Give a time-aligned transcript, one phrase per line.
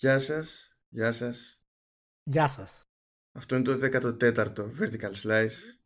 [0.00, 1.60] Γεια σας, γεια σας.
[2.22, 2.88] Γεια σας.
[3.32, 5.78] Αυτό είναι το 14ο Vertical Slice.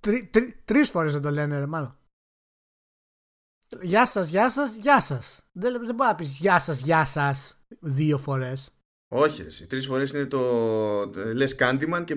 [0.00, 1.98] Τρι, τρι, τρεις φορές δεν το λένε ρε μάλλον.
[3.82, 5.48] Γεια σας, γεια σας, γεια σας.
[5.52, 8.70] Δεν, δεν μπορεί να πεις γεια σας, γεια σας δύο φορές.
[9.08, 9.66] Όχι, εσύ.
[9.66, 10.42] Τρεις φορές είναι το
[11.34, 12.14] λες Candyman και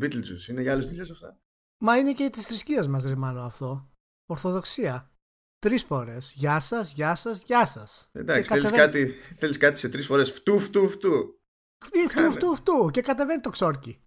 [0.00, 0.48] Beetlejuice.
[0.48, 1.40] Είναι για άλλες δουλειές αυτά.
[1.82, 3.90] Μα είναι και της θρησκείας μας ρε μάλλον αυτό.
[4.26, 5.13] Ορθοδοξία.
[5.64, 6.32] Τρεις φορές.
[6.36, 8.08] Γεια σας, γεια σας, γεια σας.
[8.12, 10.30] Εντάξει, θέλεις κάτι, θέλεις κάτι σε τρεις φορές.
[10.30, 11.40] Φτού, φτού, φτού.
[12.08, 12.90] Φτού, φτού, φτού.
[12.90, 14.04] Και κατεβαίνει το ξόρκι.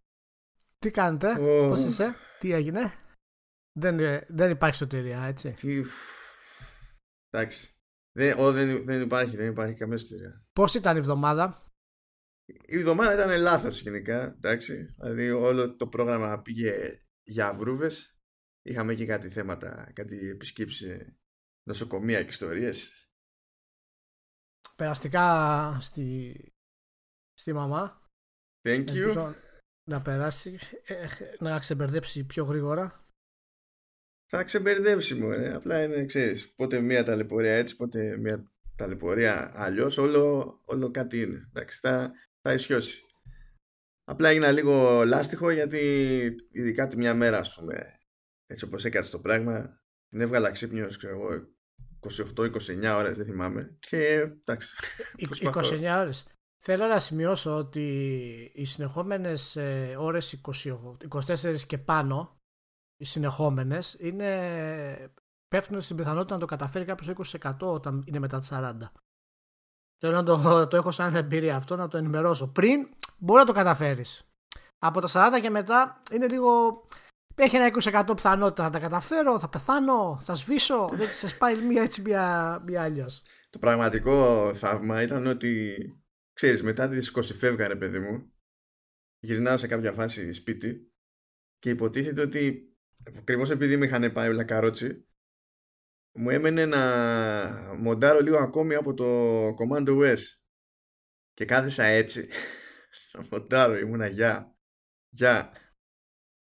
[0.78, 1.68] Τι κάνετε, oh.
[1.70, 2.94] πώς είσαι, τι έγινε;
[3.72, 5.52] Δεν, δεν υπάρχει σωτηρία, έτσι.
[5.52, 5.84] Τι...
[7.30, 7.76] Εντάξει.
[8.12, 10.46] Δεν, ο, δεν, δεν υπάρχει, δεν υπάρχει καμία σωτηρία.
[10.54, 11.72] Πώς ήταν η εβδομάδα,
[12.46, 14.24] Η εβδομάδα ήταν λάθος γενικά.
[14.24, 14.96] Εντάξει.
[15.00, 18.20] Δηλαδή όλο το πρόγραμμα πήγε για βρούβες.
[18.62, 21.18] Είχαμε και κάτι θέματα, κάτι επισκέψει
[21.68, 23.10] νοσοκομεία και ιστορίες.
[24.76, 26.36] Περαστικά στη,
[27.34, 28.02] στη μαμά.
[28.68, 29.34] Thank you.
[29.90, 31.08] να περάσει, ε,
[31.40, 33.02] να ξεμπερδέψει πιο γρήγορα.
[34.30, 35.54] Θα ξεμπερδέψει μου, ε.
[35.54, 41.48] απλά είναι, ξέρεις, πότε μία ταλαιπωρία έτσι, πότε μία ταλαιπωρία αλλιώς, όλο, όλο κάτι είναι.
[41.48, 43.06] Εντάξει, θα, θα ισιώσει.
[44.04, 45.78] Απλά έγινα λίγο λάστιχο γιατί
[46.52, 48.00] ειδικά τη μια μέρα, ας πούμε,
[48.46, 51.57] έτσι όπως έκατσε το πράγμα, την έβγαλα ξύπνιος, ξέρω εγώ,
[52.00, 53.78] 28-29 ώρες, δεν θυμάμαι.
[53.80, 54.76] Και εντάξει.
[55.18, 56.26] 29 ώρες.
[56.64, 57.82] Θέλω να σημειώσω ότι
[58.54, 60.42] οι συνεχόμενες ε, ώρες
[61.10, 62.38] 24 και πάνω,
[62.98, 65.12] οι συνεχόμενες, είναι
[65.48, 68.92] πέφτουν στην πιθανότητα να το καταφέρει κάποιος 20% όταν είναι μετά τα 40.
[70.00, 72.48] Θέλω να το, το έχω σαν εμπειρία αυτό, να το ενημερώσω.
[72.48, 74.28] Πριν μπορεί να το καταφέρεις.
[74.80, 76.84] Από τα 40 και μετά είναι λίγο
[77.44, 77.72] έχει ένα
[78.10, 80.90] 20% πιθανότητα θα τα καταφέρω, θα πεθάνω, θα σβήσω.
[80.94, 83.10] Δεν σε πάει μία έτσι, μία, μία αλλιώ.
[83.50, 85.76] Το πραγματικό θαύμα ήταν ότι
[86.34, 88.32] ξέρεις, μετά τι 20 φεύγα, ρε παιδί μου,
[89.20, 90.92] γυρνάω σε κάποια φάση σπίτι
[91.58, 92.72] και υποτίθεται ότι
[93.18, 95.08] ακριβώς επειδή με είχαν πάει όλα καρότσι,
[96.12, 96.82] μου έμενε να
[97.78, 99.06] μοντάρω λίγο ακόμη από το
[99.48, 100.20] Command OS.
[101.34, 102.30] Και κάθισα έτσι.
[103.14, 104.56] Να μοντάρω, ήμουνα γεια.
[105.10, 105.52] Γεια.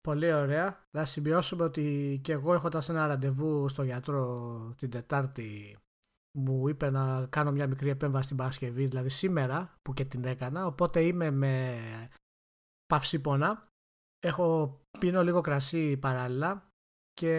[0.00, 0.86] Πολύ ωραία.
[0.90, 5.78] Να σημειώσουμε ότι και εγώ έχοντας ένα ραντεβού στο γιατρό την Τετάρτη
[6.38, 10.66] μου είπε να κάνω μια μικρή επέμβαση στην Παρασκευή, δηλαδή σήμερα που και την έκανα,
[10.66, 11.78] οπότε είμαι με
[12.86, 13.68] παυσίπονα.
[14.20, 16.62] Έχω πίνω λίγο κρασί παράλληλα
[17.12, 17.30] και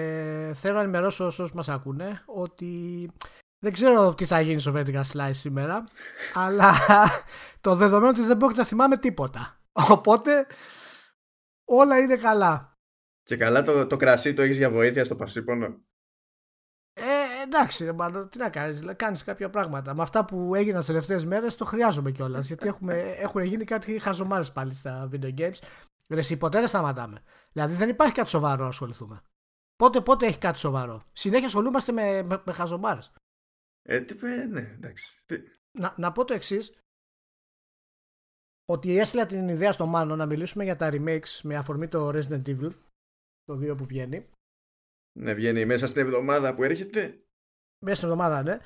[0.55, 3.11] θέλω να ενημερώσω όσους μας ακούνε ότι
[3.59, 5.83] δεν ξέρω τι θα γίνει στο Vertical Slice σήμερα,
[6.33, 6.73] αλλά
[7.61, 9.57] το δεδομένο ότι δεν πρόκειται να θυμάμαι τίποτα.
[9.89, 10.47] Οπότε
[11.69, 12.73] όλα είναι καλά.
[13.23, 15.81] Και καλά το, το κρασί το έχεις για βοήθεια στο παυσίπονο.
[16.93, 19.93] Ε, εντάξει, μάλλον, τι να κάνεις, κάνεις κάποια πράγματα.
[19.93, 22.47] Με αυτά που έγιναν τις τελευταίες μέρες το χρειάζομαι κιόλας.
[22.47, 22.93] γιατί έχουμε,
[23.25, 25.57] έχουν γίνει κάτι χαζομάρες πάλι στα video games.
[26.07, 27.23] Ρε, ποτέ δεν σταματάμε.
[27.51, 29.21] Δηλαδή δεν υπάρχει κάτι σοβαρό να ασχοληθούμε.
[29.75, 31.03] Πότε, πότε έχει κάτι σοβαρό.
[31.11, 33.11] Συνέχεια ασχολούμαστε με, με, με χαζομάρες.
[33.81, 35.19] Ε, τι, ναι, εντάξει.
[35.71, 36.79] Να, να πω το εξής
[38.69, 42.43] ότι έστειλα την ιδέα στο Μάνο να μιλήσουμε για τα remakes με αφορμή το Resident
[42.45, 42.71] Evil,
[43.43, 44.25] το 2 που βγαίνει.
[45.19, 47.23] Ναι, βγαίνει μέσα στην εβδομάδα που έρχεται.
[47.85, 48.57] Μέσα στην εβδομάδα, ναι.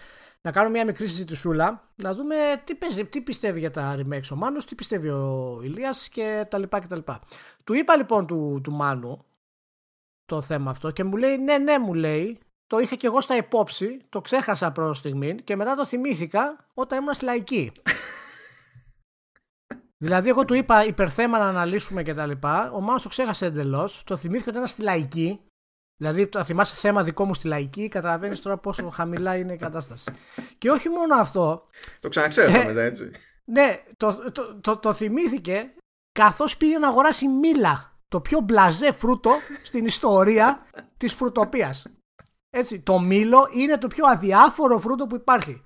[0.41, 4.35] Να κάνουμε μια μικρή συζητησούλα, να δούμε τι, παίζει, τι πιστεύει για τα remakes ο
[4.35, 7.21] Μάνος, τι πιστεύει ο Ηλίας και τα λοιπά και τα λοιπά.
[7.63, 9.25] Του είπα λοιπόν του, του Μάνου
[10.25, 13.35] το θέμα αυτό και μου λέει ναι, ναι μου λέει, το είχα και εγώ στα
[13.35, 17.71] υπόψη, το ξέχασα προς στιγμή και μετά το θυμήθηκα όταν ήμουν στη λαϊκή.
[20.03, 22.71] Δηλαδή, εγώ του είπα υπερθέμα να αναλύσουμε και τα λοιπά.
[22.71, 24.03] Ο Μάνο το ξέχασε εντελώς.
[24.05, 25.39] Το θυμήθηκε ότι ήταν στη λαϊκή.
[25.97, 27.87] Δηλαδή, το θυμάσαι θέμα δικό μου στη λαϊκή.
[27.87, 30.11] Καταλαβαίνεις τώρα πόσο χαμηλά είναι η κατάσταση.
[30.57, 31.67] Και όχι μόνο αυτό.
[31.99, 33.11] Το ξαναξέχασα ε, μετά, έτσι;
[33.45, 35.73] Ναι, το, το, το, το θυμήθηκε
[36.11, 37.97] καθώς πήγε να αγοράσει μήλα.
[38.07, 39.31] Το πιο μπλαζέ φρούτο
[39.63, 40.65] στην ιστορία
[40.97, 41.87] της φρουτοπίας.
[42.49, 45.63] Έτσι, το μήλο είναι το πιο αδιάφορο φρούτο που υπάρχει.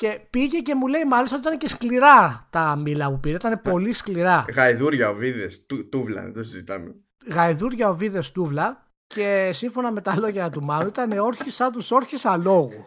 [0.00, 3.34] Και πήγε και μου λέει μάλιστα ότι ήταν και σκληρά τα μήλα που πήρε.
[3.34, 4.44] Ήταν πολύ σκληρά.
[4.54, 6.94] Γαϊδούρια οβίδες, τούβλα, δεν το συζητάμε.
[7.26, 8.86] Γαϊδούρια οβίδες, τούβλα.
[9.06, 12.84] Και σύμφωνα με τα λόγια του Μάνου ήταν όρχης σαν τους όρχες αλόγου.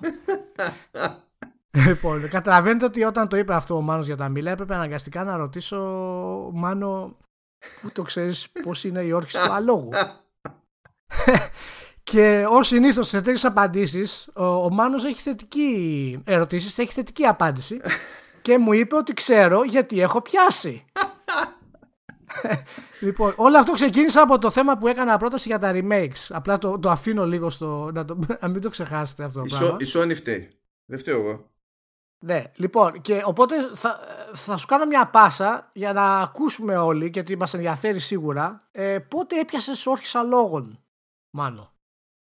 [1.88, 5.38] λοιπόν, καταλαβαίνετε ότι όταν το είπε αυτό ο Μάνος για τα μήλα έπρεπε αναγκαστικά να
[5.38, 5.80] ρωτήσω
[6.54, 7.18] Μάνο
[7.82, 9.90] που το ξέρεις πώς είναι η όρχη του αλόγου;
[12.04, 17.82] Και ως συνήθως σε τέτοιες απαντήσεις, ο, ο Μάνος έχει θετική ερωτήσεις, έχει θετική απάντηση.
[18.42, 20.86] και μου είπε ότι ξέρω γιατί έχω πιάσει.
[23.02, 26.28] λοιπόν, όλο αυτό ξεκίνησε από το θέμα που έκανα πρόταση για τα remakes.
[26.30, 27.90] Απλά το, το αφήνω λίγο στο.
[27.94, 29.78] Να, το, να μην το ξεχάσετε αυτό το πράγμα.
[29.80, 30.50] Η Sony φταίει.
[30.86, 31.52] Δεν φταίω εγώ.
[32.20, 34.00] Ναι, λοιπόν, και οπότε θα,
[34.34, 39.40] θα σου κάνω μια πάσα για να ακούσουμε όλοι, γιατί μας ενδιαφέρει σίγουρα, ε, πότε
[39.40, 40.84] έπιασες όρχισα λόγων,
[41.30, 41.73] Μάνο;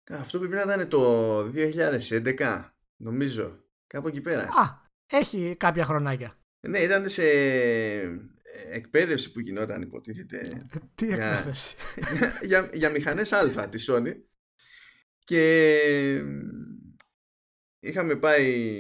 [0.09, 3.63] Αυτό πρέπει να ήταν το 2011, νομίζω.
[3.87, 4.43] Κάπου εκεί πέρα.
[4.43, 6.37] Α, έχει κάποια χρονάκια.
[6.67, 7.23] Ναι, ήταν σε
[8.71, 10.65] εκπαίδευση που γινόταν υποτίθεται.
[10.95, 11.75] Τι εκπαίδευση.
[12.17, 14.15] Για, για, για μηχανές Α της Sony.
[15.19, 16.23] Και
[17.79, 18.73] είχαμε πάει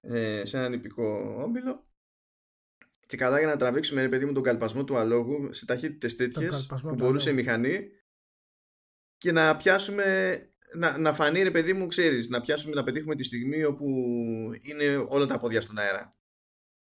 [0.00, 1.86] ε, σε έναν υπηκό όμιλο
[3.06, 6.66] και καλά για να τραβήξουμε ρε παιδί μου τον καλπασμό του αλόγου σε ταχύτητες τέτοιες
[6.82, 7.88] που μπορούσε η μηχανή
[9.18, 10.36] και να πιάσουμε
[10.74, 13.86] να, να φανεί ρε παιδί μου ξέρεις να πιάσουμε να πετύχουμε τη στιγμή όπου
[14.62, 16.16] είναι όλα τα πόδια στον αέρα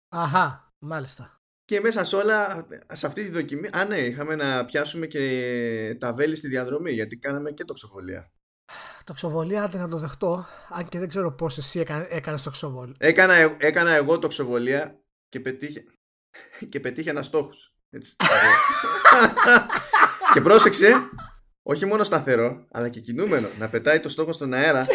[0.09, 1.37] Αχα, μάλιστα
[1.67, 6.13] και μέσα σε όλα, σε αυτή τη δοκιμή, α ναι, είχαμε να πιάσουμε και τα
[6.13, 8.31] βέλη στη διαδρομή, γιατί κάναμε και τοξοβολία.
[9.05, 12.95] Τοξοβολία, άντε να το δεχτώ, αν και δεν ξέρω πώς εσύ έκανες, έκανες τοξοβολία.
[12.99, 15.85] Έκανα, ε, έκανα εγώ τοξοβολία και πετύχε,
[16.69, 17.75] και πετύχε ένα στόχος.
[20.35, 20.93] και πρόσεξε,
[21.69, 24.87] όχι μόνο σταθερό, αλλά και κινούμενο, να πετάει το στόχο στον αέρα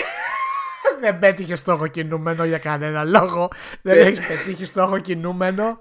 [1.01, 3.47] δεν πέτυχε στόχο κινούμενο για κανένα λόγο.
[3.81, 4.00] Δεν ε.
[4.00, 5.77] έχεις πετύχει στόχο κινούμενο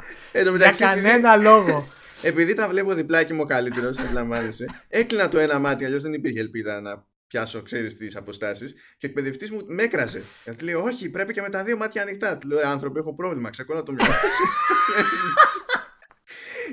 [0.57, 1.89] για κανένα λόγο.
[2.23, 4.67] Επειδή τα βλέπω διπλά και είμαι ο καλύτερο, αντιλαμβάνεσαι.
[4.89, 8.73] Έκλεινα το ένα μάτι, αλλιώς δεν υπήρχε ελπίδα να πιάσω, ξέρεις, τις αποστάσεις.
[8.73, 10.23] Και ο εκπαιδευτής μου με έκραζε.
[10.45, 12.39] Γιατί λέει, Όχι, πρέπει και με τα δύο μάτια ανοιχτά.
[12.39, 13.51] Του λέω, άνθρωποι, έχω πρόβλημα.
[13.51, 14.45] Ξεκόνα το μυαλό σου.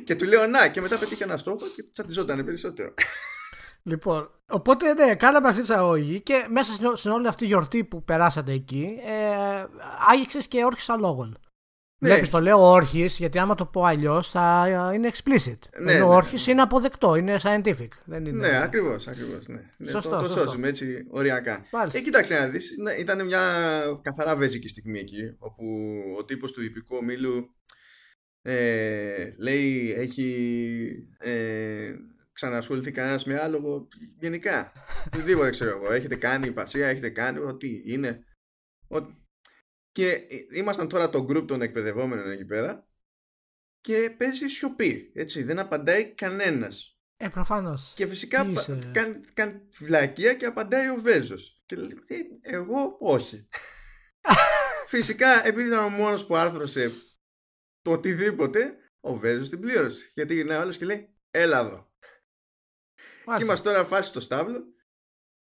[0.03, 2.93] και του λέω, Να, και μετά πετύχε ένα στόχο και τσαντιζόταν περισσότερο.
[3.87, 8.03] Λοιπόν, οπότε ναι, κάναμε αυτή τη αγωγή και μέσα στην όλη αυτή η γιορτή που
[8.03, 9.65] περάσατε εκεί, ε,
[10.11, 11.37] άγγιξες και όρχης αλόγων.
[11.99, 12.09] Ναι.
[12.09, 15.59] Βλέπεις, το λέω όρχης, γιατί άμα το πω αλλιώς θα είναι explicit.
[15.81, 16.51] Ναι, Ενώ ναι, όρχης ναι.
[16.51, 17.87] είναι αποδεκτό, είναι scientific.
[18.05, 18.47] Δεν είναι...
[18.47, 19.07] Ναι, ακριβώς.
[19.07, 19.61] Ακριβώς, ναι.
[19.77, 19.89] ναι.
[19.89, 21.65] Σωστό, το, το σώζουμε έτσι οριακά.
[21.91, 23.41] Ε, κοίταξε να δεις, ήταν μια
[24.01, 25.65] καθαρά βέζικη στιγμή εκεί, όπου
[26.17, 27.55] ο τύπος του υπηκού μήλου
[28.41, 30.27] ε, λέει έχει
[31.19, 31.93] ε,
[32.37, 33.87] ξανασχοληθεί κανένας με άλογο
[34.19, 34.71] γενικά.
[35.05, 35.91] Οτιδήποτε ξέρω εγώ.
[35.91, 38.23] Έχετε κάνει υπασία, έχετε κάνει ό,τι είναι.
[39.91, 42.87] Και ήμασταν τώρα το group των εκπαιδευόμενων εκεί πέρα
[43.81, 45.11] και παίζει σιωπή.
[45.15, 46.99] Έτσι, δεν απαντάει κανένας.
[47.17, 47.93] Ε, προφανώς.
[47.95, 48.45] Και φυσικά
[48.91, 51.63] κάνει, κάνει φυλακία και απαντάει ο Βέζος.
[51.65, 53.47] Και λέει, «Ε, εγώ όχι.
[54.93, 56.91] φυσικά, επειδή ήταν ο μόνος που άρθρωσε
[57.81, 60.11] το οτιδήποτε, ο Βέζος την πλήρωσε.
[60.13, 61.86] Γιατί είναι άλλος και λέει, έλα εδώ.
[63.35, 64.63] Και είμαστε τώρα φάση στο στάβλο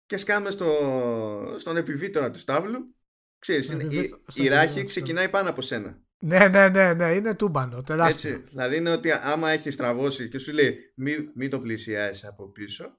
[0.06, 2.96] και σκάμε στο, στον επιβίτορα του στάβλου.
[3.40, 6.02] Ξέρεις, είναι, η, η ράχη ξεκινάει πάνω από σένα.
[6.18, 8.30] Ναι, ναι, ναι, ναι, είναι τούμπανο, τεράστιο.
[8.30, 12.52] Έτσι, δηλαδή είναι ότι άμα έχεις στραβώσει και σου λέει μην μη το πλησιάσεις από
[12.52, 12.96] πίσω.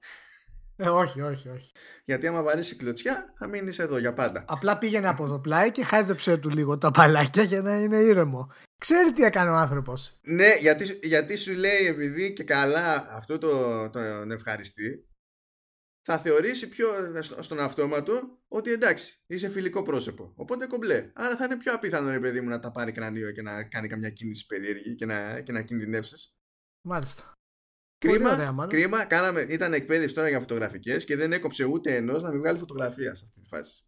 [0.75, 1.71] Ε, όχι, όχι, όχι.
[2.05, 4.45] Γιατί άμα βαρέσει κλωτσιά θα μείνεις εδώ για πάντα.
[4.47, 8.51] Απλά πήγαινε από το πλάι και χάιδεψε του λίγο τα παλάκια για να είναι ήρεμο.
[8.77, 10.17] Ξέρει τι έκανε ο άνθρωπος.
[10.21, 15.07] Ναι, γιατί, γιατί σου λέει επειδή και καλά αυτό το, τον ευχαριστεί,
[16.05, 16.87] θα θεωρήσει πιο
[17.39, 20.33] στον αυτόματο ότι εντάξει, είσαι φιλικό πρόσωπο.
[20.35, 21.11] Οπότε κομπλέ.
[21.13, 23.87] Άρα θα είναι πιο απίθανο ρε παιδί μου να τα πάρει κρανίο και να κάνει
[23.87, 26.35] καμιά κίνηση περίεργη και να, και να κινδυνεύσεις.
[26.81, 27.33] Μάλιστα.
[28.07, 32.29] Κρίμα, ωραία, κρίμα κάναμε, ήταν εκπαίδευση τώρα για φωτογραφικές και δεν έκοψε ούτε ενός να
[32.29, 33.85] μην βγάλει φωτογραφία σε αυτή τη φάση.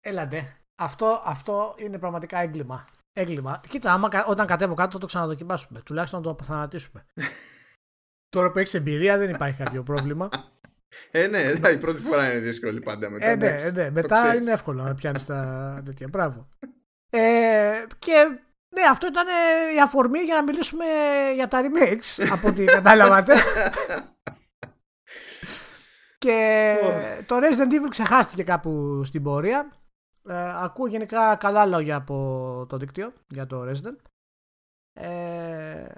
[0.00, 0.56] Έλατε.
[0.78, 2.86] Αυτό, αυτό είναι πραγματικά έγκλημα
[3.16, 3.60] έγκλημα.
[3.68, 5.80] Κοίτα, άμα, όταν κατέβω κάτω θα το ξαναδοκιμάσουμε.
[5.80, 7.06] Τουλάχιστον να το αποθανατήσουμε.
[8.36, 10.28] Τώρα που έχεις εμπειρία δεν υπάρχει κάποιο πρόβλημα.
[11.10, 13.26] Ε, ναι, ναι, η πρώτη φορά είναι δύσκολη πάντα μετά.
[13.26, 13.90] Ε, ναι, ε, ναι.
[13.90, 16.08] μετά είναι εύκολο να πιάνεις τα τέτοια.
[16.08, 16.48] Μπράβο.
[17.10, 19.26] Ε, και ναι, αυτό ήταν
[19.76, 20.84] η αφορμή για να μιλήσουμε
[21.34, 23.34] για τα remakes από ό,τι κατάλαβατε.
[26.26, 26.76] και
[27.26, 29.72] το Resident Evil ξεχάστηκε κάπου στην πορεία.
[30.28, 33.96] Ε, ακούω γενικά καλά λόγια από το δίκτυο για το Resident.
[34.92, 35.88] Ε,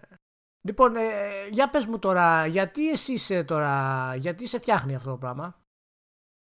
[0.60, 5.16] λοιπόν, ε, για πες μου τώρα, γιατί εσύ είσαι τώρα, γιατί σε φτιάχνει αυτό το
[5.16, 5.62] πράγμα;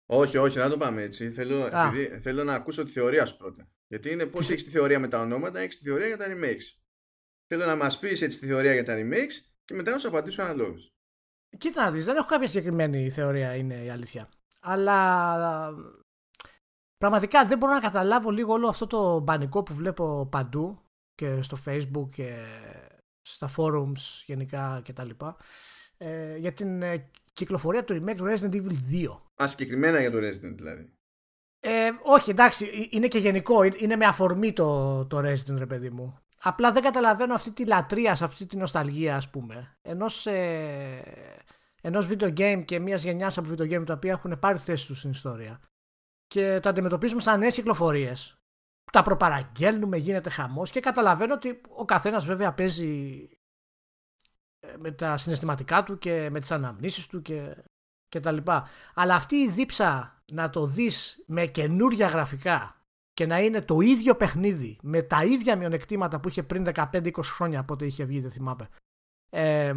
[0.06, 1.30] Όχι, όχι, δεν το πάμε έτσι.
[1.30, 3.68] Θέλω, επειδή, θέλω να ακούσω τη θεωρία σου πρώτα.
[3.94, 6.78] Γιατί είναι πώς έχεις τη θεωρία με τα ονόματα, έχεις τη θεωρία για τα remakes.
[7.46, 9.32] Θέλω να μας πεις έτσι τη θεωρία για τα remakes
[9.64, 10.92] και μετά να σου απαντήσω αναλόγως.
[11.58, 14.28] Κοίτα να δεις, δεν έχω κάποια συγκεκριμένη θεωρία, είναι η αλήθεια.
[14.60, 15.74] Αλλά
[16.98, 20.78] Πραγματικά δεν μπορώ να καταλάβω λίγο όλο αυτό το πανικό που βλέπω παντού
[21.14, 22.36] και στο facebook και
[23.22, 25.10] στα forums γενικά κτλ.
[25.96, 28.76] Ε, για την ε, κυκλοφορία του remake του Resident Evil
[29.38, 29.42] 2.
[29.42, 30.92] Α, συγκεκριμένα για το Resident δηλαδή.
[31.66, 33.62] Ε, όχι, εντάξει, ε, είναι και γενικό.
[33.62, 36.18] Είναι με αφορμή το, το Resident, ρε παιδί μου.
[36.42, 39.76] Απλά δεν καταλαβαίνω αυτή τη λατρεία, αυτή τη νοσταλγία, ας πούμε.
[39.82, 41.02] Ενός, ε,
[41.82, 44.98] ενός video game και μιας γενιάς από video game τα οποία έχουν πάρει θέση τους
[44.98, 45.60] στην ιστορία
[46.26, 48.36] και τα αντιμετωπίζουμε σαν νέες κυκλοφορίες.
[48.92, 53.28] τα προπαραγγέλνουμε, γίνεται χαμός και καταλαβαίνω ότι ο καθένας βέβαια παίζει
[54.60, 57.56] ε, με τα συναισθηματικά του και με τις αναμνήσεις του και,
[58.08, 58.68] και τα λοιπά.
[58.94, 62.76] Αλλά αυτή η δίψα να το δεις με καινούρια γραφικά
[63.12, 67.60] και να είναι το ίδιο παιχνίδι με τα ίδια μειονεκτήματα που είχε πριν 15-20 χρόνια
[67.60, 68.68] από ό,τι είχε βγει, δεν θυμάμαι.
[69.30, 69.74] Ε,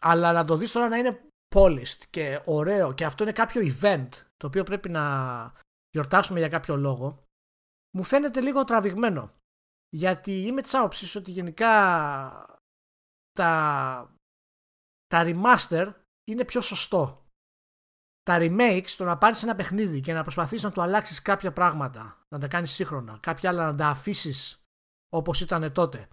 [0.00, 1.20] αλλά να το δεις τώρα να είναι
[1.54, 5.04] polished και ωραίο και αυτό είναι κάποιο event το οποίο πρέπει να
[5.90, 7.24] γιορτάσουμε για κάποιο λόγο
[7.96, 9.32] μου φαίνεται λίγο τραβηγμένο
[9.88, 11.72] γιατί είμαι της άποψης ότι γενικά
[13.32, 14.14] τα,
[15.06, 15.92] τα remaster
[16.24, 17.27] είναι πιο σωστό
[18.28, 22.26] τα remakes, το να πάρεις ένα παιχνίδι και να προσπαθήσει να του αλλάξεις κάποια πράγματα,
[22.28, 24.62] να τα κάνεις σύγχρονα, κάποια άλλα να τα αφήσεις
[25.08, 26.08] όπως ήταν τότε,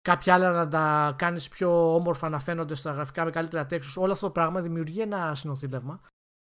[0.00, 4.12] κάποια άλλα να τα κάνεις πιο όμορφα να φαίνονται στα γραφικά με καλύτερα τέξου, όλο
[4.12, 6.00] αυτό το πράγμα δημιουργεί ένα συνοθήλευμα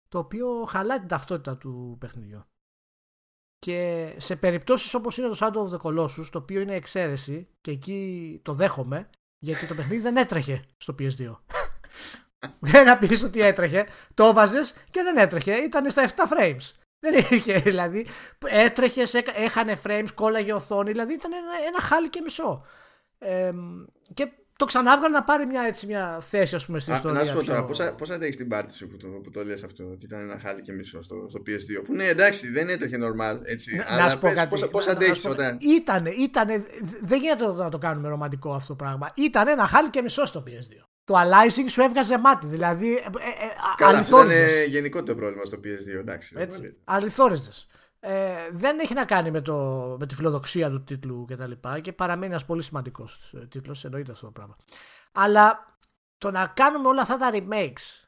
[0.08, 2.44] το οποίο χαλάει την ταυτότητα του παιχνιδιού.
[3.58, 7.72] Και σε περιπτώσεις όπως είναι το Shadow of the Colossus, το οποίο είναι εξαίρεση και
[7.72, 11.36] εκεί το δέχομαι, γιατί το παιχνίδι δεν έτρεχε στο PS2.
[12.60, 13.86] Δεν να πει ότι έτρεχε.
[14.14, 14.60] Το έβαζε
[14.92, 15.54] και δεν έτρεχε.
[15.54, 16.72] Ήταν στα 7 frames.
[17.00, 18.08] Δεν είχε δηλαδή.
[18.46, 19.04] Έτρεχε,
[19.36, 20.92] έχανε frames, κόλλαγε οθόνη.
[20.92, 22.66] Δηλαδή ήταν ένα, ένα χάλι και μισό.
[23.20, 23.52] Ε,
[24.14, 27.20] και το ξανάβγαλε να πάρει μια, έτσι, μια θέση ας πούμε στην ιστορία.
[27.20, 29.64] Να σου πω τώρα, πώς, πώς αντέχεις την πάρτι σου που το, που το λες
[29.64, 32.98] αυτό, ότι ήταν ένα χάλι και μισό στο, στο PS2, που ναι εντάξει δεν έτρεχε
[33.02, 35.58] normal, έτσι, να, αλλά να σου πω κάτι, πώς, πώς αντέχεις όταν...
[35.62, 36.66] Ήτανε, ήτανε,
[37.02, 40.44] δεν γίνεται να το κάνουμε ρομαντικό αυτό το πράγμα, ήταν ένα χάλι και μισό στο
[40.48, 42.48] PS2 το aliasing σου έβγαζε μάτι.
[42.48, 42.94] Δηλαδή.
[42.94, 43.06] Ε, ε,
[43.78, 46.36] Καλά, αυτό είναι γενικό πρόβλημα στο PS2, εντάξει.
[48.00, 49.56] Ε, δεν έχει να κάνει με, το,
[50.00, 53.86] με τη φιλοδοξία του τίτλου και τα λοιπά και παραμένει ένας πολύ σημαντικός ε, τίτλος,
[53.86, 54.56] εννοείται αυτό το πράγμα.
[55.12, 55.78] Αλλά
[56.18, 58.08] το να κάνουμε όλα αυτά τα remakes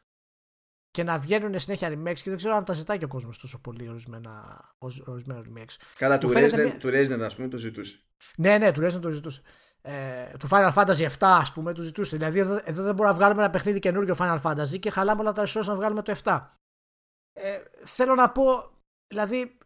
[0.91, 3.59] και να βγαίνουν συνέχεια remakes και δεν ξέρω αν τα ζητάει και ο κόσμος τόσο
[3.59, 4.59] πολύ ορισμένα,
[5.05, 5.75] ορισμένα remakes.
[5.95, 7.99] Καλά, του Resident, του Resident, ας πούμε, το ζητούσε.
[8.37, 9.41] Ναι, ναι, του Resident το ζητούσε
[9.81, 12.17] ε, του Final Fantasy 7, ας πούμε, του ζητούσε.
[12.17, 15.33] Δηλαδή, εδώ, εδώ δεν μπορούμε να βγάλουμε ένα παιχνίδι καινούργιο Final Fantasy και χαλάμε όλα
[15.33, 16.47] τα resources να βγάλουμε το 7.
[17.33, 18.71] Ε, θέλω να πω,
[19.07, 19.57] δηλαδή,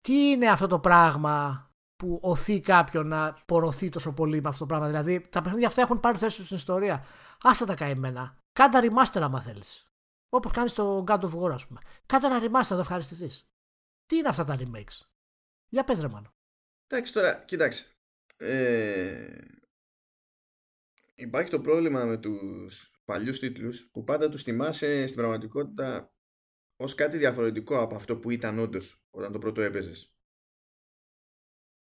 [0.00, 4.66] τι είναι αυτό το πράγμα που οθεί κάποιον να πορωθεί τόσο πολύ με αυτό το
[4.66, 7.04] πράγμα; Δηλαδή, τα παιχνίδια αυτά έχουν πάρει θέση στην ιστορία.
[7.42, 8.36] Άστα τα καημένα.
[8.52, 9.90] Κάντα remaster άμα θέλεις.
[10.28, 11.80] Όπως κάνεις στο God of War, ας πούμε.
[12.06, 13.46] Κάντα ένα remaster να ευχαριστηθείς.
[14.06, 15.06] Τι είναι αυτά τα remakes;
[15.68, 16.28] Για πες ρε μάνο.
[16.86, 17.95] Εντάξει τώρα, κοιτάξτε
[18.36, 19.38] ε,
[21.14, 26.14] υπάρχει το πρόβλημα με τους παλιούς τίτλους που πάντα τους θυμάσαι στην πραγματικότητα
[26.76, 30.16] ως κάτι διαφορετικό από αυτό που ήταν όντως όταν το πρώτο έπαιζες.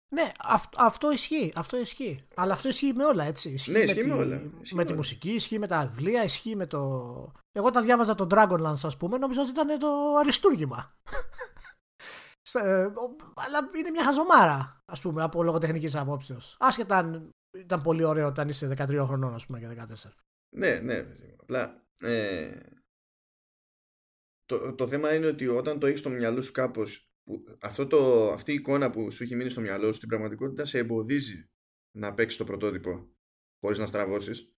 [0.08, 0.32] Ναι,
[0.76, 2.26] αυτό ισχύει, αυτό ισχύει.
[2.34, 3.48] Αλλά αυτό ισχύει με όλα, έτσι.
[3.48, 4.42] Ισχύει ναι, ισχύει με, όλα.
[4.72, 6.78] με, τη μουσική, ισχύει με τα βιβλία, ισχύει με το...
[7.52, 10.98] Εγώ όταν διάβαζα το Dragonlance, ας πούμε, νόμιζα ότι ήταν το αριστούργημα.
[12.64, 12.92] Ε,
[13.34, 16.56] αλλά είναι μια χαζομάρα, ας πούμε, από λογοτεχνικής απόψεως.
[16.58, 20.12] Άσχετα αν ήταν πολύ ωραίο όταν είσαι 13 χρονών, ας πούμε, και 14.
[20.56, 21.06] Ναι, ναι.
[21.40, 22.60] Απλά ε,
[24.44, 27.10] το, το θέμα είναι ότι όταν το έχεις στο μυαλό σου κάπως,
[27.60, 30.78] αυτό το, αυτή η εικόνα που σου έχει μείνει στο μυαλό σου στην πραγματικότητα σε
[30.78, 31.50] εμποδίζει
[31.96, 33.08] να παίξεις το πρωτότυπο
[33.60, 34.54] χωρίς να στραβώσεις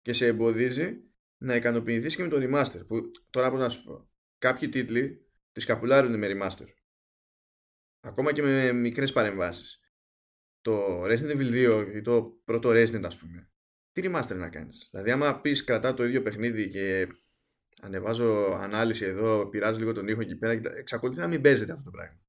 [0.00, 1.10] και σε εμποδίζει
[1.42, 2.86] να ικανοποιηθείς και με το remaster.
[2.86, 6.66] Που τώρα πώς να σου πω, κάποιοι τίτλοι τη καπουλάρουν με remaster
[8.00, 9.80] ακόμα και με μικρές παρεμβάσεις.
[10.60, 13.50] Το Resident Evil 2 ή το πρώτο Resident ας πούμε,
[13.92, 17.08] τι remaster να κάνεις; Δηλαδή άμα πεις κρατά το ίδιο παιχνίδι και
[17.82, 21.90] ανεβάζω ανάλυση εδώ, πειράζω λίγο τον ήχο εκεί πέρα, εξακολουθεί να μην παίζεται αυτό το
[21.90, 22.20] πράγμα.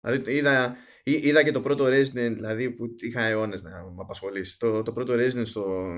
[0.00, 4.58] Δηλαδή είδα, είδα και το πρώτο Resident, δηλαδή που είχα αιώνες να με απασχολήσει.
[4.58, 5.94] Το, το πρώτο Resident στο,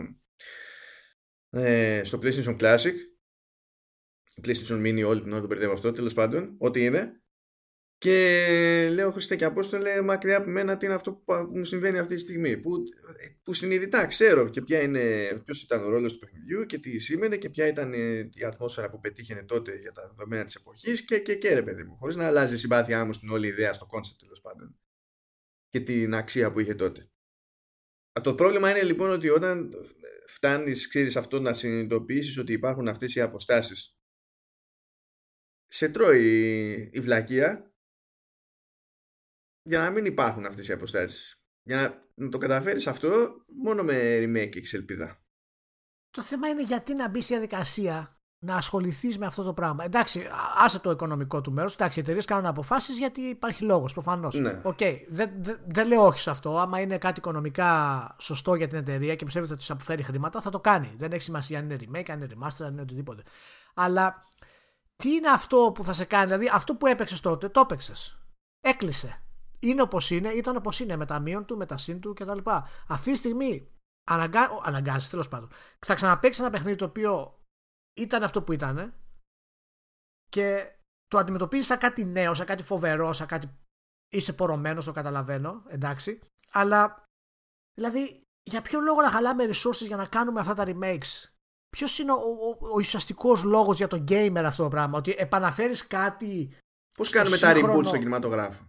[1.51, 2.95] ε, στο PlayStation Classic,
[4.43, 7.23] PlayStation Mini όλη την ώρα το μπερδεύω αυτό, τέλος πάντων, ό,τι είναι,
[7.99, 12.15] και λέω Χριστέ και Απόστολε μακριά από μένα τι είναι αυτό που μου συμβαίνει αυτή
[12.15, 12.83] τη στιγμή που,
[13.43, 17.37] που συνειδητά ξέρω και ποια είναι, ποιος ήταν ο ρόλος του παιχνιδιού και τι σήμαινε
[17.37, 17.93] και ποια ήταν
[18.33, 21.83] η ατμόσφαιρα που πετύχαινε τότε για τα δεδομένα της εποχής και, και, και ρε παιδί
[21.83, 24.79] μου χωρίς να αλλάζει η συμπάθειά μου στην όλη ιδέα στο concept τέλος πάντων
[25.69, 27.11] και την αξία που είχε τότε.
[28.23, 29.73] Το πρόβλημα είναι λοιπόν ότι όταν
[30.27, 33.97] φτάνεις ξέρεις αυτό να συνειδητοποιήσεις ότι υπάρχουν αυτές οι αποστάσεις
[35.67, 37.76] σε τρώει η βλακεία
[39.67, 41.41] για να μην υπάρχουν αυτές οι αποστάσεις.
[41.63, 43.11] Για να το καταφέρεις αυτό
[43.63, 45.21] μόνο με remake έχεις ελπίδα.
[46.11, 49.85] Το θέμα είναι γιατί να μπει στη διαδικασία να ασχοληθείς με αυτό το πράγμα.
[49.85, 51.69] Εντάξει, άσε το οικονομικό του μέρο.
[51.73, 54.35] Εντάξει, οι εταιρείες κάνουν αποφάσεις γιατί υπάρχει λόγος προφανώς.
[54.35, 54.61] Ναι.
[54.65, 55.01] Okay.
[55.09, 56.59] Δεν, δεν, δεν λέω όχι σε αυτό.
[56.59, 60.41] Άμα είναι κάτι οικονομικά σωστό για την εταιρεία και πιστεύεις ότι θα του αποφέρει χρήματα,
[60.41, 60.95] θα το κάνει.
[60.97, 63.23] Δεν έχει σημασία αν είναι remake, αν είναι remaster, αν είναι οτιδήποτε.
[63.75, 64.25] Αλλά
[64.97, 68.19] τι είναι αυτό που θα σε κάνει, δηλαδή αυτό που έπαιξες τότε, το έπαιξες.
[68.61, 69.21] Έκλεισε
[69.69, 72.39] είναι όπως είναι, ήταν όπως είναι, με τα μείον του, με τα συν του κτλ.
[72.89, 73.71] Αυτή τη στιγμή
[74.11, 74.61] αναγκα...
[74.63, 75.51] αναγκάζει τέλος πάντων.
[75.87, 77.41] Θα ξαναπέξει ένα παιχνίδι το οποίο
[77.97, 78.95] ήταν αυτό που ήταν
[80.29, 83.51] και το αντιμετωπίζει σαν κάτι νέο, σαν κάτι φοβερό, σαν κάτι.
[84.09, 86.21] Είσαι πορωμένος, το καταλαβαίνω, εντάξει.
[86.53, 87.03] Αλλά
[87.75, 91.31] δηλαδή, για ποιο λόγο να χαλάμε resources για να κάνουμε αυτά τα remakes;
[91.69, 95.87] Ποιος είναι ο, ο, ο ουσιαστικός λόγος για τον gamer αυτό το πράγμα, Ότι επαναφέρεις
[95.87, 96.57] κάτι.
[96.95, 98.65] Πώς κάνουμε τα reboot στον κινηματογράφο;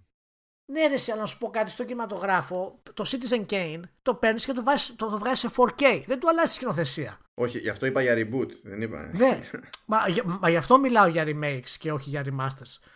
[0.70, 2.82] Ναι, ρε, αλλά να σου πω κάτι στο κινηματογράφο.
[2.94, 6.04] Το Citizen Kane το παίρνεις και το, βάζεις, το, το βγάζεις σε 4K.
[6.06, 7.20] Δεν του αλλάζει σκηνοθεσία.
[7.34, 8.50] Όχι, γι' αυτό είπα για reboot.
[8.64, 9.12] Δεν είπα.
[9.14, 9.40] Ναι,
[9.86, 9.98] μα,
[10.40, 12.90] μα, γι' αυτό μιλάω για remakes και όχι για remasters.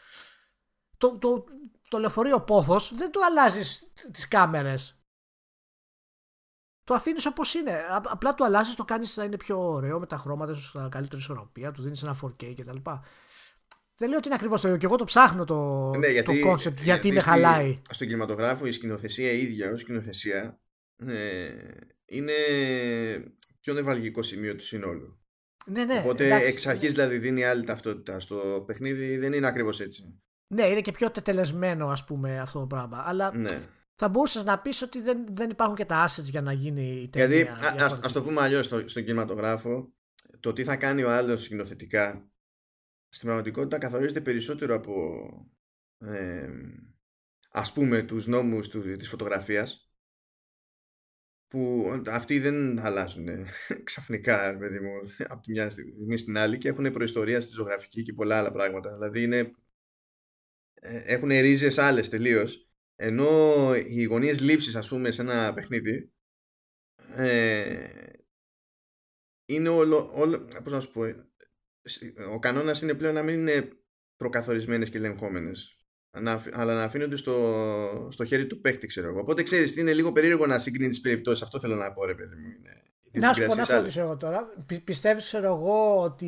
[0.97, 1.43] Το, το,
[1.87, 5.01] το λεωφορείο πόθος δεν του αλλάζεις τις κάμερες.
[6.83, 7.85] Το αφήνεις όπως είναι.
[7.89, 11.71] Απλά το αλλάζεις, το κάνεις να είναι πιο ωραίο με τα χρώματα, σου καλύτερη ισορροπία,
[11.71, 12.77] του δίνεις ένα 4K κτλ.
[14.01, 14.79] Δεν λέω ότι είναι ακριβώς το ίδιο.
[14.79, 17.81] Και εγώ το ψάχνω το, ναι, γιατί, το concept γιατί, γιατί με χαλάει.
[17.89, 20.59] Στον κινηματογράφο η σκηνοθεσία ίδια ω σκηνοθεσία
[21.07, 21.49] ε,
[22.05, 22.33] είναι
[23.59, 25.19] πιο νευραλγικό σημείο του συνόλου.
[25.65, 28.19] Ναι, ναι, Οπότε εντάξει, εξ αρχής δηλαδή δίνει άλλη ταυτότητα.
[28.19, 30.21] Στο παιχνίδι δεν είναι ακριβώς έτσι.
[30.47, 33.03] Ναι, είναι και πιο τετελεσμένο ας πούμε αυτό το πράγμα.
[33.07, 33.61] Αλλά ναι.
[33.95, 37.09] θα μπορούσες να πεις ότι δεν, δεν υπάρχουν και τα assets για να γίνει η
[37.09, 37.37] ταινία.
[37.37, 39.93] Γιατί, α το πούμε αλλιώς, στο, στον κινηματογράφο,
[40.39, 42.30] το τι θα κάνει ο άλλος σκηνοθετικά
[43.13, 44.93] στην πραγματικότητα καθορίζεται περισσότερο από
[45.97, 46.49] ε,
[47.49, 49.91] ας πούμε τους νόμους του, της φωτογραφίας
[51.47, 53.27] που αυτοί δεν αλλάζουν
[53.83, 54.93] ξαφνικά παιδί μου,
[55.31, 58.93] από τη μια στιγμή στην άλλη και έχουν προϊστορία στη ζωγραφική και πολλά άλλα πράγματα.
[58.93, 59.51] Δηλαδή είναι,
[60.73, 62.65] ε, έχουν ρίζες άλλες τελείως
[62.95, 66.11] ενώ οι γωνίες λήψης ας πούμε σε ένα παιχνίδι
[67.15, 67.87] ε,
[69.45, 71.30] είναι όλο, όλο πώς να σου πω
[72.31, 73.69] ο κανόνας είναι πλέον να μην είναι
[74.15, 75.75] προκαθορισμένες και ελεγχόμενες.
[76.51, 79.19] Αλλά να αφήνονται στο, στο χέρι του παίχτη ξέρω εγώ.
[79.19, 81.43] Οπότε ξέρεις είναι λίγο περίεργο να συγκρίνεις τις περιπτώσεις.
[81.43, 82.47] Αυτό θέλω να πω ρε παιδί μου.
[82.47, 84.53] Είναι, να σου πω να σου εγώ τώρα.
[84.83, 86.27] Πιστεύεις ξέρω εγώ ότι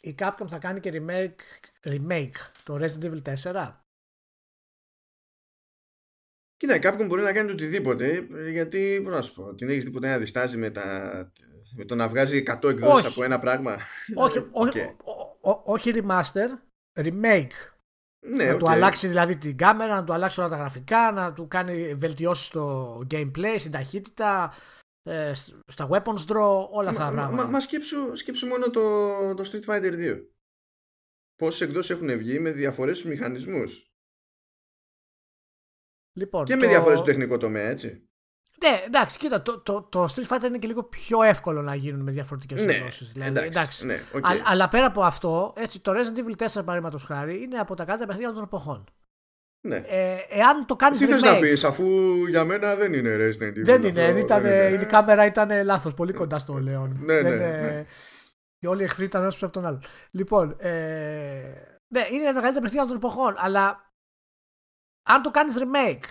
[0.00, 1.40] η Capcom θα κάνει και remake,
[1.84, 3.72] remake το Resident Evil 4
[6.56, 9.90] Κοίτα, η Capcom μπορεί να κάνει οτιδήποτε γιατί, πώς να σου πω, την έχεις δει
[9.90, 11.32] ποτέ να διστάζει με τα
[11.76, 13.76] με το να βγάζει 100 εκδόσεις από ένα πράγμα.
[14.14, 14.96] Όχι, όχι,
[15.64, 16.48] όχι remaster,
[16.94, 17.52] remake.
[18.20, 21.48] Ναι, να του αλλάξει δηλαδή την κάμερα, να του αλλάξει όλα τα γραφικά, να του
[21.48, 24.54] κάνει βελτιώσεις στο gameplay, στην ταχύτητα,
[25.02, 25.32] ε,
[25.66, 27.42] στα weapons draw, όλα αυτά τα πράγματα.
[27.42, 30.26] Μα, μα σκέψου, σκέψου, μόνο το, το Street Fighter 2.
[31.36, 33.92] Πόσες εκδόσεις έχουν βγει με διαφορές στους μηχανισμούς.
[36.12, 38.07] Λοιπόν, και με διαφορές στο τεχνικό τομέα, έτσι.
[38.60, 42.00] Ναι, εντάξει, κοίτα, το, το, το Street Fighter είναι και λίγο πιο εύκολο να γίνουν
[42.00, 43.04] με διαφορετικές ναι, ενώσει.
[43.04, 43.86] Δηλαδή, εντάξει, εντάξει.
[43.86, 44.22] Ναι, okay.
[44.22, 47.84] Α, αλλά πέρα από αυτό, έτσι, το Resident Evil 4 παραδείγματος χάρη είναι από τα
[47.84, 48.84] καλύτερα παιχνίδια των εποχών.
[49.68, 49.76] Ναι.
[49.76, 50.98] Ε, εάν το κάνεις.
[50.98, 51.84] Τι θες να πεις, αφού
[52.28, 53.62] για μένα δεν είναι Resident Evil.
[53.62, 54.82] Δεν είναι, ήταν, δεν είναι.
[54.82, 56.98] η κάμερα ήταν λάθος, πολύ κοντά στο Λέον.
[57.00, 57.86] ναι, ναι, ναι.
[58.58, 59.82] Και όλοι οι εχθροί ήταν ένας από τον άλλο.
[60.10, 60.70] Λοιπόν, ε,
[61.88, 63.92] ναι, είναι τα καλύτερα παιχνίδια των εποχών, αλλά
[65.02, 66.04] αν το κάνεις remake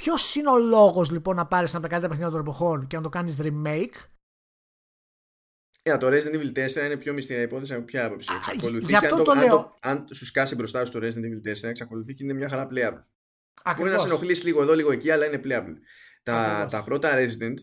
[0.00, 3.08] Ποιος είναι ο λόγος λοιπόν να πάρεις ένα καλύτερα παιχνίδια των εποχών και να το
[3.08, 3.94] κάνεις remake;
[5.82, 8.28] Yeah, το Resident Evil 4 είναι πιο μυστηρία υπόθεση από ποια άποψη.
[8.36, 9.74] Εξακολουθεί γι' αυτό το, λέω.
[9.80, 13.04] Αν, σου σκάσει μπροστά στο Resident Evil 4, εξακολουθεί και είναι μια χαρά playable.
[13.76, 15.76] Μπορεί να σε ενοχλήσει λίγο εδώ, λίγο εκεί, αλλά είναι playable.
[16.22, 17.54] Τα, τα πρώτα Resident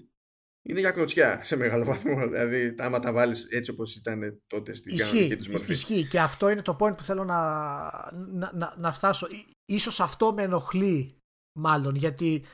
[0.62, 2.28] είναι για κλωτσιά σε μεγάλο βαθμό.
[2.28, 5.71] Δηλαδή, άμα τα βάλεις έτσι όπως ήταν τότε στην κανονική τους μορφή.
[5.71, 6.08] Ισχύει.
[6.08, 7.41] Και αυτό είναι το point που θέλω να,
[8.13, 9.28] να, να, να φτάσω.
[9.65, 11.16] Ίσως αυτό με ενοχλεί
[11.58, 12.46] μάλλον γιατί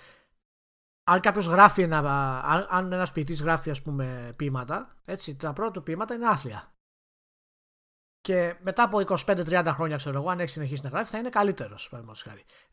[1.04, 1.98] αν κάποιος γράφει ένα,
[2.42, 6.74] αν, αν ένας ποιητής γράφει ας πούμε ποίηματα, έτσι, τα πρώτα του ποίηματα είναι άθλια.
[8.22, 11.92] Και μετά από 25-30 χρόνια, ξέρω εγώ, αν έχει συνεχίσει να γράφει, θα είναι καλύτερος.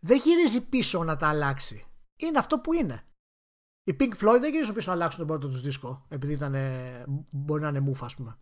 [0.01, 1.85] Δεν γυρίζει πίσω να τα αλλάξει.
[2.17, 3.05] Είναι αυτό που είναι.
[3.85, 6.55] Οι Pink Floyd δεν γυρίζουν πίσω να αλλάξουν τον πρώτο τους δίσκο, επειδή ήταν,
[7.31, 8.39] μπορεί να είναι μούφα, ας πούμε.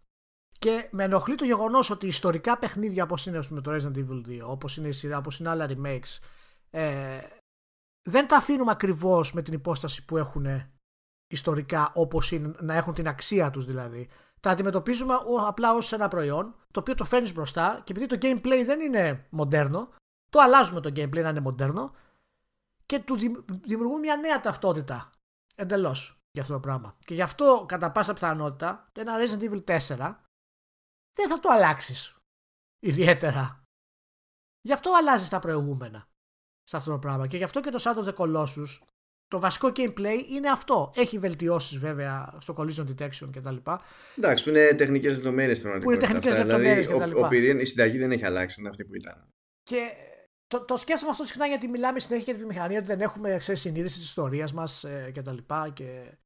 [0.59, 4.41] Και με ενοχλεί το γεγονός ότι ιστορικά παιχνίδια όπως είναι πούμε, το Resident Evil 2,
[4.45, 6.19] όπως είναι η σειρά, όπως είναι άλλα remakes,
[6.71, 7.19] ε,
[8.03, 10.47] δεν τα αφήνουμε ακριβώς με την υπόσταση που έχουν
[11.27, 14.09] ιστορικά, όπως είναι, να έχουν την αξία τους δηλαδή.
[14.41, 15.15] Τα αντιμετωπίζουμε
[15.47, 19.27] απλά ως ένα προϊόν, το οποίο το φέρνεις μπροστά και επειδή το gameplay δεν είναι
[19.31, 19.89] μοντέρνο,
[20.31, 21.95] το αλλάζουμε το gameplay να είναι μοντέρνο
[22.87, 23.17] και του
[23.65, 25.11] δημιουργούμε μια νέα ταυτότητα
[25.55, 26.97] εντελώς για αυτό το πράγμα.
[26.99, 30.17] Και γι' αυτό, κατά πάσα πιθανότητα, το ένα Resident Evil 4
[31.13, 32.17] δεν θα το αλλάξεις
[32.79, 33.63] ιδιαίτερα.
[34.61, 36.08] Γι' αυτό αλλάζεις τα προηγούμενα
[36.69, 37.27] σε αυτό το πράγμα.
[37.27, 38.79] Και γι' αυτό και το Shadow of the Colossus,
[39.29, 40.93] το βασικό gameplay είναι αυτό.
[40.95, 43.57] Έχει βελτιώσεις βέβαια στο collision detection κτλ.
[44.17, 46.07] Εντάξει, που είναι τεχνικές λεπτομέρειες στην πραγματικότητα.
[46.07, 46.87] Που είναι τεχνικές λεπτομέρειες.
[46.87, 49.29] Δηλαδή, ο, ο, η συνταγή δεν έχει αλλάξει, είναι αυτή που ήταν.
[49.63, 49.93] Και
[50.47, 53.61] το, το σκέφτομαι αυτό συχνά γιατί μιλάμε συνέχεια για τη βιομηχανία, ότι δεν έχουμε ξέρεις,
[53.61, 55.71] συνείδηση της ιστορίας μας ε, και τα λοιπά.
[55.71, 56.19] Και...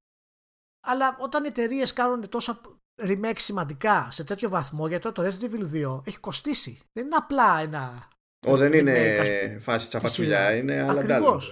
[0.87, 2.61] Αλλά όταν οι εταιρείες κάνουν τόσα
[3.03, 6.81] remake σημαντικά σε τέτοιο βαθμό, γιατί το Resident Evil 2 έχει κοστίσει.
[6.93, 8.11] Δεν είναι απλά ένα.
[8.47, 11.03] Ο, δεν είναι φάση τσαπατσουλιά, είναι άλλα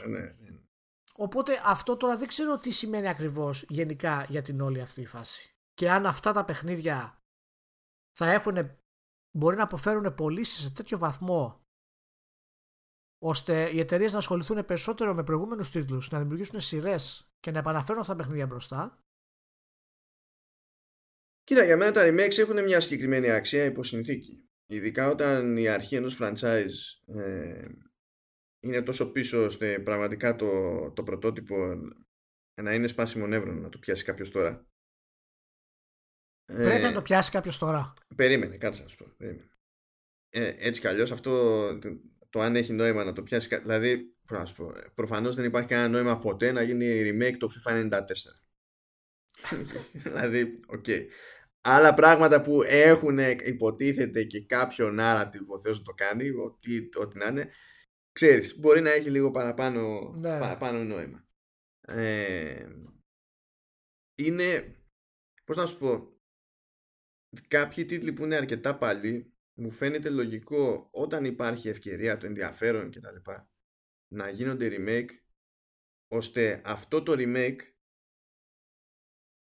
[0.07, 0.35] ναι.
[1.14, 5.55] Οπότε αυτό τώρα δεν ξέρω τι σημαίνει ακριβώς γενικά για την όλη αυτή η φάση.
[5.74, 7.22] Και αν αυτά τα παιχνίδια
[8.16, 8.79] θα έχουν,
[9.37, 11.61] μπορεί να αποφέρουν πωλήσεις σε τέτοιο βαθμό
[13.22, 18.00] ώστε οι εταιρείες να ασχοληθούν περισσότερο με προηγούμενους τίτλους, να δημιουργήσουν σειρές και να επαναφέρουν
[18.00, 19.05] αυτά τα παιχνίδια μπροστά.
[21.44, 24.49] Κοίτα, για μένα τα remakes έχουν μια συγκεκριμένη αξία υπό συνθήκη.
[24.70, 27.68] Ειδικά όταν η αρχή ενός franchise ε,
[28.61, 31.56] είναι τόσο πίσω ώστε πραγματικά το, το πρωτότυπο
[32.62, 34.66] να είναι σπάσιμο νεύρο να το πιάσει κάποιος τώρα.
[36.44, 37.92] Πρέπει ε, να το πιάσει κάποιος τώρα.
[38.16, 39.14] Περίμενε, κάτσε να σου πω.
[39.16, 39.50] Περίμενε.
[40.30, 41.33] Ε, έτσι κι αλλιώς αυτό
[42.30, 43.59] το αν έχει νόημα να το πιάσει.
[43.59, 44.16] Δηλαδή,
[44.94, 48.00] προφανώς δεν υπάρχει κανένα νόημα ποτέ να γίνει remake το FIFA 94.
[50.04, 50.85] δηλαδή, OK.
[50.87, 51.06] Okay.
[51.61, 57.27] Άλλα πράγματα που έχουν υποτίθεται και κάποιο narrative ο Θεός το κάνει, ό,τι, ό,τι να
[57.27, 57.51] είναι,
[58.12, 60.38] ξέρεις, μπορεί να έχει λίγο παραπάνω, ναι.
[60.38, 61.25] παραπάνω νόημα.
[61.81, 62.66] Ε,
[64.14, 64.75] είναι,
[65.44, 66.20] πώς να σου πω,
[67.49, 73.31] κάποιοι τίτλοι που είναι αρκετά παλιοί μου φαίνεται λογικό όταν υπάρχει ευκαιρία, το ενδιαφέρον κτλ.
[74.14, 75.11] να γίνονται remake
[76.09, 77.59] ώστε αυτό το remake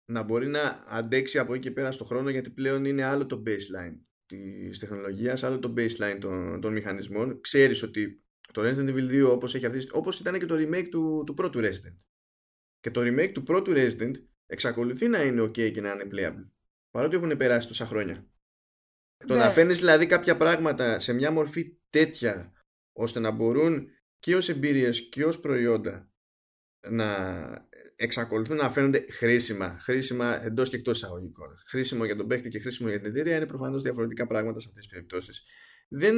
[0.05, 3.43] να μπορεί να αντέξει από εκεί και πέρα στο χρόνο γιατί πλέον είναι άλλο το
[3.47, 7.41] baseline της τεχνολογίας, άλλο το baseline των, των μηχανισμών.
[7.41, 11.23] Ξέρεις ότι το Resident Evil 2 όπως, έχει αυτή, όπως ήταν και το remake του,
[11.27, 11.97] του πρώτου Resident.
[12.81, 14.13] Και το remake του πρώτου Resident
[14.47, 16.49] εξακολουθεί να είναι ok και να είναι playable.
[16.91, 18.29] Παρότι έχουν περάσει τόσα χρόνια.
[19.27, 19.53] Το να ναι.
[19.53, 22.53] φέρνεις δηλαδή κάποια πράγματα σε μια μορφή τέτοια
[22.93, 23.89] ώστε να μπορούν
[24.19, 26.13] και ως εμπειρίες και ως προϊόντα
[26.89, 27.09] να
[27.97, 31.49] εξακολουθούν να φαίνονται χρήσιμα, χρήσιμα εντός και εκτός εισαγωγικών.
[31.67, 34.83] Χρήσιμο για τον παίκτη και χρήσιμο για την εταιρεία είναι προφανώς διαφορετικά πράγματα σε αυτές
[34.83, 35.43] τις περιπτώσεις.
[35.89, 36.17] Δεν,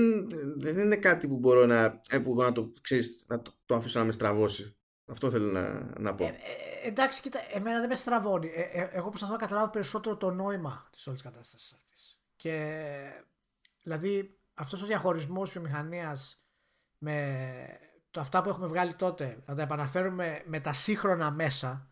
[0.59, 3.75] δεν είναι κάτι που μπορώ να, ε, που μπορώ να, το, ξέρεις, να το, το
[3.75, 4.77] αφήσω να με στραβώσει.
[5.07, 6.25] Αυτό θέλω να, να πω.
[6.25, 8.53] Ε, ε, εντάξει, κοίτα, εμένα δεν με στραβώνει.
[8.55, 12.21] Ε, ε, εγώ προσπαθώ να καταλάβω περισσότερο το νόημα της όλης κατάστασης αυτής.
[12.37, 12.83] Και
[13.83, 16.41] δηλαδή αυτός ο διαχωρισμός βιομηχανίας
[16.99, 21.91] με το αυτά που έχουμε βγάλει τότε, να τα επαναφέρουμε με τα σύγχρονα μέσα,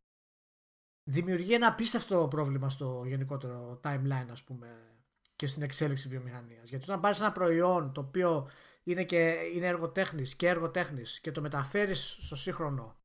[1.11, 4.95] δημιουργεί ένα απίστευτο πρόβλημα στο γενικότερο timeline, ας πούμε,
[5.37, 6.69] και στην εξέλιξη βιομηχανίας.
[6.69, 8.49] Γιατί όταν πάρεις ένα προϊόν το οποίο
[8.85, 12.97] είναι, και, είναι εργοτέχνης και εργοτέχνης και το μεταφέρεις στο σύγχρονο,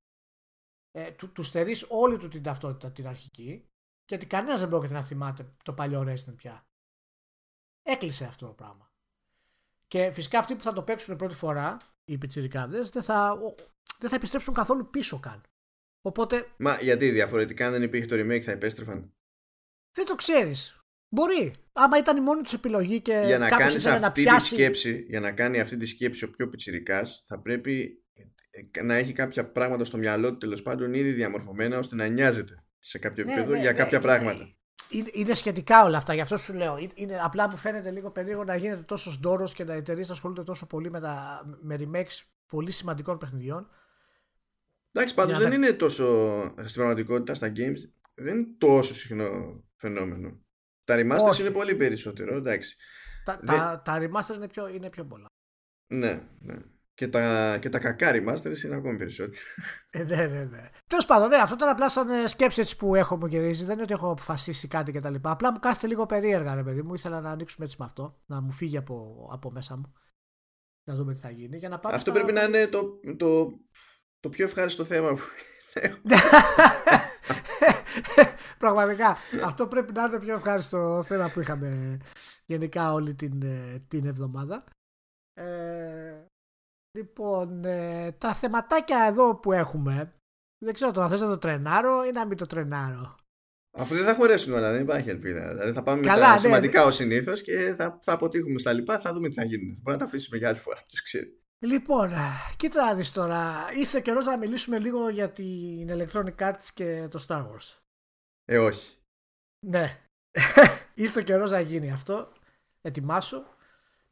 [0.91, 3.69] ε, του, του στερείς όλη του την ταυτότητα την αρχική,
[4.05, 6.67] γιατί κανένας δεν πρόκειται να θυμάται το παλιό Resident πια.
[7.83, 8.91] Έκλεισε αυτό το πράγμα.
[9.87, 11.77] Και φυσικά αυτοί που θα το παίξουν πρώτη φορά
[12.09, 13.37] οι πιτσιρικάδες δεν θα,
[13.99, 15.41] δεν θα επιστρέψουν καθόλου πίσω καν.
[16.01, 16.47] Οπότε...
[16.57, 19.13] Μα γιατί διαφορετικά αν δεν υπήρχε το remake θα επέστρεφαν;
[19.95, 20.79] Δεν το ξέρεις.
[21.09, 21.53] Μπορεί.
[21.73, 24.49] Άμα ήταν η μόνη τους επιλογή και για να κάνεις αυτή να πιάσει...
[24.49, 28.03] τη σκέψη, για να κάνει αυτή τη σκέψη ο πιο πιτσιρικάς θα πρέπει
[28.83, 32.97] να έχει κάποια πράγματα στο μυαλό του τέλος πάντων ήδη διαμορφωμένα ώστε να νοιάζεται σε
[32.97, 34.58] κάποιο ναι, επίπεδο ναι, για ναι, κάποια πράγματα.
[35.13, 36.77] Είναι, σχετικά όλα αυτά, γι' αυτό σου λέω.
[36.93, 40.43] Είναι, απλά μου φαίνεται λίγο περίεργο να γίνεται τόσο ντόρος και να οι εταιρείες ασχολούνται
[40.43, 43.69] τόσο πολύ με, τα, με remakes πολύ σημαντικών παιχνιδιών.
[44.91, 47.77] Εντάξει, πάντως δεν είναι τόσο στην πραγματικότητα στα games,
[48.13, 50.39] δεν είναι τόσο συχνό φαινόμενο.
[50.83, 52.77] Τα remasters είναι πολύ περισσότερο, εντάξει.
[53.25, 55.27] Τα, τα, τα remasters είναι πιο, είναι πιο πολλά.
[55.87, 56.55] Ναι, ναι.
[56.99, 59.43] Και τα, και τα κακά remasters είναι ακόμη περισσότερο.
[59.89, 60.69] Ε, ναι, ναι, ναι.
[60.87, 63.63] Τέλος πάντων, ναι, αυτό ήταν απλά σαν ε, σκέψη που έχω μου γυρίζει.
[63.63, 65.15] Δεν είναι ότι έχω αποφασίσει κάτι κτλ.
[65.21, 66.93] Απλά μου κάθεται λίγο περίεργα, ρε παιδί μου.
[66.93, 68.19] Ήθελα να ανοίξουμε έτσι με αυτό.
[68.25, 69.93] Να μου φύγει από, από μέσα μου.
[70.83, 71.57] Να δούμε τι θα γίνει.
[71.57, 73.59] Για να αυτό πρέπει να είναι το, το,
[74.19, 75.21] το πιο ευχάριστο θέμα που
[78.57, 79.17] Πραγματικά.
[79.43, 81.97] Αυτό πρέπει να είναι το πιο ευχάριστο θέμα που είχαμε
[82.45, 84.63] γενικά όλη την, ε, την εβδομάδα.
[85.33, 86.28] Ε,
[86.99, 90.13] Λοιπόν, ε, τα θεματάκια εδώ που έχουμε,
[90.65, 93.15] δεν ξέρω το να θες να το τρενάρω ή να μην το τρενάρω;
[93.77, 95.47] Αφού δεν θα χωρέσουν όλα, δεν υπάρχει ελπίδα.
[95.47, 98.73] Δηλαδή θα πάμε Καλά, με τα ναι, σημαντικά ως συνήθως και θα, θα αποτύχουμε στα
[98.73, 99.79] λοιπά, θα δούμε τι θα γίνει.
[99.81, 101.41] Μπορεί να τα αφήσουμε για άλλη φορά, ποιος ξέρει.
[101.65, 102.11] Λοιπόν,
[102.57, 103.69] κοίτα να δεις τώρα.
[103.77, 107.79] Ήρθε καιρός να μιλήσουμε λίγο για την Electronic Arts και το Star Wars.
[108.45, 108.97] Ε, όχι.
[109.67, 110.01] Ναι.
[110.93, 112.31] Ήρθε καιρός να γίνει αυτό.
[112.81, 113.43] Ετοιμάσου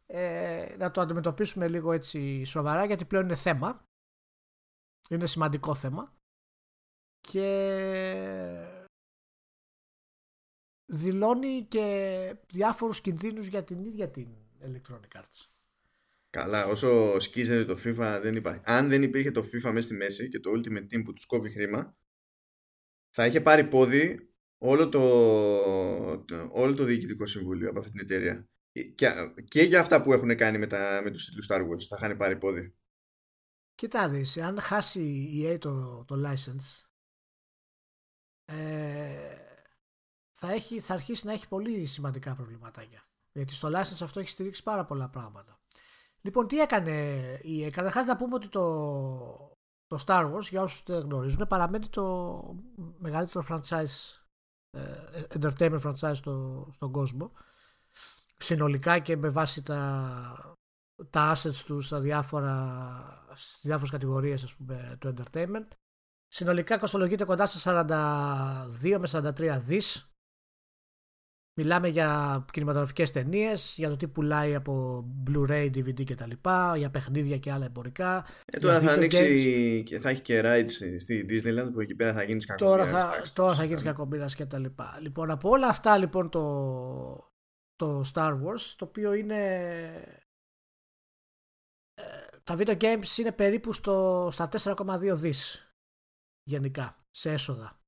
[0.09, 3.85] ε, να το αντιμετωπίσουμε λίγο έτσι σοβαρά γιατί πλέον είναι θέμα.
[5.09, 6.15] Είναι σημαντικό θέμα.
[7.21, 7.47] Και
[10.85, 14.27] δηλώνει και διάφορους κινδύνους για την ίδια την
[14.61, 15.47] Electronic Arts.
[16.29, 18.61] Καλά, όσο σκίζεται το FIFA δεν υπάρχει.
[18.65, 21.49] Αν δεν υπήρχε το FIFA μέσα στη μέση και το Ultimate Team που τους κόβει
[21.49, 21.97] χρήμα,
[23.09, 25.01] θα είχε πάρει πόδι όλο το,
[26.51, 28.49] όλο το διοικητικό συμβούλιο από αυτή την εταιρεία.
[28.95, 31.97] Και, και για αυτά που έχουν κάνει με, τα, με τους τίτλους Star Wars θα
[31.99, 32.75] είχαν πάρει πόδι.
[33.75, 36.87] Κοίτα δεις, αν χάσει η EA το, το license
[38.45, 39.37] ε,
[40.31, 43.07] θα, έχει, θα αρχίσει να έχει πολύ σημαντικά προβληματάκια.
[43.31, 45.59] Γιατί στο license αυτό έχει στηρίξει πάρα πολλά πράγματα.
[46.21, 46.91] Λοιπόν, τι έκανε
[47.41, 48.61] η EA; Καταρχάς να πούμε ότι το,
[49.87, 52.41] το Star Wars, για όσους δεν γνωρίζουν, παραμένει το
[52.97, 54.21] μεγαλύτερο franchise,
[54.69, 57.31] ε, entertainment franchise στο, στον κόσμο.
[58.37, 60.55] Συνολικά και με βάση τα,
[61.09, 65.67] τα assets τους στα διάφορα, στις διάφορες κατηγορίες ας πούμε, του entertainment.
[66.27, 67.85] Συνολικά κοστολογείται κοντά στα
[68.81, 70.11] 42 με 43 δις.
[71.59, 76.31] Μιλάμε για κινηματογραφικές ταινίες, για το τι πουλάει από Blu-ray, DVD κτλ.
[76.75, 78.25] Για παιχνίδια και άλλα εμπορικά.
[78.45, 82.23] Ε, τώρα θα ανοίξει και θα έχει και rides στη Disneyland που εκεί πέρα θα
[82.23, 82.77] γίνεις κακομπίνα.
[82.77, 84.65] Τώρα θα, τώρα θα γίνεις κακομπίνα κτλ.
[85.01, 87.26] Λοιπόν, από όλα αυτά λοιπόν το,
[87.77, 89.41] το Star Wars, το οποίο είναι
[91.93, 92.03] ε,
[92.43, 95.71] τα video games είναι περίπου στο, στα 4,2 δις
[96.43, 97.79] γενικά σε έσοδα.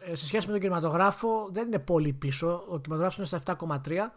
[0.00, 2.64] Ε, σε σχέση με τον κινηματογράφο δεν είναι πολύ πίσω.
[2.68, 4.08] Ο κινηματογράφος είναι στα 7,3.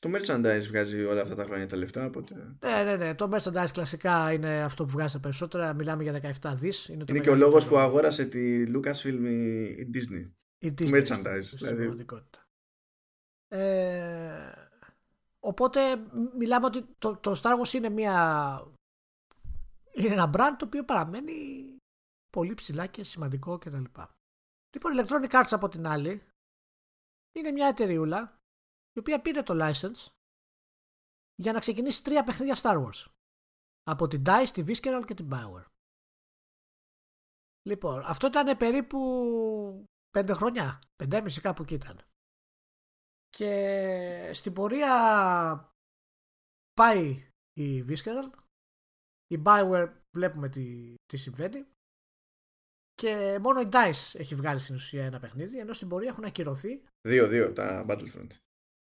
[0.00, 2.06] Το merchandise βγάζει όλα αυτά τα χρόνια τα λεφτά.
[2.06, 2.56] Οπότε...
[2.62, 3.14] Ναι, ναι, ναι.
[3.14, 5.72] Το merchandise κλασικά είναι αυτό που βγάζει τα περισσότερα.
[5.72, 6.88] Μιλάμε για 17 δις.
[6.88, 9.24] Είναι, είναι και ο λόγος που αγόρασε τη Lucasfilm
[9.78, 10.30] η Disney.
[10.58, 10.88] Η Disney.
[10.90, 11.48] Το merchandise.
[11.52, 12.04] Δηλαδή.
[13.54, 14.52] Ε,
[15.40, 15.96] οπότε
[16.36, 18.66] μιλάμε ότι το, το Star Wars είναι μια
[19.94, 21.68] είναι ένα brand το οποίο παραμένει
[22.30, 23.84] πολύ ψηλά και σημαντικό κτλ.
[24.74, 26.28] Λοιπόν, η Electronic Arts από την άλλη
[27.32, 28.36] είναι μια εταιρεούλα
[28.92, 30.08] η οποία πήρε το license
[31.34, 33.06] για να ξεκινήσει τρία παιχνίδια Star Wars.
[33.82, 35.66] Από την DICE, τη Visceral και την Bioware.
[37.66, 38.98] Λοιπόν, αυτό ήταν περίπου
[40.10, 42.00] πέντε χρόνια, πεντέμιση κάπου εκεί ήταν.
[43.38, 44.94] Και στην πορεία
[46.72, 48.30] πάει η Visceral,
[49.26, 51.66] η Bioware βλέπουμε τι, τι συμβαίνει
[52.94, 56.82] και μόνο η DICE έχει βγάλει στην ουσία ένα παιχνίδι, ενώ στην πορεία έχουν ακυρωθεί.
[57.08, 58.28] Δύο-δύο τα Battlefront.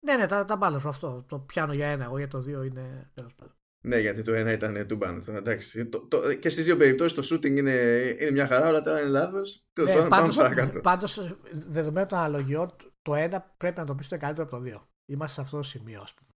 [0.05, 1.25] Ναι, ναι, τα, τα Battlefront αυτό.
[1.27, 3.55] Το πιάνω για ένα, εγώ για το δύο είναι τέλος πάντων.
[3.85, 5.85] Ναι, γιατί το ένα ήταν του Εντάξει.
[5.85, 7.71] Το, το, και στις δύο περιπτώσεις το shooting είναι,
[8.19, 9.65] είναι μια χαρά, όλα τα είναι λάθος.
[9.73, 14.47] Τέλος ναι, πάντων, Πάντως, δεδομένου των αναλογιών, το ένα πρέπει να το πεις το καλύτερο
[14.47, 14.87] από το δύο.
[15.11, 16.29] Είμαστε σε αυτό το σημείο, ας πούμε.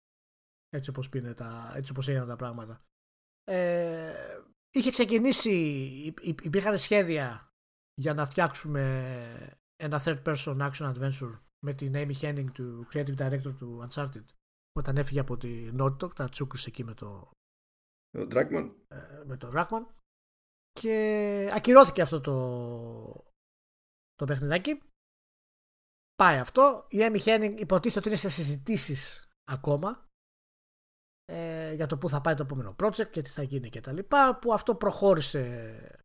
[0.69, 1.09] Έτσι όπως
[1.75, 2.81] έτσι όπως έγιναν τα πράγματα.
[3.43, 5.53] Ε, είχε ξεκινήσει,
[6.21, 7.49] υπήρχαν σχέδια
[7.93, 13.55] για να φτιάξουμε ένα third person action adventure με την Amy Henning του creative director
[13.57, 14.25] του Uncharted
[14.73, 17.31] όταν έφυγε από τη Naughty Dog, τα τσούκρισε εκεί με το
[18.09, 18.71] το Dragman.
[18.87, 19.85] Ε, με το Dragman
[20.71, 22.35] και ακυρώθηκε αυτό το
[24.15, 24.81] το παιχνιδάκι
[26.21, 30.05] πάει αυτό η Amy Henning υποτίθεται ότι είναι σε συζητήσεις ακόμα
[31.25, 33.91] ε, για το πού θα πάει το επόμενο project και τι θα γίνει και τα
[33.91, 36.03] λοιπά που αυτό προχώρησε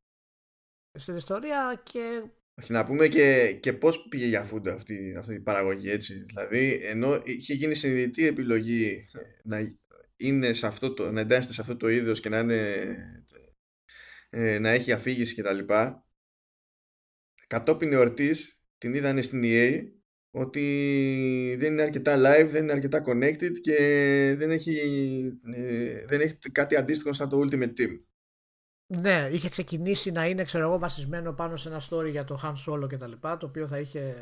[0.99, 5.41] στην ιστορία και όχι, να πούμε και, και πώς πήγε για φούντα αυτή, αυτή η
[5.41, 6.15] παραγωγή έτσι.
[6.15, 9.09] Δηλαδή, ενώ είχε γίνει συνειδητή επιλογή
[9.45, 9.77] να,
[10.17, 12.97] είναι σε αυτό το, να εντάσσεται σε αυτό το είδος και να, είναι,
[14.31, 16.07] ε, να έχει αφήγηση και τα λοιπά,
[17.47, 19.93] κατόπιν εορτής την είδανε στην EA
[20.35, 23.77] ότι δεν είναι αρκετά live, δεν είναι αρκετά connected και
[24.39, 24.79] δεν έχει,
[25.55, 28.01] ε, δεν έχει κάτι αντίστοιχο σαν το Ultimate Team.
[28.87, 32.55] Ναι, είχε ξεκινήσει να είναι ξέρω εγώ βασισμένο πάνω σε ένα story για το Han
[32.67, 34.15] Solo και τα λοιπά, το οποίο θα είχε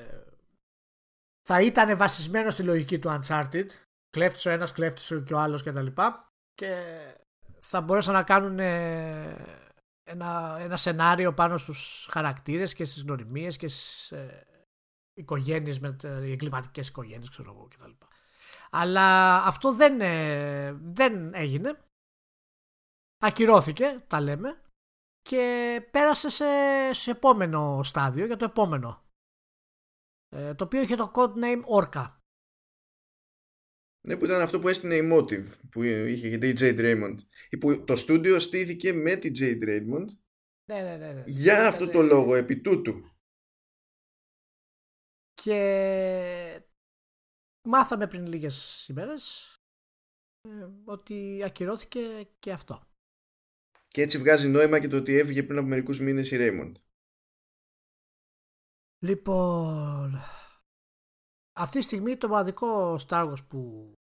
[1.43, 3.67] θα ήταν βασισμένο στη λογική του Uncharted
[4.11, 6.77] κλέφτης ο ένας, κλέφτης και ο άλλος και τα λοιπά και
[7.61, 14.13] θα μπορέσαν να κάνουν ένα, ένα σενάριο πάνω στους χαρακτήρες και στις γνωριμίες και στις
[14.13, 14.45] ε,
[15.21, 17.91] οικογένειες, με, οι εγκληματικές οικογένειες ξέρω εγώ κτλ.
[18.71, 21.85] Αλλά αυτό δεν, ε, δεν έγινε.
[23.19, 24.63] Ακυρώθηκε, τα λέμε.
[25.23, 26.45] Και πέρασε σε,
[26.93, 29.05] σε επόμενο στάδιο για το επόμενο.
[30.29, 32.15] Ε, το οποίο είχε το codename Orca.
[34.07, 37.17] Ναι, που ήταν αυτό που έστεινε η Motive, που είχε η Jade Raymond.
[37.61, 40.07] Που το στούντιο στήθηκε με τη Jade Raymond.
[40.65, 41.23] Ναι, ναι, ναι, ναι.
[41.27, 43.10] Για αυτό το λόγο, επί τούτου.
[45.43, 46.63] Και
[47.69, 49.55] μάθαμε πριν λίγες ημέρες
[50.41, 52.83] ε, ότι ακυρώθηκε και αυτό.
[53.89, 56.73] Και έτσι βγάζει νόημα και το ότι έφυγε πριν από μερικούς μήνες η Raymond.
[59.05, 60.15] Λοιπόν,
[61.59, 63.93] αυτή τη στιγμή το μοναδικό Star Wars που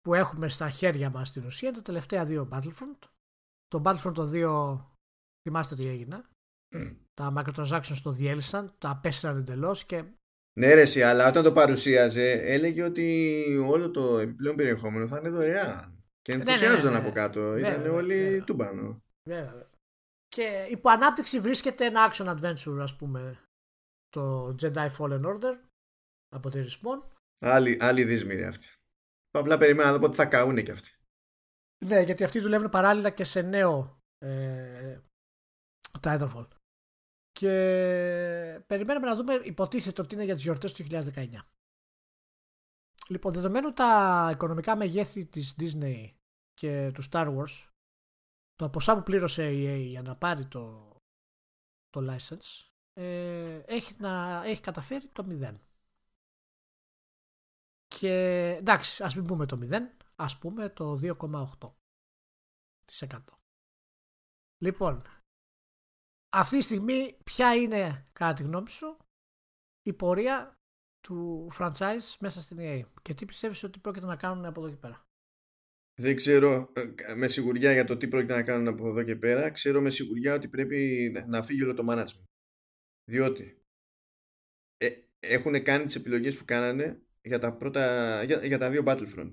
[0.00, 2.98] που έχουμε στα χέρια μας στην ουσία είναι τα τελευταία δύο Battlefront.
[3.66, 4.86] Το Battlefront το 2
[5.42, 6.24] θυμάστε τι έγινε.
[7.14, 10.04] Τα microtransactions το διέλυσαν, τα απέσυραν εντελώς και
[10.54, 16.04] ναι, ρε, αλλά όταν το παρουσίαζε, έλεγε ότι όλο το επιπλέον περιεχόμενο θα είναι δωρεάν.
[16.22, 17.56] Και ναι, ναι, ενθουσιάζονταν ναι, από κάτω.
[17.56, 19.02] Ήταν όλοι του πάνω.
[19.28, 19.70] Βέβαια.
[20.28, 23.44] Και υπό ανάπτυξη βρίσκεται ένα action adventure, ας πούμε,
[24.08, 25.56] το Jedi Fallen Order
[26.28, 27.08] από τη Respawn.
[27.38, 28.66] Άλλη, άλλη δύσμηρη αυτή.
[29.30, 30.90] Απλά περιμένα να δω πότε θα καούνε κι αυτοί.
[31.84, 34.98] Ναι, γιατί αυτοί δουλεύουν παράλληλα και σε νέο ε,
[36.00, 36.46] Titanfall.
[37.32, 37.48] Και
[38.66, 41.46] περιμένουμε να δούμε, υποτίθεται ότι είναι για τις γιορτές του 2019.
[43.08, 46.10] Λοιπόν, δεδομένου τα οικονομικά μεγέθη της Disney
[46.54, 47.68] και του Star Wars,
[48.54, 50.96] το ποσά που πλήρωσε η EA για να πάρει το,
[51.90, 55.54] το license, ε, έχει, να, έχει καταφέρει το 0.
[57.86, 58.12] Και
[58.58, 59.80] εντάξει, ας μην πούμε το 0,
[60.16, 63.18] ας πούμε το 2,8%.
[64.58, 65.02] Λοιπόν,
[66.32, 68.96] αυτή τη στιγμή ποια είναι κατά τη γνώμη σου
[69.82, 70.60] η πορεία
[71.00, 74.76] του franchise μέσα στην EA και τι πιστεύεις ότι πρόκειται να κάνουν από εδώ και
[74.76, 75.06] πέρα;
[76.00, 79.50] Δεν ξέρω ε, με σιγουριά για το τι πρόκειται να κάνουν από εδώ και πέρα.
[79.50, 82.24] Ξέρω με σιγουριά ότι πρέπει να φύγει όλο το management.
[83.10, 83.64] Διότι
[84.76, 89.30] ε, έχουν κάνει τις επιλογές που κάνανε για τα, πρώτα, για, για τα δύο Battlefront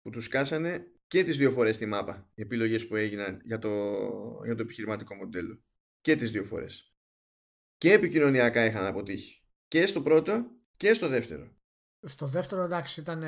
[0.00, 3.70] που τους κάσανε και τις δύο φορές στη μάπα οι επιλογές που έγιναν για το,
[4.44, 5.62] για το επιχειρηματικό μοντέλο
[6.02, 6.94] και τις δύο φορές.
[7.78, 9.42] Και επικοινωνιακά είχαν αποτύχει.
[9.68, 11.50] Και στο πρώτο και στο δεύτερο.
[12.06, 13.24] Στο δεύτερο εντάξει ήταν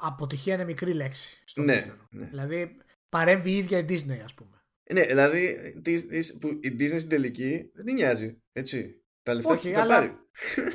[0.00, 1.42] αποτυχία είναι μικρή λέξη.
[1.44, 2.06] Στο ναι, δεύτερο.
[2.10, 2.26] ναι.
[2.26, 2.76] Δηλαδή
[3.08, 4.62] παρέμβει η ίδια η Disney ας πούμε.
[4.92, 5.56] Ναι, δηλαδή
[6.40, 9.02] που η Disney στην τελική δεν την νοιάζει, έτσι.
[9.22, 10.18] Τα λεφτά Όχι, τα πάρει.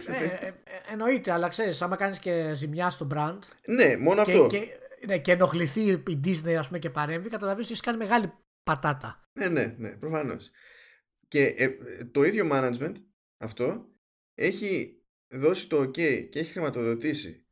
[0.08, 0.54] Ε, ε, ε,
[0.92, 3.40] εννοείται, αλλά ξέρεις, άμα κάνεις και ζημιά στο brand.
[3.68, 4.48] Ναι, μόνο αυτό.
[4.48, 4.68] Και,
[5.06, 9.30] ναι, και ενοχληθεί η Disney ας πούμε, και παρέμβει, καταλαβαίνεις ότι έχει κάνει μεγάλη πατάτα.
[9.34, 10.52] Ναι, ναι, ναι, προφανώς.
[11.34, 11.78] Και ε,
[12.12, 12.94] το ίδιο management
[13.38, 13.90] αυτό
[14.34, 17.48] έχει δώσει το OK και έχει χρηματοδοτήσει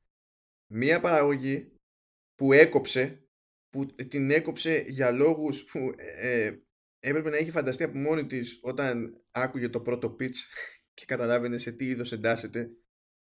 [0.71, 1.75] μία παραγωγή
[2.35, 3.25] που έκοψε
[3.69, 6.57] που την έκοψε για λόγους που ε,
[6.99, 10.35] έπρεπε να έχει φανταστεί από μόνη της όταν άκουγε το πρώτο pitch
[10.93, 12.69] και καταλάβαινε σε τι είδος εντάσσεται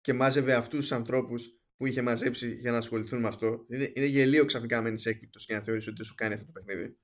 [0.00, 3.66] και μάζευε αυτούς τους ανθρώπους που είχε μαζέψει για να ασχοληθούν με αυτό.
[3.68, 6.96] Είναι, είναι γελίο ξαφνικά μένεις έκπληκτος και να θεωρείς ότι σου κάνει αυτό το παιχνίδι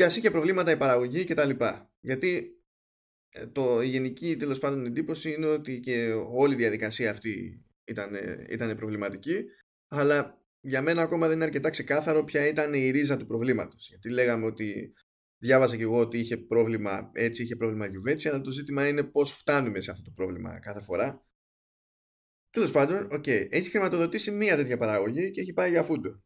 [0.00, 1.90] και ας είχε προβλήματα η παραγωγή και τα λοιπά.
[2.00, 2.60] Γιατί
[3.28, 8.14] ε, το, η γενική τέλος πάντων εντύπωση είναι ότι και όλη η διαδικασία αυτή ήταν,
[8.48, 9.44] ήταν προβληματική
[9.88, 14.10] αλλά για μένα ακόμα δεν είναι αρκετά ξεκάθαρο ποια ήταν η ρίζα του προβλήματος γιατί
[14.10, 14.92] λέγαμε ότι
[15.38, 19.32] διάβαζα και εγώ ότι είχε πρόβλημα έτσι, είχε πρόβλημα γιουβέτσι αλλά το ζήτημα είναι πώς
[19.32, 21.24] φτάνουμε σε αυτό το πρόβλημα κάθε φορά
[22.50, 26.22] Τέλος πάντων, okay, έχει χρηματοδοτήσει μία τέτοια παραγωγή και έχει πάει για φούντο.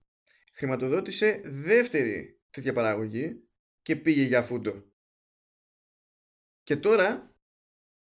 [0.54, 3.44] Χρηματοδότησε δεύτερη τέτοια παραγωγή
[3.84, 4.92] και πήγε για φούντο.
[6.62, 7.36] Και τώρα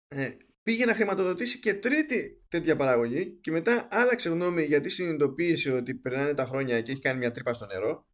[0.07, 5.95] ε, πήγε να χρηματοδοτήσει και τρίτη τέτοια παραγωγή και μετά άλλαξε γνώμη γιατί συνειδητοποίησε ότι
[5.95, 8.07] περνάνε τα χρόνια και έχει κάνει μια τρύπα στο νερό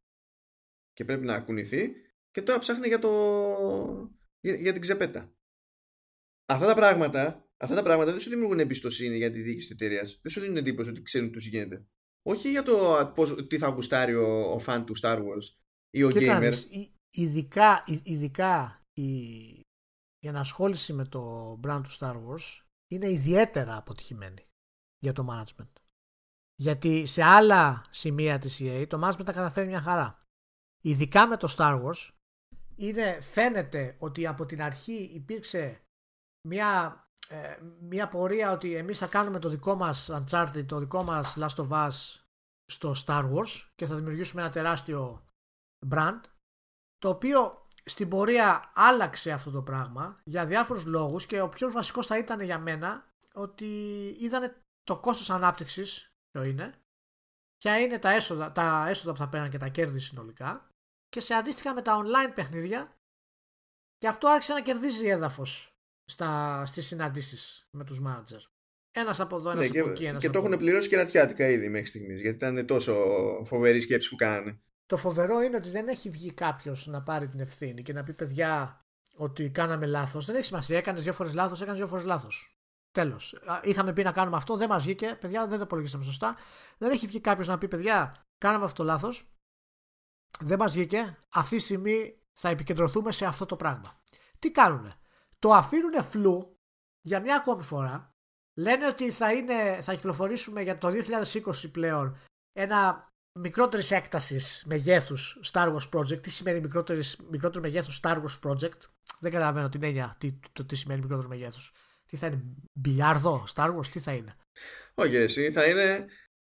[0.94, 1.92] και πρέπει να ακουνηθεί
[2.32, 4.12] και τώρα ψάχνει για, το...
[4.40, 5.34] για, την ξεπέτα.
[6.46, 10.20] Αυτά τα πράγματα, αυτά τα πράγματα δεν σου δημιουργούν εμπιστοσύνη για τη διοίκηση της εταιρείας.
[10.22, 11.86] Δεν σου δίνουν εντύπωση ότι ξέρουν τι γίνεται.
[12.22, 15.58] Όχι για το πώς, τι θα γουστάρει ο, ο φαν του Star Wars
[15.90, 16.54] ή ο gamer
[17.10, 19.12] ειδικά, ειδικά η,
[20.20, 24.48] η ενασχόληση με το brand του Star Wars είναι ιδιαίτερα αποτυχημένη
[25.00, 25.72] για το management.
[26.56, 30.24] Γιατί σε άλλα σημεία της EA το management τα καταφέρει μια χαρά.
[30.82, 32.10] Ειδικά με το Star Wars
[32.76, 35.82] είναι, φαίνεται ότι από την αρχή υπήρξε
[36.48, 41.38] μια, ε, μια πορεία ότι εμείς θα κάνουμε το δικό μας Uncharted, το δικό μας
[41.40, 42.24] Last of Us
[42.66, 45.26] στο Star Wars και θα δημιουργήσουμε ένα τεράστιο
[45.90, 46.20] brand
[47.00, 52.08] το οποίο στην πορεία άλλαξε αυτό το πράγμα για διάφορους λόγους και ο πιο βασικός
[52.08, 53.66] θα ήταν για μένα ότι
[54.20, 56.74] είδανε το κόστος ανάπτυξης ποιο είναι,
[57.58, 60.72] ποια είναι τα έσοδα, τα έσοδα που θα παίρνουν και τα κέρδη συνολικά
[61.10, 62.98] και σε αντίστοιχα με τα online παιχνίδια
[63.98, 68.42] και αυτό άρχισε να κερδίζει έδαφος στα, στις συναντήσεις με τους manager.
[68.92, 70.16] Ένας από εδώ, ένας ναι, από εκεί.
[70.18, 72.22] και το έχουν πληρώσει και ρατιάτικα ήδη μέχρι στιγμής.
[72.22, 72.96] Γιατί ήταν τόσο
[73.46, 74.62] φοβερή σκέψη που κάνανε.
[74.90, 78.14] Το φοβερό είναι ότι δεν έχει βγει κάποιος να πάρει την ευθύνη και να πει
[78.14, 78.82] παιδιά
[79.16, 80.26] ότι κάναμε λάθος.
[80.26, 80.78] Δεν έχει σημασία.
[80.78, 82.60] Έκανες δύο φορές λάθος, έκανες δύο φορές λάθος.
[82.92, 83.40] Τέλος.
[83.64, 85.18] Είχαμε πει να κάνουμε αυτό, δεν μας βγήκε.
[85.20, 86.36] Παιδιά, δεν το υπολογίσαμε σωστά.
[86.78, 89.34] Δεν έχει βγει κάποιος να πει παιδιά, κάναμε αυτό το λάθος.
[90.40, 91.18] Δεν μας βγήκε.
[91.34, 94.02] Αυτή τη στιγμή θα επικεντρωθούμε σε αυτό το πράγμα.
[94.40, 94.94] Τι κάνουν.
[95.40, 96.60] Το αφήνουν φλού
[97.02, 98.14] για μια ακόμη φορά.
[98.54, 102.18] Λένε ότι θα, είναι, θα κυκλοφορήσουμε για το 2020 πλέον
[102.52, 103.09] ένα
[103.40, 106.22] μικρότερης έκτασης μεγέθους Star Wars Project.
[106.22, 106.60] Τι σημαίνει
[107.30, 108.80] μικρότερο μεγέθους Star Wars Project;
[109.20, 111.74] Δεν καταλαβαίνω την έννοια τι, το τι σημαίνει μικρότερο μεγέθους.
[112.06, 112.44] Τι θα είναι,
[112.80, 114.36] μπιλιάρδο, Star Wars, τι θα είναι;
[114.94, 116.08] Όχι, εσύ θα είναι,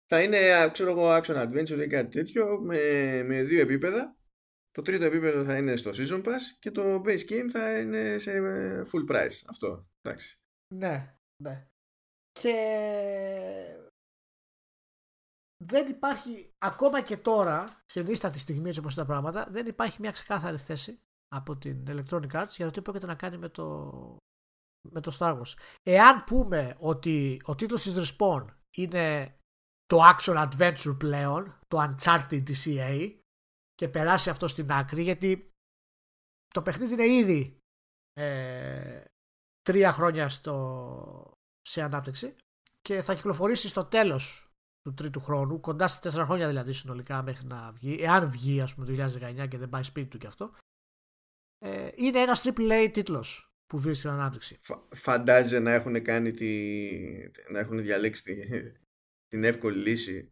[0.05, 2.79] θα είναι ξέρω εγώ, action adventure ή κάτι τέτοιο με,
[3.23, 4.15] με δύο επίπεδα.
[4.71, 8.31] Το τρίτο επίπεδο θα είναι στο season pass και το base game θα είναι σε
[8.81, 9.41] full price.
[9.49, 9.87] Αυτό.
[10.01, 10.39] Εντάξει.
[10.75, 11.67] Ναι, ναι.
[12.31, 12.55] Και
[15.63, 20.11] δεν υπάρχει ακόμα και τώρα, σε τη στιγμή έτσι όπως τα πράγματα, δεν υπάρχει μια
[20.11, 23.91] ξεκάθαρη θέση από την Electronic Arts για το τι πρόκειται να κάνει με το,
[24.89, 25.53] με το Star Wars.
[25.83, 28.45] Εάν πούμε ότι ο τίτλος της Respawn
[28.77, 29.37] είναι
[29.85, 33.15] το action adventure πλέον, το Uncharted της EA
[33.73, 35.51] και περάσει αυτό στην άκρη γιατί
[36.47, 37.57] το παιχνίδι είναι ήδη
[38.13, 39.03] ε,
[39.61, 41.31] τρία χρόνια στο,
[41.61, 42.35] σε ανάπτυξη
[42.81, 44.46] και θα κυκλοφορήσει στο τέλος
[44.87, 48.73] του τρίτου χρόνου, κοντά στα τέσσερα χρόνια δηλαδή συνολικά μέχρι να βγει, εάν βγει ας
[48.73, 49.09] πούμε το
[49.43, 50.53] 2019 και δεν πάει σπίτι του κι αυτό,
[51.57, 54.57] ε, είναι ένας AAA τίτλος που βρίσκει στην ανάπτυξη.
[54.93, 56.51] φαντάζεσαι να έχουν κάνει τη...
[57.51, 58.35] να έχουν διαλέξει τη...
[59.27, 60.31] την εύκολη λύση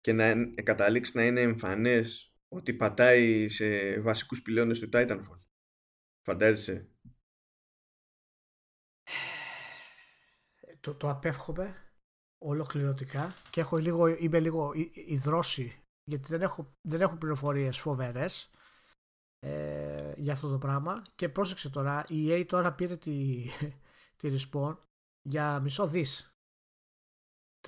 [0.00, 5.40] και να καταλήξει να είναι εμφανές ότι πατάει σε βασικούς πυλώνες του Titanfall.
[6.26, 6.88] Φαντάζεσαι.
[10.80, 11.89] Το, το απέφχομαι
[12.44, 14.72] ολοκληρωτικά και έχω λίγο, είμαι λίγο
[15.06, 18.50] υδρώσει γιατί δεν έχω, δεν έχω πληροφορίες φοβερές
[19.38, 23.44] ε, για αυτό το πράγμα και πρόσεξε τώρα η EA τώρα πήρε τη,
[24.18, 24.76] τη Respawn
[25.28, 26.34] για μισό δις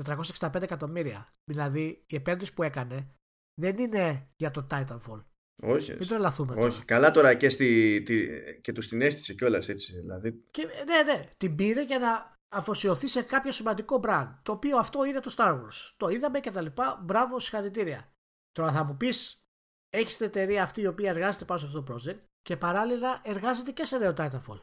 [0.04, 3.14] 465 εκατομμύρια δηλαδή η επένδυση που έκανε
[3.60, 5.22] δεν είναι για το Titanfall
[5.62, 5.92] όχι.
[5.98, 6.54] Μην τρελαθούμε.
[6.64, 6.84] Όχι.
[6.84, 8.26] Καλά τώρα και, στη, τη,
[8.60, 10.00] και τους την αίσθηση κιόλας έτσι.
[10.00, 10.44] Δηλαδή.
[10.50, 11.28] Και, ναι, ναι.
[11.36, 14.34] Την πήρε για να αφοσιωθεί σε κάποιο σημαντικό brand.
[14.42, 15.92] Το οποίο αυτό είναι το Star Wars.
[15.96, 17.00] Το είδαμε και τα λοιπά.
[17.02, 18.12] Μπράβο, συγχαρητήρια.
[18.52, 19.44] Τώρα θα μου πεις,
[19.88, 23.72] έχεις την εταιρεία αυτή η οποία εργάζεται πάνω σε αυτό το project και παράλληλα εργάζεται
[23.72, 24.60] και σε νέο Titanfall.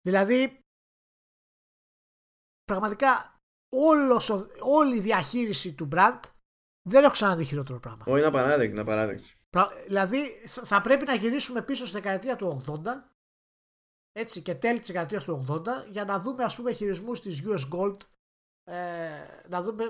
[0.00, 0.60] Δηλαδή,
[2.64, 3.36] πραγματικά
[3.72, 6.20] όλος, όλη η διαχείριση του brand
[6.88, 8.04] δεν έχω ξαναδεί χειρότερο πράγμα.
[8.06, 9.32] Όχι, είναι απαράδεκτη, είναι απαράδεκτη.
[9.86, 13.17] Δηλαδή, θα πρέπει να γυρίσουμε πίσω στη δεκαετία του 80
[14.18, 17.76] έτσι, και τέλη της δεκαετίας του 80 για να δούμε ας πούμε χειρισμούς της US
[17.78, 17.96] Gold
[18.64, 18.76] ε,
[19.48, 19.84] να δούμε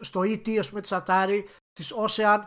[0.00, 2.40] στο ET ας πούμε της Atari της Ocean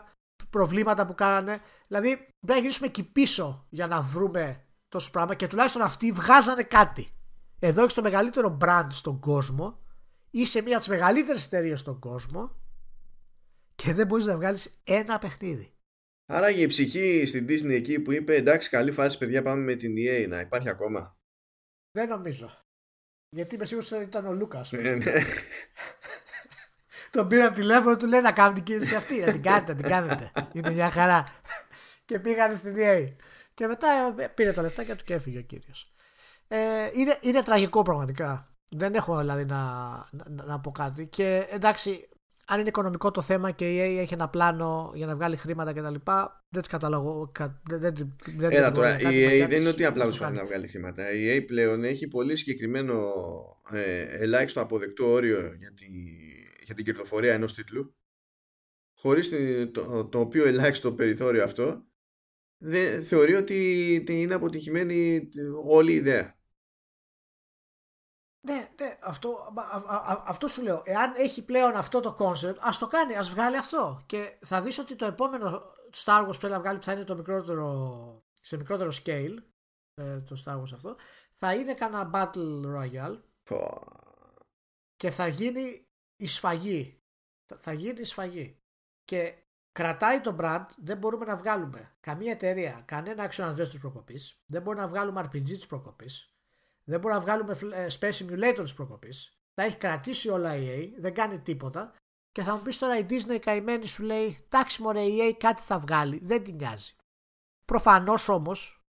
[0.50, 1.60] προβλήματα που κάνανε.
[1.86, 6.62] Δηλαδή πρέπει να γυρίσουμε εκεί πίσω για να βρούμε τόσο πράγμα και τουλάχιστον αυτοί βγάζανε
[6.62, 7.08] κάτι.
[7.58, 9.78] Εδώ έχεις το μεγαλύτερο brand στον κόσμο
[10.30, 12.50] είσαι μία από τις μεγαλύτερες εταιρείες στον κόσμο
[13.74, 15.75] και δεν μπορείς να βγάλεις ένα παιχνίδι
[16.26, 19.94] Άρα η ψυχή στην Disney εκεί που είπε εντάξει καλή φάση παιδιά πάμε με την
[19.96, 21.16] EA να υπάρχει ακόμα.
[21.90, 22.50] Δεν νομίζω.
[23.28, 24.72] Γιατί είμαι σίγουρος ότι ήταν ο Λούκας.
[24.72, 25.12] Ναι, ναι.
[27.10, 29.18] Τον πήραν τηλέφωνο του λέει να κάνουμε την κίνηση αυτή.
[29.18, 30.30] Να την κάνετε, να την κάνετε.
[30.52, 31.24] Είναι μια χαρά.
[32.04, 33.14] και πήγαν στην EA.
[33.54, 35.94] Και μετά πήρε τα λεφτά και του και έφυγε ο κύριος.
[36.48, 38.50] Ε, είναι, είναι τραγικό πραγματικά.
[38.70, 39.60] Δεν έχω δηλαδή να,
[40.10, 41.06] να, να πω κάτι.
[41.06, 42.08] Και εντάξει,
[42.48, 45.72] αν είναι οικονομικό το θέμα και η EA έχει ένα πλάνο για να βγάλει χρήματα
[45.72, 45.94] κτλ.
[46.48, 47.32] Δεν τι καταλαβαίνω.
[47.68, 47.80] Δεν,
[48.36, 51.12] δεν, Έλα τώρα, η EA δεν είναι ότι απλά προσπαθεί να βγάλει χρήματα.
[51.12, 53.12] Η EA πλέον έχει πολύ συγκεκριμένο
[53.70, 55.86] ε, ελάχιστο αποδεκτό όριο για, τη,
[56.64, 57.96] για την κερδοφορία ενός τίτλου.
[59.00, 59.30] Χωρίς
[59.72, 61.86] το, το οποίο ελάχιστο περιθώριο αυτό
[62.58, 65.28] δεν, θεωρεί ότι είναι αποτυχημένη
[65.66, 66.35] όλη η ιδέα.
[68.46, 69.52] Ναι, ναι, αυτό,
[70.26, 70.82] αυτό σου λέω.
[70.84, 74.02] Εάν έχει πλέον αυτό το concept, ας το κάνει, ας βγάλει αυτό.
[74.06, 75.62] Και θα δεις ότι το επόμενο
[76.04, 79.36] Star Wars που να βγάλει, που θα είναι το μικρότερο, σε μικρότερο scale,
[79.94, 80.96] ε, το Star Wars αυτό,
[81.34, 83.20] θα είναι κανένα Battle Royale.
[84.96, 85.86] Και θα γίνει
[86.16, 87.00] η σφαγή.
[87.56, 88.58] Θα γίνει η σφαγή.
[89.04, 89.34] Και
[89.72, 94.42] κρατάει το brand, δεν μπορούμε να βγάλουμε καμία εταιρεία, κανένα action adventure της προκοπής.
[94.46, 96.35] Δεν μπορούμε να βγάλουμε RPG της προκοπής.
[96.88, 99.38] Δεν μπορούμε να βγάλουμε ε, Space Simulator της προκοπής.
[99.54, 101.94] Τα έχει κρατήσει όλα η EA, δεν κάνει τίποτα.
[102.32, 105.62] Και θα μου πεις τώρα η Disney καημένη σου λέει: Εντάξει, μωρέ, η EA κάτι
[105.62, 106.20] θα βγάλει.
[106.22, 106.96] Δεν την νοιάζει.
[107.64, 108.80] Προφανώς όμως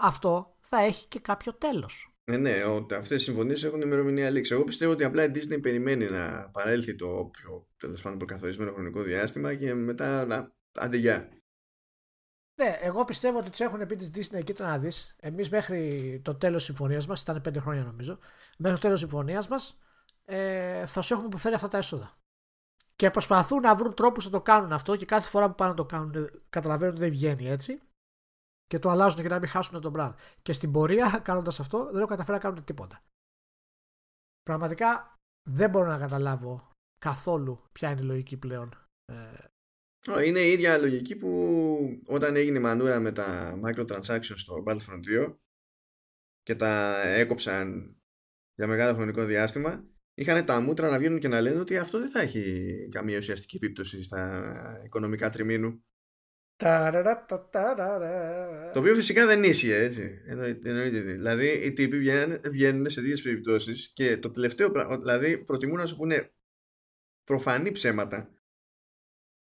[0.00, 2.12] αυτό θα έχει και κάποιο τέλος.
[2.24, 2.62] Ε, ναι,
[2.96, 4.54] αυτές οι συμφωνίες έχουν ημερομηνία λήξη.
[4.54, 9.02] Εγώ πιστεύω ότι απλά η Disney περιμένει να παρέλθει το πιο τέλος πάντων προκαθορισμένο χρονικό
[9.02, 10.52] διάστημα και μετά να.
[10.78, 11.28] Αντιγεια.
[12.58, 15.16] Ναι, εγώ πιστεύω ότι τους έχουν πει της Disney, κοίτα να δεις.
[15.20, 18.18] Εμείς μέχρι το τέλος συμφωνίας μας, ήταν πέντε χρόνια νομίζω,
[18.58, 19.78] μέχρι το τέλος συμφωνίας μας
[20.24, 22.12] ε, θα σου έχουμε υποφέρει αυτά τα έσοδα.
[22.96, 25.76] Και προσπαθούν να βρουν τρόπους να το κάνουν αυτό και κάθε φορά που πάνε να
[25.76, 27.80] το κάνουν καταλαβαίνουν ότι δεν βγαίνει έτσι
[28.66, 30.14] και το αλλάζουν για να μην χάσουν τον brand.
[30.42, 33.02] Και στην πορεία, κάνοντας αυτό, δεν έχω καταφέρει να κάνουν τίποτα.
[34.42, 35.14] Πραγματικά
[35.50, 38.74] δεν μπορώ να καταλάβω καθόλου ποια είναι η λογική πλέον.
[39.12, 39.44] Ε,
[40.24, 45.36] είναι η ίδια λογική που όταν έγινε η μανούρα με τα microtransactions στο Battlefront 2
[46.42, 47.96] και τα έκοψαν
[48.54, 49.84] για μεγάλο χρονικό διάστημα
[50.14, 53.56] είχαν τα μούτρα να βγαίνουν και να λένε ότι αυτό δεν θα έχει καμία ουσιαστική
[53.56, 55.82] επίπτωση στα οικονομικά τριμήνου.
[58.72, 60.22] Το οποίο φυσικά δεν ίσχυε έτσι.
[60.26, 60.88] Εννοείται.
[60.90, 61.98] Δηλαδή οι τύποι
[62.50, 64.98] βγαίνουν, σε δύο περιπτώσει και το τελευταίο πράγμα.
[64.98, 66.32] Δηλαδή προτιμούν να σου πούνε
[67.24, 68.37] προφανή ψέματα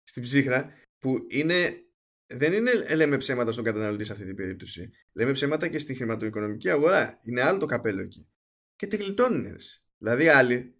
[0.07, 1.81] στην ψύχρα που είναι.
[2.29, 4.89] Δεν είναι λέμε ψέματα στον καταναλωτή σε αυτή την περίπτωση.
[5.13, 7.19] Λέμε ψέματα και στη χρηματοοικονομική αγορά.
[7.21, 8.29] Είναι άλλο το καπέλο εκεί.
[8.75, 9.55] Και τη γλιτώνουν.
[9.97, 10.75] Δηλαδή άλλοι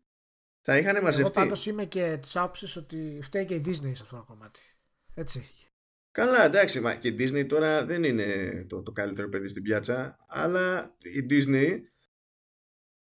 [0.62, 1.22] θα είχαν μαζευτεί.
[1.22, 4.60] Εγώ πάντως είμαι και της άποψης ότι φταίει και η Disney σε αυτό το κομμάτι.
[5.14, 5.50] Έτσι.
[6.12, 8.26] Καλά, εντάξει, μα και η Disney τώρα δεν είναι
[8.70, 11.80] το, το καλύτερο παιδί στην πιάτσα, αλλά η Disney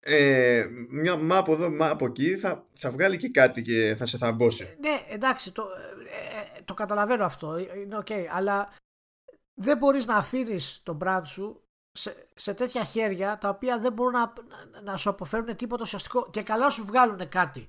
[0.01, 4.07] ε, μια μα από εδώ, μα από εκεί θα, θα βγάλει και κάτι και θα
[4.07, 4.77] σε θαμπώσει.
[4.81, 8.73] Ναι, εντάξει, το, ε, ε, το καταλαβαίνω αυτό, είναι OK, okay, αλλά
[9.55, 14.13] δεν μπορείς να αφήνεις τον brand σου σε, σε τέτοια χέρια τα οποία δεν μπορούν
[14.13, 14.33] να,
[14.73, 17.69] να, να σου αποφέρουν τίποτα ουσιαστικό και καλά σου βγάλουν κάτι.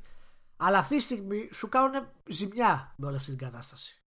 [0.58, 4.02] Αλλά αυτή τη στιγμή σου κάνουν ζημιά με όλη αυτή την κατάσταση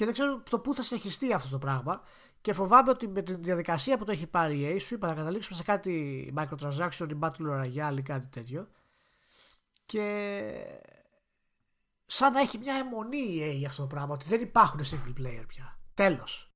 [0.00, 2.02] και δεν ξέρω το πού θα συνεχιστεί αυτό το πράγμα.
[2.40, 5.14] Και φοβάμαι ότι με τη διαδικασία που το έχει πάρει η EA σου είπα να
[5.14, 8.68] καταλήξουμε σε κάτι microtransaction ή battle royale ή κάτι τέτοιο.
[9.84, 10.42] Και
[12.06, 15.20] σαν να έχει μια αιμονή η EA για αυτό το πράγμα, ότι δεν υπάρχουν single
[15.20, 15.78] player πια.
[15.94, 16.54] Τέλος.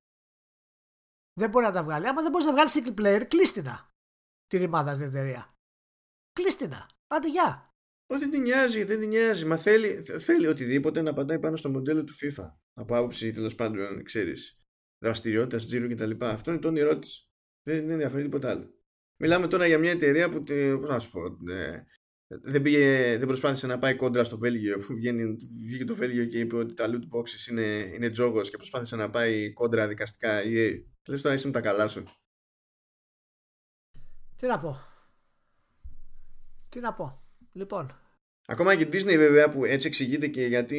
[1.32, 2.09] Δεν μπορεί να τα βγάλει.
[2.09, 3.93] Άμα δεν μπορείς να βγάλεις single player, κλείστηνα
[4.47, 5.49] τη ρημάδα την εταιρεία.
[6.32, 6.91] Κλείστηνα.
[7.07, 7.68] Άντε γεια.
[8.07, 9.45] Ότι την νοιάζει, δεν την νοιάζει.
[9.45, 12.57] Μα θέλει, θέλει οτιδήποτε να πατάει πάνω στο μοντέλο του FIFA.
[12.74, 14.59] Από άποψη τέλος πάντων, ξέρεις,
[15.05, 16.24] δραστηριότητα, τζίρου κτλ.
[16.24, 17.28] Αυτό είναι το όνειρό της.
[17.62, 18.74] Δεν, δεν ενδιαφέρει τίποτα άλλο.
[19.16, 20.42] Μιλάμε τώρα για μια εταιρεία που.
[20.80, 21.20] Πώς να σου πω.
[21.28, 21.84] Ναι,
[22.26, 24.76] δεν, πήγε, δεν προσπάθησε να πάει κόντρα στο Βέλγιο.
[24.76, 24.94] Αφού
[25.64, 29.11] βγήκε το Βέλγιο και είπε ότι τα loot boxes είναι, είναι τζόγος και προσπάθησε να
[29.11, 30.42] πάει κόντρα δικαστικά.
[30.42, 32.02] Ή, λες τώρα είσαι με τα καλά σου.
[34.36, 34.80] Τι να πω.
[36.68, 37.22] Τι να πω.
[37.52, 38.03] Λοιπόν.
[38.47, 40.78] Ακόμα και η Disney βέβαια που έτσι εξηγείται και γιατί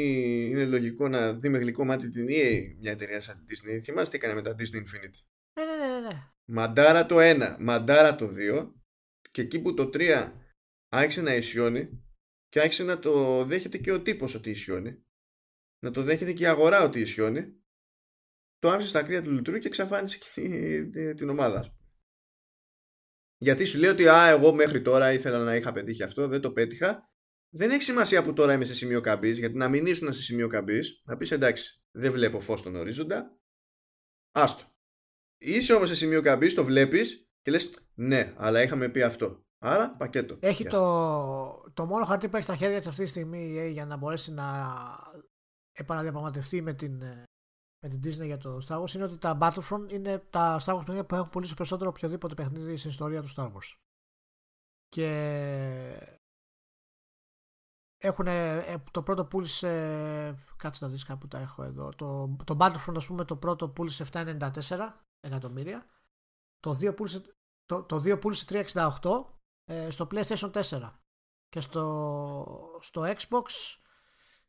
[0.49, 3.79] είναι λογικό να δει με γλυκό μάτι την EA μια εταιρεία σαν τη Disney.
[3.81, 5.19] Θυμάστε τι έκανε με τα Disney Infinity;
[5.53, 6.29] Ναι, ναι, ναι, ναι.
[6.45, 8.71] Μαντάρα το 1, μαντάρα το 2
[9.31, 10.31] και εκεί που το 3
[10.89, 12.03] άρχισε να ισιώνει
[12.47, 15.03] και άρχισε να το δέχεται και ο τύπος ότι ισιώνει
[15.79, 17.63] να το δέχεται και η αγορά ότι ισιώνει
[18.59, 21.75] το άφησε στα κρύα του λουτρού και εξαφάνισε και την ομάδα
[23.37, 26.51] γιατί σου λέει ότι α, εγώ μέχρι τώρα ήθελα να είχα πετύχει αυτό, δεν το
[26.51, 27.09] πέτυχα.
[27.49, 30.47] Δεν έχει σημασία που τώρα είμαι σε σημείο καμπής, γιατί να μην ήσουν σε σημείο
[30.47, 33.39] καμπής, να πεις εντάξει, δεν βλέπω φως στον ορίζοντα.
[34.31, 34.63] Άστο.
[35.37, 39.45] Είσαι όμως σε σημείο καμπής, το βλέπεις και λες ναι, αλλά είχαμε πει αυτό.
[39.57, 40.37] Άρα πακέτο.
[40.39, 43.97] Έχει το, το μόνο χαρτί που έχει στα χέρια της αυτή τη στιγμή για να
[43.97, 44.75] μπορέσει να
[45.71, 47.03] επαναδιαπραγματευτεί με την
[47.85, 50.77] με την Disney για το Star Wars είναι ότι τα Battlefront είναι τα Star Wars
[50.77, 53.77] παιχνίδια που έχουν πουλήσει περισσότερο οποιοδήποτε παιχνίδι στην ιστορία του Star Wars.
[54.87, 56.17] Και
[57.97, 62.95] έχουν, ε, το πρώτο πούλησε κάτσε να δεις κάπου τα έχω εδώ το, το Battlefront
[62.95, 64.49] ας πούμε το πρώτο πούλησε 794
[65.19, 65.85] εκατομμύρια
[66.59, 67.21] το 2 πούλησε,
[67.65, 68.91] το, το 2 πούλησε 368
[69.65, 70.91] ε, στο PlayStation 4
[71.49, 73.43] και στο, στο Xbox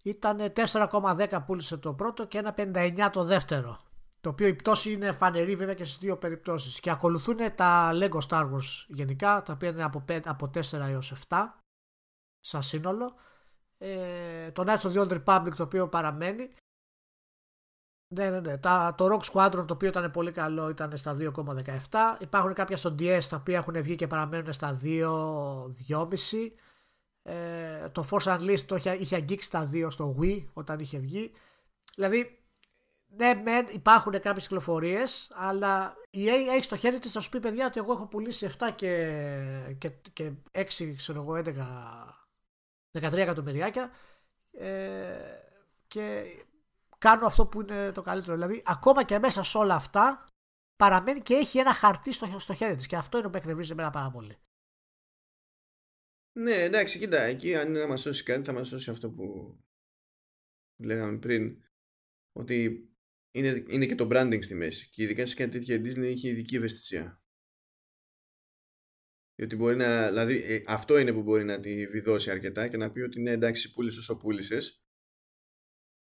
[0.02, 3.80] ήταν 4,10 πούλησε το πρώτο και 1,59 το δεύτερο.
[4.20, 6.80] Το οποίο η πτώση είναι φανερή βέβαια και στις δύο περιπτώσεις.
[6.80, 11.14] Και ακολουθούν τα Lego Star Wars γενικά, τα οποία είναι από, 5, από 4 έως
[11.28, 11.36] 7
[12.38, 13.14] σαν σύνολο.
[13.78, 16.50] Ε, το Knights of the Old Republic το οποίο παραμένει.
[18.14, 18.58] Ναι, ναι, ναι.
[18.58, 22.16] Τα, το Rock Squadron το οποίο ήταν πολύ καλό ήταν στα 2,17.
[22.20, 26.50] Υπάρχουν κάποια στο DS τα οποία έχουν βγει και παραμένουν στα 2,2,5.
[27.22, 31.32] Ε, το Force Unleashed το είχε, είχε αγγίξει τα δύο στο Wii όταν είχε βγει.
[31.94, 32.38] Δηλαδή,
[33.06, 37.40] ναι, μεν υπάρχουν κάποιες κυκλοφορίες, αλλά η EA έχει στο χέρι της να σου πει
[37.40, 41.52] παιδιά ότι εγώ έχω πουλήσει 7 και, και, και 6, ξέρω εγώ, 11,
[42.98, 43.90] 13 εκατομμυριάκια
[44.50, 45.16] ε,
[45.86, 46.24] και
[46.98, 48.34] κάνω αυτό που είναι το καλύτερο.
[48.34, 50.26] Δηλαδή, ακόμα και μέσα σε όλα αυτά,
[50.76, 52.86] παραμένει και έχει ένα χαρτί στο, στο χέρι της.
[52.86, 54.38] Και αυτό είναι που εκνευρίζει εμένα πάρα πολύ.
[56.32, 59.56] Ναι, εντάξει, κοίτα, εκεί αν είναι να μας σώσει κάτι θα μας σώσει αυτό που
[60.76, 61.62] λέγαμε πριν
[62.32, 62.88] ότι
[63.30, 66.56] είναι, είναι και το branding στη μέση και ειδικά σε κάτι τέτοια Disney έχει ειδική
[66.56, 67.20] ευαισθησία.
[69.36, 72.90] Διότι μπορεί να, δηλαδή ε, αυτό είναι που μπορεί να τη βιδώσει αρκετά και να
[72.92, 74.82] πει ότι ναι εντάξει πούλησες όσο πούλησες.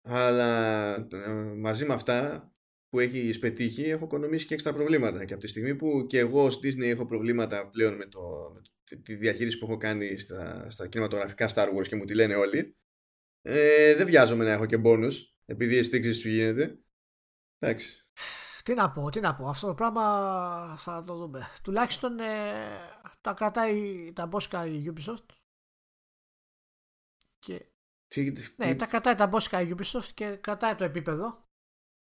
[0.01, 2.49] αλλά ε, μαζί με αυτά
[2.89, 6.43] που έχει πετύχει έχω οικονομήσει και έξτρα προβλήματα και από τη στιγμή που και εγώ
[6.43, 10.69] ως Disney έχω προβλήματα πλέον με το, με το τη διαχείριση που έχω κάνει στα,
[10.69, 12.77] στα κινηματογραφικά Star Wars και μου τη λένε όλοι
[13.41, 15.13] Ε, δεν βιάζομαι να έχω και bonus
[15.45, 16.79] επειδή η στήξη σου γίνεται.
[17.59, 18.07] Εντάξει.
[18.63, 19.47] Τι να πω, τι να πω.
[19.47, 20.03] Αυτό το πράγμα
[20.77, 21.47] θα το δούμε.
[21.63, 22.25] Τουλάχιστον ε,
[23.21, 25.25] τα κρατάει τα μπόσκα η Ubisoft.
[27.39, 27.65] Και...
[28.07, 31.43] Τι, ναι, τα κρατάει τα μπόσκα η Ubisoft και κρατάει το επίπεδο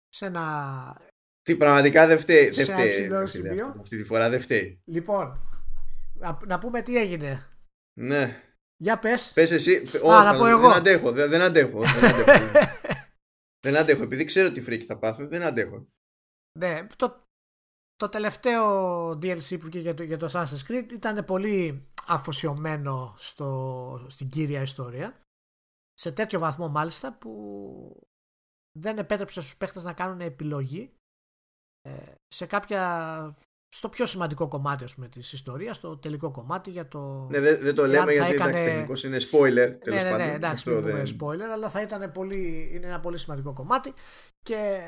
[0.08, 1.06] σε ένα...
[1.42, 2.52] Τι πραγματικά δεν φταίει.
[2.52, 2.90] Σε Δεν ένα φταίει.
[2.92, 3.66] ψηλό αυτή, σημείο.
[3.66, 4.80] αυτή, αυτή τη φορά δεν φταίει.
[4.84, 5.48] Λοιπόν,
[6.14, 7.46] να, να πούμε τι έγινε.
[8.00, 8.42] Ναι.
[8.76, 9.32] Για πες.
[9.32, 9.76] Πες εσύ.
[9.76, 10.68] Α, να Όχι, πω δεν εγώ.
[10.68, 11.12] αντέχω.
[11.12, 11.80] Δεν, δεν αντέχω.
[11.80, 12.32] Δεν αντέχω.
[13.60, 14.02] δεν αντέχω.
[14.02, 15.86] Επειδή ξέρω τι φρίκη θα πάθω, δεν αντέχω.
[16.58, 17.26] Ναι, το,
[18.00, 24.06] το τελευταίο DLC που βγήκε για το, για το Assassin's Creed ήταν πολύ αφοσιωμένο στο,
[24.08, 25.20] στην κύρια ιστορία.
[25.94, 28.00] Σε τέτοιο βαθμό μάλιστα που
[28.78, 30.92] δεν επέτρεψε στους παίχτες να κάνουν επιλογή
[31.82, 33.36] ε, σε κάποια
[33.76, 37.26] στο πιο σημαντικό κομμάτι ας πούμε, της ιστορίας, στο τελικό κομμάτι για το...
[37.30, 39.78] Ναι, δεν, δεν το Εάν λέμε θα γιατί έκανε- εντάξει, τεχνικώς είναι spoiler.
[39.84, 40.26] Τέλος ναι, ναι, πάντων.
[40.26, 43.52] ναι, εντάξει, Αυτό μην πούμε δεν- spoiler, αλλά θα ήταν πολύ, είναι ένα πολύ σημαντικό
[43.52, 43.94] κομμάτι
[44.42, 44.80] και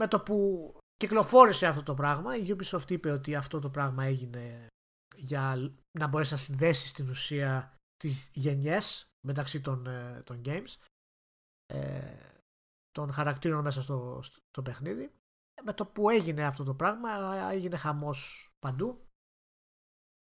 [0.00, 4.66] με το που κυκλοφόρησε αυτό το πράγμα, η Ubisoft είπε ότι αυτό το πράγμα έγινε
[5.16, 10.74] για να μπορέσει να συνδέσει στην ουσία τις γενιές μεταξύ των, ε, των games,
[11.66, 12.16] ε,
[12.90, 15.12] των χαρακτήρων μέσα στο, στο παιχνίδι.
[15.62, 17.10] Με το που έγινε αυτό το πράγμα,
[17.50, 19.04] έγινε χαμός παντού.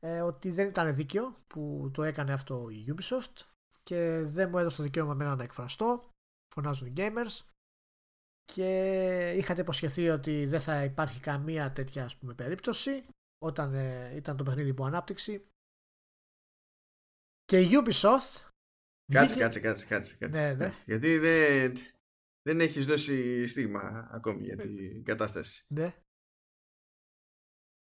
[0.00, 3.42] Ε, ότι δεν ήταν δίκαιο που το έκανε αυτό η Ubisoft
[3.82, 6.04] και δεν μου έδωσε το δικαίωμα εμένα να εκφραστώ.
[6.54, 7.40] Φωνάζουν οι gamers.
[8.54, 13.04] Και είχατε υποσχεθεί ότι δεν θα υπάρχει καμία τέτοια ας πούμε, περίπτωση
[13.38, 15.46] όταν ε, ήταν το παιχνίδι υπό ανάπτυξη.
[17.44, 18.50] Και η Ubisoft.
[19.12, 20.40] Κάτσε, βγήκε- κάτσε, κάτσε, κάτσε, κάτσε.
[20.40, 20.64] Ναι, ναι.
[20.64, 20.82] κάτσε.
[20.86, 21.76] Γιατί δεν,
[22.42, 25.64] δεν έχεις δώσει στίγμα ακόμη για την κατάσταση.
[25.68, 25.94] Ναι,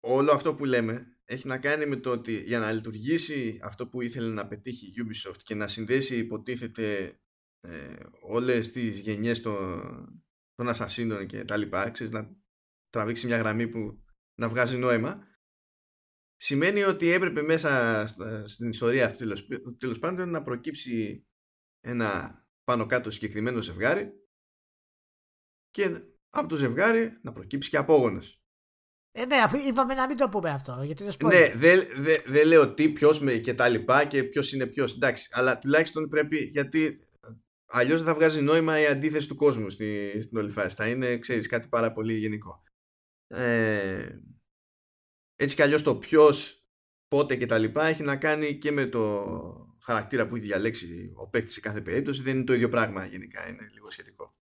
[0.08, 4.00] Όλο αυτό που λέμε έχει να κάνει με το ότι για να λειτουργήσει αυτό που
[4.00, 7.18] ήθελε να πετύχει η Ubisoft και να συνδέσει υποτίθεται
[7.60, 10.25] ε, όλες τις γενιές των,
[10.56, 12.36] των ασασίνων και τα λοιπά, ξέρεις, να
[12.88, 14.04] τραβήξει μια γραμμή που
[14.40, 15.26] να βγάζει νόημα,
[16.36, 19.46] σημαίνει ότι έπρεπε μέσα στα- στην ιστορία αυτή τέλος,
[19.78, 21.26] τέλος πάντων να προκύψει
[21.80, 24.12] ένα πάνω κάτω συγκεκριμένο ζευγάρι
[25.70, 25.84] και
[26.30, 28.40] από το ζευγάρι να προκύψει και απόγονος.
[29.12, 30.82] ε, ναι αφού είπαμε να μην το πούμε αυτό.
[30.82, 31.28] Γιατί δεν spoiler.
[31.28, 34.94] Ναι, δεν δε, δε λέω τι, ποιος και τα λοιπά και ποιος είναι ποιος.
[34.94, 37.05] Εντάξει, αλλά τουλάχιστον πρέπει γιατί
[37.66, 40.76] αλλιώς δεν θα βγάζει νόημα η αντίθεση του κόσμου στη, στην όλη φάση.
[40.76, 42.62] Θα είναι, ξέρεις, κάτι πάρα πολύ γενικό.
[43.26, 44.18] Ε,
[45.36, 46.66] έτσι κι αλλιώς το ποιος,
[47.08, 49.24] πότε και τα λοιπά έχει να κάνει και με το
[49.84, 52.22] χαρακτήρα που έχει διαλέξει ο παίκτης σε κάθε περίπτωση.
[52.22, 54.36] Δεν είναι το ίδιο πράγμα γενικά, είναι λίγο σχετικό.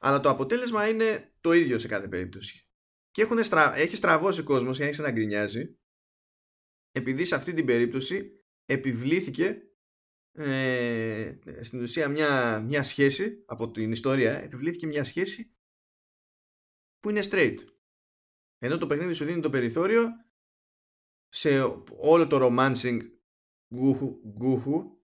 [0.00, 2.68] Αλλά το αποτέλεσμα είναι το ίδιο σε κάθε περίπτωση.
[3.10, 3.76] Και έχουν στρα...
[3.76, 5.78] έχει στραβώσει ο κόσμος και έχει να γκρινιάζει
[6.92, 9.62] επειδή σε αυτή την περίπτωση επιβλήθηκε
[10.36, 15.54] ε, στην ουσία μια, μια σχέση από την ιστορία επιβλήθηκε μια σχέση
[16.98, 17.56] που είναι straight
[18.58, 20.08] ενώ το παιχνίδι σου δίνει το περιθώριο
[21.28, 21.62] σε
[21.98, 22.98] όλο το romancing
[23.74, 24.98] γκούχου, γκούχου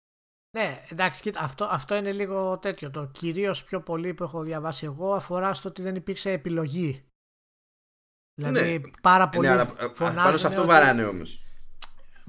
[0.55, 2.91] Ναι, εντάξει, κοίτα, αυτό, αυτό είναι λίγο τέτοιο.
[2.91, 7.03] Το κυρίως πιο πολύ που έχω διαβάσει εγώ αφορά στο ότι δεν υπήρξε επιλογή.
[8.39, 8.91] Δηλαδή, Ναι.
[9.01, 10.23] πάρα πολλοί ναι, αλλά, α, φωνάζουν.
[10.23, 11.48] πάνω σε αυτό ότι- βαράνε όμως πα-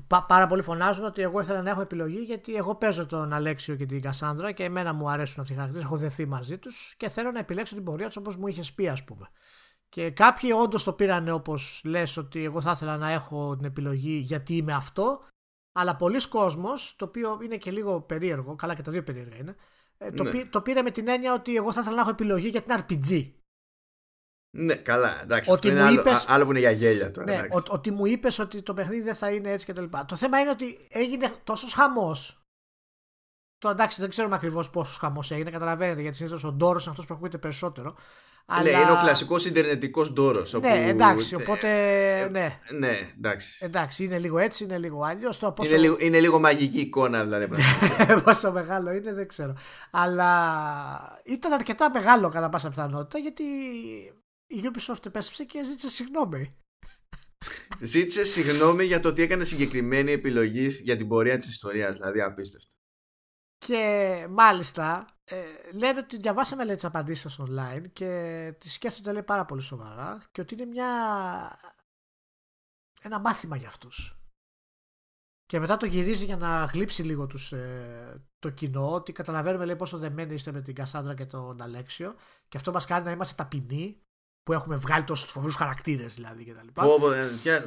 [0.06, 3.86] πάρα πολλοί φωνάζουν ότι εγώ ήθελα να έχω επιλογή γιατί εγώ παίζω τον Αλέξιο και
[3.86, 5.84] την Κασάνδρα και εμένα μου αρέσουν αυτοί οι χαρακτήρες.
[5.86, 8.88] Έχω δεθεί μαζί τους και θέλω να επιλέξω την πορεία τους όπως μου είχε πει,
[8.88, 9.28] ας πούμε.
[9.88, 14.16] Και κάποιοι όντως το πήραν όπως λες ότι εγώ θα ήθελα να έχω την επιλογή
[14.16, 15.20] γιατί είμαι αυτό.
[15.72, 19.56] Αλλά πολλοί κόσμος, το οποίο είναι και λίγο περίεργο, καλά και τα δύο περίεργα είναι,
[19.98, 20.30] ε, το, Ναι.
[20.30, 22.74] πή- το πήρε με την έννοια ότι εγώ θα ήθελα να έχω επιλογή για την
[22.78, 23.30] RPG.
[24.50, 27.10] Ναι καλά εντάξει Ότι αυτό είναι μου άλλο, είπες- α- άλλο που είναι για γέλια
[27.10, 27.58] τώρα Ναι, εντάξει.
[27.58, 30.04] ο- ότι μου είπες ότι το παιχνίδι δεν θα είναι έτσι και τα λοιπά.
[30.08, 32.34] Το θέμα είναι ότι έγινε τόσος χαμός.
[33.58, 37.06] Το εντάξει, δεν ξέρουμε ακριβώς πόσος χαμός έγινε, καταλαβαίνετε, γιατί συνήθως ο ντόρος είναι αυτός
[37.06, 37.96] που ακούγεται περισσότερο.
[38.62, 40.52] Ναι, είναι ο κλασικός Ιντερνετικός ντόρος.
[40.52, 41.68] Ναι, εντάξει, οπότε.
[42.30, 43.64] Ναι, Ναι, εντάξει.
[43.64, 45.38] εντάξει, είναι λίγο έτσι, είναι λίγο αλλιώς.
[45.38, 47.48] Το πόσο, Είναι, λίγο, είναι λίγο μαγική εικόνα, δηλαδή.
[47.50, 48.20] πραγματικά.
[48.22, 49.54] πόσο μεγάλο είναι, δεν ξέρω.
[49.90, 53.44] Αλλά ήταν αρκετά μεγάλο κατά πάσα πιθανότητα γιατί
[54.50, 56.56] η Ubisoft επέστρεψε και ζήτησε συγγνώμη.
[57.80, 61.92] Ζήτησε συγγνώμη για το ότι έκανε συγκεκριμένη επιλογή για την πορεία της ιστορίας.
[61.92, 62.74] Δηλαδή, απίστευτο.
[63.58, 69.22] Και μάλιστα ε, λένε ότι διαβάσαμε λέει, τις απαντήσεις σας online και τις σκέφτονται λέει,
[69.22, 70.88] πάρα πολύ σοβαρά και ότι είναι μια...
[73.02, 74.14] ένα μάθημα για αυτούς.
[75.46, 79.76] Και μετά το γυρίζει για να γλύψει λίγο τους, ε, το κοινό ότι καταλαβαίνουμε λέει,
[79.76, 82.14] πόσο δεμένοι είστε με την Κασάνδρα και τον Αλέξιο
[82.48, 84.02] και αυτό μας κάνει να είμαστε ταπεινοί
[84.42, 86.84] που έχουμε βγάλει τόσους φοβερούς χαρακτήρες δηλαδή και τα λοιπά.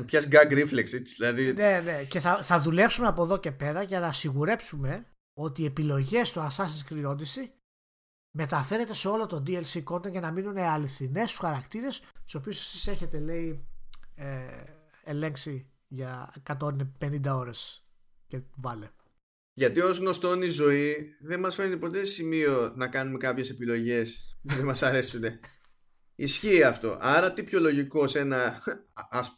[0.05, 1.15] Πια gag reflex, έτσι.
[1.17, 2.03] Δηλαδή, Ναι, ναι.
[2.03, 6.39] Και θα, θα δουλέψουμε από εδώ και πέρα για να σιγουρέψουμε ότι οι επιλογές του
[6.39, 7.49] Assassin's Creed Odyssey
[8.38, 12.88] μεταφέρεται σε όλο το DLC content για να μείνουν αληθινές στους χαρακτήρες τους οποίους εσείς
[12.88, 13.67] έχετε λέει
[14.15, 14.45] ε,
[15.03, 17.86] ελέγξει για 150 ώρες
[18.28, 18.89] και βάλε.
[19.53, 24.55] Γιατί ως γνωστόν η ζωή δεν μας φαίνεται ποτέ σημείο να κάνουμε κάποιες επιλογές που
[24.55, 25.24] δεν μας αρέσουν.
[26.24, 26.97] Ισχύει αυτό.
[27.01, 28.63] Άρα τι πιο λογικό σε ένα...
[29.09, 29.36] Ας,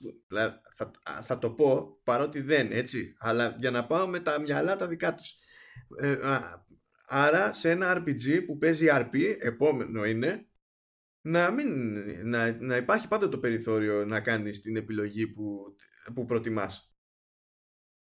[0.75, 0.91] θα,
[1.23, 3.15] θα το πω παρότι δεν, έτσι.
[3.19, 5.35] Αλλά για να πάω με τα μυαλά τα δικά τους.
[5.99, 6.17] Ε,
[7.07, 10.47] άρα σε ένα RPG που παίζει RP, επόμενο είναι,
[11.21, 11.67] να, μην,
[12.23, 15.75] να, να υπάρχει πάντα το περιθώριο να κάνεις την επιλογή που,
[16.13, 16.95] που προτιμάς.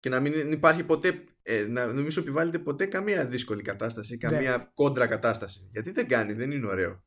[0.00, 4.30] Και να μην υπάρχει ποτέ, ε, να μην σου επιβάλλεται ποτέ καμία δύσκολη κατάσταση, ναι.
[4.30, 5.68] καμία κόντρα κατάσταση.
[5.72, 7.05] Γιατί δεν κάνει, δεν είναι ωραίο.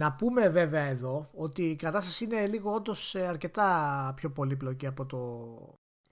[0.00, 5.06] Να πούμε βέβαια εδώ ότι η κατάσταση είναι λίγο όντως ε, αρκετά πιο πολύπλοκη από,
[5.06, 5.20] το,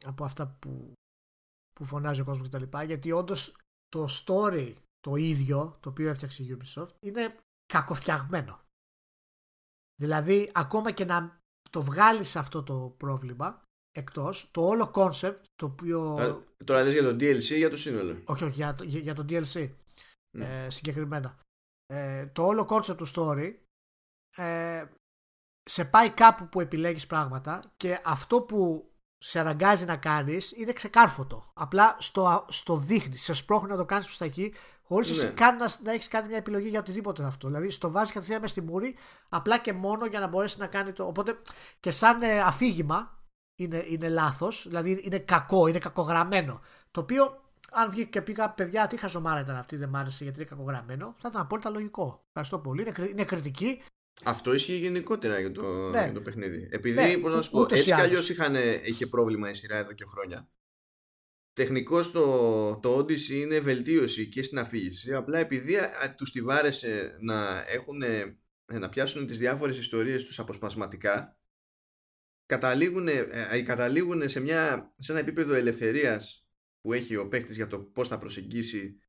[0.05, 0.93] από αυτά που,
[1.73, 2.79] που φωνάζει ο κόσμος κτλ.
[2.85, 3.57] Γιατί όντως
[3.89, 8.61] το story το ίδιο το οποίο έφτιαξε η Ubisoft είναι κακοφτιαγμένο.
[10.01, 13.63] Δηλαδή ακόμα και να το βγάλεις αυτό το πρόβλημα
[13.99, 16.17] εκτός, το όλο concept το οποίο...
[16.65, 19.25] Τώρα λες για το DLC ή για το σύνολο; Όχι, όχι, για, για, για το
[19.29, 19.71] DLC
[20.39, 21.39] ε, συγκεκριμένα.
[21.87, 23.55] Ε, το όλο concept του story
[24.37, 24.85] ε,
[25.63, 31.53] σε πάει κάπου που επιλέγεις πράγματα και αυτό που σε αναγκάζει να κάνεις είναι ξεκάρφωτο.
[31.55, 35.17] Απλά στο, στο δείχνεις, σε σπρώχνει να το κάνεις προς τα εκεί χωρίς ναι.
[35.17, 37.47] εσύ καν να, να έχεις κάνει μια επιλογή για οτιδήποτε αυτό.
[37.47, 38.97] Δηλαδή στο βάζεις κατευθείαν μέσα στη μούρη
[39.29, 41.07] απλά και μόνο για να μπορέσεις να κάνει το...
[41.07, 41.39] Οπότε
[41.81, 43.19] και σαν ε, αφήγημα
[43.61, 46.61] είναι, είναι λάθος, δηλαδή είναι κακό, είναι κακογραμμένο.
[46.91, 50.39] Το οποίο αν βγει και πήγα παιδιά, τι χαζομάρα ήταν αυτή, δεν μ' άρεσε γιατί
[50.39, 52.25] είναι κακογραμμένο, θα ήταν απόλυτα λογικό.
[52.27, 52.81] Ευχαριστώ πολύ.
[52.83, 53.83] Είναι, είναι κριτική.
[54.25, 56.03] Αυτό ισχύει γενικότερα για το, ναι.
[56.03, 56.69] για το παιχνίδι.
[56.71, 58.31] Επειδή, ναι, να σου πω, έτσι κι αλλιώς
[58.85, 60.49] είχε πρόβλημα η σειρά εδώ και χρόνια.
[61.53, 65.15] Τεχνικώς το, το Odyssey είναι βελτίωση και στην αφήγηση.
[65.15, 65.77] Απλά επειδή
[66.17, 68.03] τους τη βάρεσε να, έχουν,
[68.67, 71.37] να πιάσουν τις διάφορες ιστορίες τους αποσπασματικά,
[72.47, 76.47] καταλήγουν, ε, καταλήγουν σε, μια, σε ένα επίπεδο ελευθερίας
[76.81, 79.02] που έχει ο παίκτης για το πώς θα προσεγγίσει ε,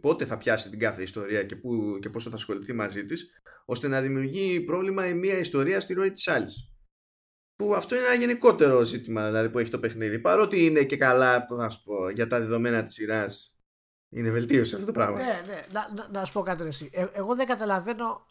[0.00, 3.30] πότε θα πιάσει την κάθε ιστορία και, που, και πόσο θα ασχοληθεί μαζί της
[3.64, 6.68] ώστε να δημιουργεί πρόβλημα η μία ιστορία στη ροή της άλλης
[7.54, 11.46] που αυτό είναι ένα γενικότερο ζήτημα δηλαδή, που έχει το παιχνίδι παρότι είναι και καλά
[11.50, 13.58] να σου πω, για τα δεδομένα της σειράς.
[14.14, 15.60] είναι βελτίωση αυτό το πράγμα ναι, ναι.
[15.72, 18.26] Να, να, να σου πω κάτι εσύ ε, εγώ δεν καταλαβαίνω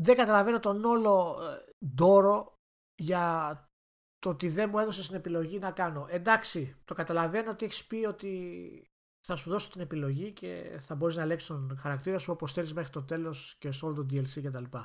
[0.00, 2.54] δεν καταλαβαίνω τον όλο ε, ντόρο
[2.94, 3.52] για
[4.18, 6.06] το ότι δεν μου έδωσε την επιλογή να κάνω.
[6.10, 8.90] Εντάξει, το καταλαβαίνω ότι έχεις πει ότι
[9.28, 12.74] θα σου δώσω την επιλογή και θα μπορείς να ελέγξει τον χαρακτήρα σου όπως θέλεις
[12.74, 14.78] μέχρι το τέλος και σε όλο το DLC κτλ.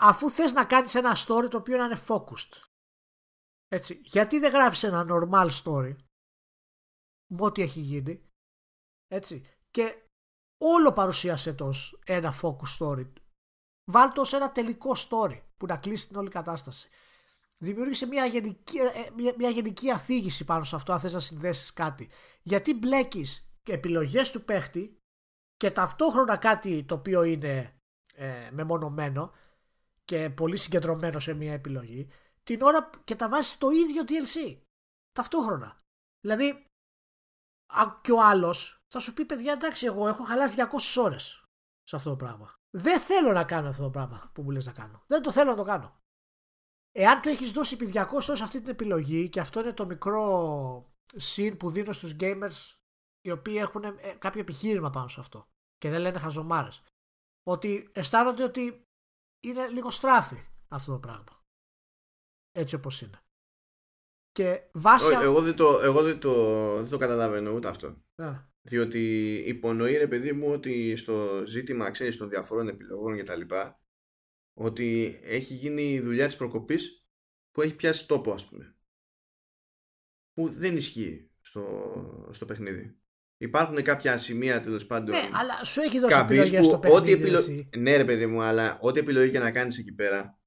[0.00, 2.52] Αφού θες να κάνεις ένα story το οποίο να είναι focused.
[3.68, 5.96] Έτσι, γιατί δεν γράφεις ένα normal story
[7.30, 8.28] με ό,τι έχει γίνει.
[9.06, 9.46] Έτσι.
[9.70, 10.08] Και
[10.60, 11.72] όλο παρουσίασε το
[12.04, 13.12] ένα focus story.
[13.90, 16.88] Βάλ το σε ένα τελικό story που να κλείσει την όλη κατάσταση.
[17.62, 21.72] Δημιούργησε μια γενική, ε, μια, μια γενική αφήγηση πάνω σε αυτό αν θες να συνδέσεις
[21.72, 22.08] κάτι.
[22.42, 24.98] Γιατί μπλέκεις επιλογές του παίχτη
[25.56, 27.74] και ταυτόχρονα κάτι το οποίο είναι
[28.14, 29.32] ε, μεμονωμένο
[30.04, 32.08] και πολύ συγκεντρωμένο σε μια επιλογή
[32.42, 34.60] την ώρα και τα βάζεις στο ίδιο DLC.
[35.12, 35.76] Ταυτόχρονα.
[36.20, 36.64] Δηλαδή,
[37.72, 40.56] αν και ο άλλος θα σου πει: Παιδιά, εντάξει, εγώ έχω χαλάσει
[40.96, 41.44] 200 ώρες
[41.82, 42.54] σε αυτό το πράγμα.
[42.70, 45.02] Δεν θέλω να κάνω αυτό το πράγμα που μου λες να κάνω.
[45.06, 46.00] Δεν το θέλω να το κάνω.
[46.92, 50.94] Εάν του έχεις δώσει επί 200 ώρες αυτή την επιλογή και αυτό είναι το μικρό
[51.16, 52.76] συν που δίνω στους gamers
[53.20, 56.82] οι οποίοι έχουν ε, κάποιο επιχείρημα πάνω σε αυτό και δεν λένε χαζομάρες
[57.42, 58.86] ότι αισθάνονται ότι
[59.44, 60.36] είναι λίγο στράφη
[60.68, 61.44] αυτό το πράγμα.
[62.52, 63.20] Έτσι όπως είναι.
[64.30, 65.14] Και βάσει...
[65.14, 66.32] Εγώ δεν το, εγώ δεν το,
[66.76, 67.96] δεν το καταλαβαίνω ούτε αυτό.
[68.22, 68.44] Yeah.
[68.62, 73.81] διότι υπονοεί ρε παιδί μου ότι στο ζήτημα ξέρεις των διαφορών επιλογών και τα λοιπά
[74.54, 77.06] ότι έχει γίνει η δουλειά της προκοπής
[77.50, 78.76] που έχει πιάσει τόπο ας πούμε
[80.32, 82.96] που δεν ισχύει στο, στο παιχνίδι.
[83.36, 85.14] Υπάρχουν κάποια σημεία τέλος πάντων.
[85.14, 87.02] Ναι, αλλά σου έχει δώσει επιλογή στο παιχνίδι.
[87.02, 87.68] Ό,τι επιλο...
[87.76, 90.40] Ναι, ρε παιδί μου, αλλά ό,τι επιλογή και να κάνεις εκεί πέρα,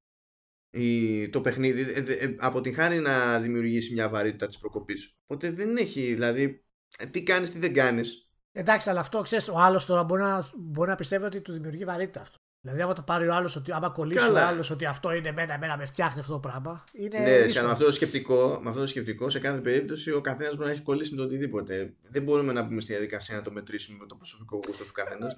[0.69, 1.29] η...
[1.29, 5.17] το παιχνίδι ε, ε, αποτυγχάνει να δημιουργήσει μια βαρύτητα της προκοπής.
[5.23, 6.65] Οπότε δεν έχει, δηλαδή,
[6.97, 8.29] ε, τι κάνεις, τι δεν κάνεις.
[8.51, 11.85] Εντάξει, αλλά αυτό ξέρεις, ο άλλος τώρα μπορεί να, μπορεί να πιστεύει ότι του δημιουργεί
[11.85, 12.37] βαρύτητα αυτό.
[12.65, 15.53] Δηλαδή, άμα το πάρει ο άλλος, ότι άμα κολλήσει ο άλλος ότι αυτό είναι εμένα,
[15.53, 16.83] εμένα με φτιάχνει αυτό το πράγμα.
[16.91, 20.21] Είναι ναι, σε, με, αυτό το σκεπτικό, με αυτό το σκεπτικό, σε κάθε περίπτωση ο
[20.21, 21.93] καθένας μπορεί να έχει κολλήσει με το οτιδήποτε.
[22.09, 25.35] Δεν μπορούμε να μπούμε στη διαδικασία να το μετρήσουμε με το προσωπικό γούστο του καθενός.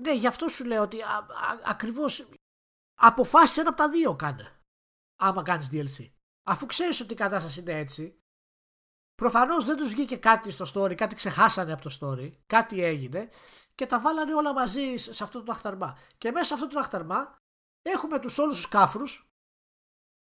[0.00, 0.96] Ναι, γι' αυτό σου λέω ότι
[1.64, 2.28] ακριβώς
[3.00, 4.52] αποφάσισε ένα από τα δύο κάνε.
[5.20, 6.10] Άμα κάνεις DLC.
[6.42, 8.17] Αφού ξέρεις ότι η κατάσταση είναι έτσι,
[9.18, 13.28] Προφανώς δεν τους βγήκε κάτι στο story, κάτι ξεχάσανε από το story, κάτι έγινε
[13.74, 15.98] και τα βάλανε όλα μαζί σε αυτό το αχταρμά.
[16.18, 17.38] Και μέσα σε αυτό το αχταρμά
[17.82, 19.30] έχουμε τους όλους τους κάφρους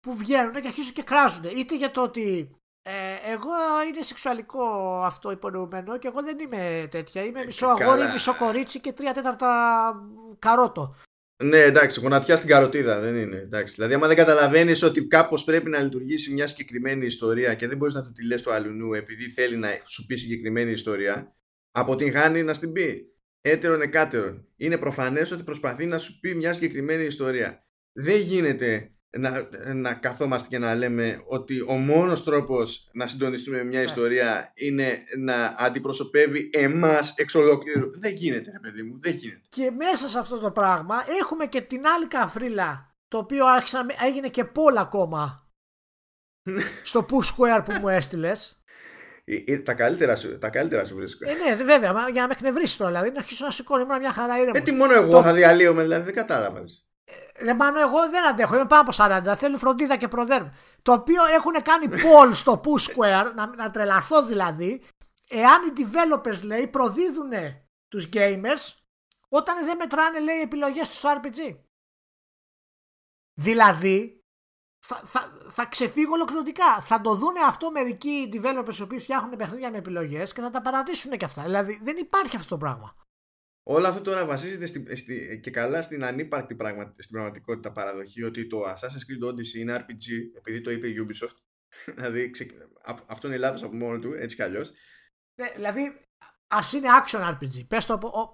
[0.01, 1.45] που βγαίνουν και αρχίζουν και κράζουν.
[1.45, 3.51] Είτε για το ότι ε, εγώ
[3.89, 4.65] είναι σεξουαλικό
[5.05, 7.25] αυτό υπονοούμενο και εγώ δεν είμαι τέτοια.
[7.25, 9.93] Είμαι μισό αγόρι, μισό κορίτσι και τρία τέταρτα
[10.39, 10.95] καρότο.
[11.43, 13.37] Ναι, εντάξει, γονατιά στην καροτίδα δεν είναι.
[13.37, 13.75] Εντάξει.
[13.75, 17.95] Δηλαδή, άμα δεν καταλαβαίνεις ότι κάπως πρέπει να λειτουργήσει μια συγκεκριμένη ιστορία και δεν μπορείς
[17.95, 21.37] να του τη λες του αλλού επειδή θέλει να σου πει συγκεκριμένη ιστορία,
[21.71, 23.05] από την χάνει να στην πει.
[23.41, 24.49] Έτερον εκάτερον.
[24.57, 27.67] Είναι προφανές ότι προσπαθεί να σου πει μια συγκεκριμένη ιστορία.
[27.93, 33.65] Δεν γίνεται να, να καθόμαστε και να λέμε ότι ο μόνος τρόπος να συντονιστούμε με
[33.65, 33.85] μια ναι.
[33.85, 37.91] ιστορία είναι να αντιπροσωπεύει εμάς εξ ολόκληρου.
[38.01, 39.43] Δεν γίνεται ρε παιδί μου, δεν γίνεται.
[39.49, 44.29] Και μέσα σε αυτό το πράγμα έχουμε και την άλλη καφρίλα το οποίο άρχισα, έγινε
[44.29, 45.49] και πόλα ακόμα
[46.91, 48.55] στο push square που μου έστειλες.
[49.25, 51.31] Ε, ε, τα καλύτερα σου, τα καλύτερα σου βρίσκω.
[51.31, 52.91] Ε, ναι, βέβαια, για να με εκνευρίσει τώρα.
[52.91, 54.59] Δηλαδή, να αρχίσω να σηκώνει μόνο μια χαρά ήρεμος.
[54.59, 55.23] Ε, τι μόνο εγώ το...
[55.23, 56.65] θα διαλύομαι, δηλαδή δεν κατάλαβα.
[57.41, 60.49] Ρε πάνω εγώ δεν αντέχω, είμαι πάνω από 40, θέλω φροντίδα και προδέρμ.
[60.83, 64.85] Το οποίο έχουν κάνει poll στο push square, να, να τρελαθώ δηλαδή,
[65.29, 67.31] εάν οι developers λέει προδίδουν
[67.89, 68.75] τους gamers
[69.29, 71.59] όταν δεν μετράνε λέει επιλογές τους στο RPG.
[73.41, 74.21] Δηλαδή,
[74.87, 76.81] θα, θα, θα ξεφύγω ολοκληρωτικά.
[76.81, 80.61] Θα το δούνε αυτό μερικοί developers οι οποίοι φτιάχνουν παιχνίδια με επιλογές και θα τα
[80.61, 81.43] παρατήσουν και αυτά.
[81.43, 82.95] Δηλαδή δεν υπάρχει αυτό το πράγμα.
[83.73, 88.47] Όλο αυτό τώρα βασίζεται στη, στη, και καλά στην ανύπαρκτη πραγμα, στην πραγματικότητα παραδοχή ότι
[88.47, 91.37] το Assassin's Creed Odyssey είναι RPG επειδή το είπε η Ubisoft.
[91.97, 92.31] δηλαδή
[93.07, 94.73] αυτό είναι λάθος από μόνο του, έτσι κι αλλιώς.
[95.41, 96.01] Ναι, δηλαδή
[96.47, 97.67] ας είναι action RPG.
[97.69, 98.33] Πες το, ο,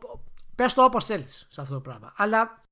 [0.55, 2.13] πες το όπως θέλεις σε αυτό το πράγμα.
[2.17, 2.63] Αλλά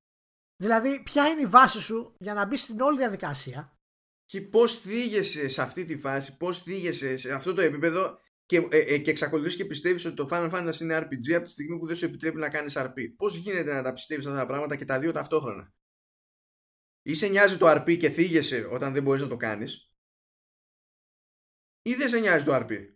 [0.62, 3.76] δηλαδή ποια είναι η βάση σου για να μπεις στην όλη διαδικασία;
[4.24, 8.78] Και πώς θίγεσαι σε αυτή τη φάση, πώς θίγεσαι σε αυτό το επίπεδο και, ε,
[8.78, 11.86] ε, και εξακολουθείς και πιστεύεις ότι το Final Fantasy είναι RPG από τη στιγμή που
[11.86, 12.95] δεν σου επιτρέπει να κάνεις RP.
[13.16, 15.74] Πώς γίνεται να τα πιστεύεις αυτά τα πράγματα και τα δύο ταυτόχρονα;
[17.03, 19.92] Ή σε νοιάζει το RP και θίγεσαι όταν δεν μπορείς να το κάνεις,
[21.82, 22.92] ή δεν σε νοιάζει το RP.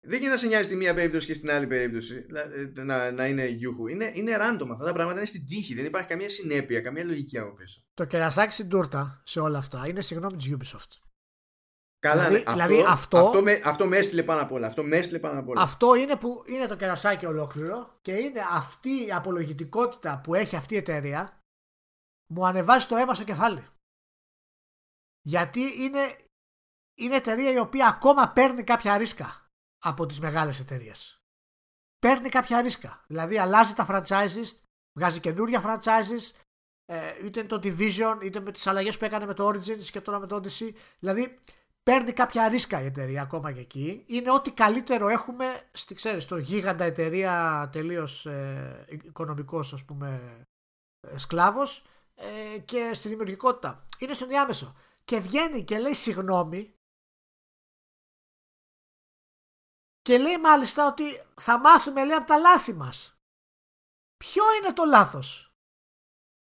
[0.00, 2.26] Δεν γίνεται να σε νοιάζει τη μία περίπτωση και στην άλλη περίπτωση
[2.74, 3.86] ε, να, να είναι γιούχου.
[3.86, 4.68] Είναι, είναι random.
[4.70, 5.74] Αυτά τα πράγματα είναι στην τύχη.
[5.74, 7.84] Δεν υπάρχει καμία συνέπεια, καμία λογική από πίσω.
[7.94, 11.07] Το κερασάκι στην τούρτα σε όλα αυτά είναι συγγνώμη της Ubisoft.
[11.98, 12.52] Καλά, δηλαδή, ναι.
[12.52, 14.66] δηλαδή αυτό, αυτό, με, αυτό με έστειλε πάνω απ' όλα.
[14.66, 15.62] Αυτό με έστειλε πάνω απ' όλα.
[15.62, 20.74] Αυτό είναι που είναι το κερασάκι ολόκληρο και είναι αυτή η απολογητικότητα που έχει αυτή
[20.74, 21.38] η εταιρεία
[22.32, 23.66] μου ανεβάζει το αίμα στο κεφάλι.
[25.22, 26.16] Γιατί είναι,
[26.98, 29.46] είναι εταιρεία η οποία ακόμα παίρνει κάποια ρίσκα
[29.84, 31.22] από τις μεγάλες εταιρείες.
[31.98, 33.04] Παίρνει κάποια ρίσκα.
[33.06, 34.56] Δηλαδή αλλάζει τα franchises,
[34.98, 36.36] βγάζει καινούρια franchises,
[36.84, 40.18] ε, είτε το Division, είτε με τις αλλαγές που έκανε με το Origins και τώρα
[40.18, 40.74] με το Odyssey.
[40.98, 41.38] Δηλαδή
[41.88, 44.04] παίρνει κάποια ρίσκα η εταιρεία ακόμα και εκεί.
[44.06, 50.40] Είναι ό,τι καλύτερο έχουμε στη, ξέρεις, στο γίγαντα εταιρεία τελείως ε, οικονομικός ας πούμε
[51.00, 51.84] ε, σκλάβος
[52.14, 53.86] ε, και στη δημιουργικότητα.
[53.98, 54.76] Είναι στον διάμεσο.
[55.04, 56.74] Και βγαίνει και λέει συγγνώμη
[60.00, 61.04] και λέει μάλιστα ότι
[61.40, 63.18] θα μάθουμε λέει από τα λάθη μας.
[64.16, 65.52] Ποιο είναι το λάθος;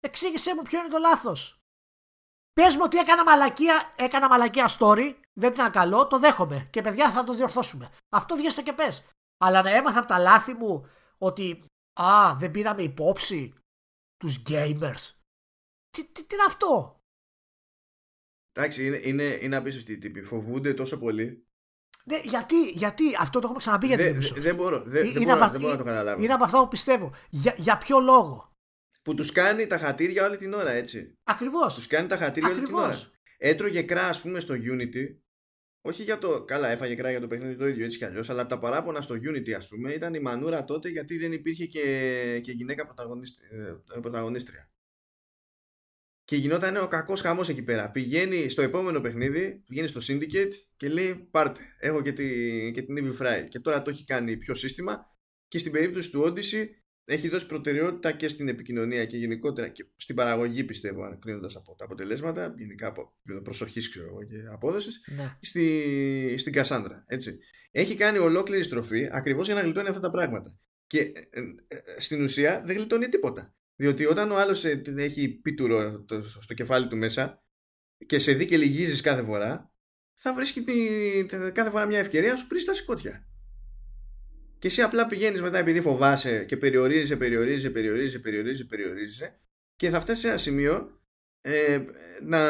[0.01, 1.57] Εξήγησέ μου ποιο είναι το λάθος.
[2.53, 6.67] Πες μου ότι έκανα μαλακία, έκανα μαλακία story, δεν ήταν καλό, το δέχομαι.
[6.71, 7.91] Και παιδιά θα το διορθώσουμε.
[8.09, 9.05] Αυτό βγες και πες.
[9.39, 10.87] Αλλά να έμαθα από τα λάθη μου
[11.19, 11.65] ότι
[12.01, 13.55] Α, δεν πήραμε υπόψη
[14.17, 15.11] τους gamers.
[15.91, 17.01] Τι, τι, τι είναι αυτό;
[18.53, 20.23] Εντάξει, είναι, είναι, είναι απίστευτοι οι τύποι.
[20.23, 21.47] Φοβούνται τόσο πολύ.
[22.05, 24.41] Ναι, γιατί, γιατί, αυτό το έχουμε ξαναπεί για την Ubisoft.
[24.41, 26.23] Δεν μπορώ, δεν, δεν, μπορώ, δεν μπορώ να το καταλάβω.
[26.23, 27.15] Είναι από αυτά που πιστεύω.
[27.31, 28.53] Για, για ποιο λόγο;
[29.03, 31.15] Που τους κάνει τα χατήρια όλη την ώρα, έτσι.
[31.25, 31.75] Ακριβώς.
[31.75, 33.11] Τους κάνει τα χατήρια όλη την ώρα.
[33.39, 35.17] Έτρωγε κρά, ας πούμε, στο Unity.
[35.85, 36.45] Όχι για το.
[36.45, 38.31] Καλά, έφαγε κρά για το παιχνίδι το ίδιο έτσι κι αλλιώς.
[38.31, 42.41] Αλλά τα παράπονα στο Unity, ας πούμε, ήταν η μανούρα τότε γιατί δεν υπήρχε και,
[42.43, 44.71] και γυναίκα ε, πρωταγωνίστρια.
[46.25, 47.91] Και γινόταν ο κακός χαμός εκεί πέρα.
[47.91, 52.97] Πηγαίνει στο επόμενο παιχνίδι, πηγαίνει στο Syndicate και λέει: Πάρτε, έχω και, τη, και την
[52.99, 53.47] Evil Fry.
[53.49, 55.17] Και τώρα το έχει κάνει πιο σύστημα.
[55.49, 56.67] Και στην περίπτωση του Odyssey
[57.05, 61.85] έχει δώσει προτεραιότητα και στην επικοινωνία και γενικότερα και στην παραγωγή πιστεύω κρίνοντας από τα
[61.85, 65.37] αποτελέσματα γενικά από προσοχής ξέρω και απόδοσης ναι.
[65.41, 67.39] στη, στην Κασάνδρα έτσι.
[67.71, 72.01] έχει κάνει ολόκληρη στροφή ακριβώς για να γλιτώνει αυτά τα πράγματα και ε, ε, ε,
[72.01, 74.65] στην ουσία δεν γλιτώνει τίποτα διότι όταν ο άλλος
[74.97, 76.05] έχει πίτουρο
[76.41, 77.43] στο κεφάλι του μέσα
[78.07, 79.73] και σε δει και λυγίζεις κάθε φορά
[80.15, 80.75] θα βρίσκει τη,
[81.53, 83.27] κάθε φορά μια ευκαιρία να σου πρίσει τα σηκώτια
[84.63, 89.41] και εσύ απλά πηγαίνεις μετά επειδή φοβάσαι και περιορίζεσαι, περιορίζεσαι, περιορίζεσαι, περιορίζεσαι, περιορίζεσαι
[89.77, 91.01] και θα φτάσει σε ένα σημείο
[91.41, 91.85] ε,
[92.23, 92.41] να,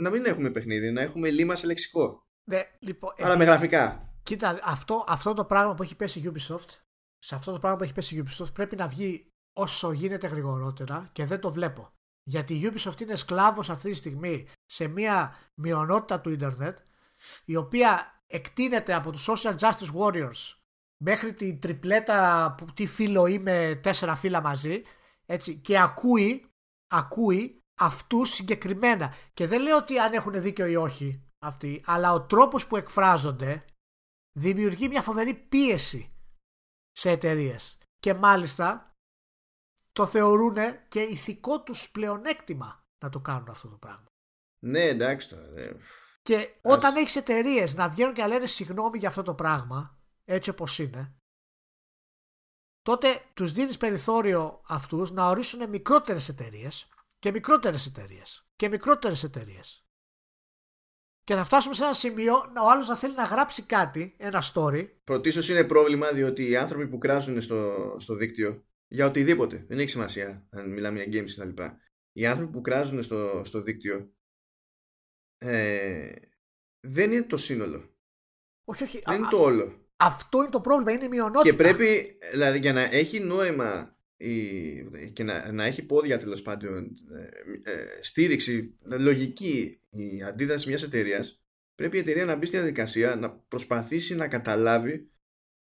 [0.00, 2.26] να μην έχουμε παιχνίδι, να έχουμε λίμα σε λεξικό.
[2.44, 4.12] Ναι, λοιπόν, Αλλά με γραφικά.
[4.22, 6.68] Κοίτα, αυτό, αυτό το πράγμα που έχει πέσει η Ubisoft,
[7.18, 11.08] σε αυτό το πράγμα που έχει πέσει η Ubisoft πρέπει να βγει όσο γίνεται γρηγορότερα
[11.12, 11.92] και δεν το βλέπω.
[12.22, 16.78] Γιατί η Ubisoft είναι σκλάβος αυτή τη στιγμή σε μια μειονότητα του ίντερνετ
[17.44, 20.58] η οποία εκτείνεται από τους social justice warriors
[21.04, 24.82] μέχρι την τριπλέτα που τι φίλο είμαι τέσσερα φύλλα μαζί
[25.26, 26.50] έτσι, και ακούει,
[26.86, 29.14] ακούει αυτούς συγκεκριμένα.
[29.34, 33.64] Και δεν λέω ότι αν έχουν δίκιο ή όχι αυτοί, αλλά ο τρόπος που εκφράζονται
[34.38, 36.12] δημιουργεί μια φοβερή πίεση
[36.92, 37.78] σε εταιρείες.
[37.98, 38.94] Και μάλιστα
[39.92, 40.56] το θεωρούν
[40.88, 44.06] και ηθικό τους πλεονέκτημα να το κάνουν αυτό το πράγμα.
[44.66, 45.46] Ναι, εντάξει τώρα.
[45.46, 45.70] Ναι.
[46.22, 49.99] Και όταν έχεις εταιρείες να βγαίνουν και να λένε συγγνώμη για αυτό το πράγμα,
[50.30, 51.14] έτσι όπως είναι,
[52.82, 59.84] τότε τους δίνεις περιθώριο αυτούς να ορίσουν μικρότερες εταιρείες και μικρότερες εταιρείες και μικρότερες εταιρείες.
[61.24, 64.88] Και θα φτάσουμε σε ένα σημείο ο άλλος να θέλει να γράψει κάτι, ένα story.
[65.04, 69.88] Πρωτίστω είναι πρόβλημα διότι οι άνθρωποι που κράζουν στο, στο δίκτυο για οτιδήποτε, δεν έχει
[69.88, 71.62] σημασία αν μιλάμε για games κτλ.
[72.12, 74.14] Οι άνθρωποι που κράζουν στο, στο δίκτυο
[75.38, 76.12] ε,
[76.80, 77.94] δεν είναι το σύνολο.
[78.64, 79.02] Όχι, όχι.
[79.06, 79.79] Δεν είναι το όλο.
[80.00, 81.50] Αυτό είναι το πρόβλημα, είναι η μειονότητα.
[81.50, 84.32] Και πρέπει, δηλαδή για να έχει νόημα η,
[85.12, 86.94] και να, να έχει πόδια τέλος πάντων
[87.64, 91.42] ε, ε, στήριξη, λογική η αντίδραση μιας εταιρείας,
[91.74, 95.10] πρέπει η εταιρεία να μπει στη διαδικασία να προσπαθήσει να καταλάβει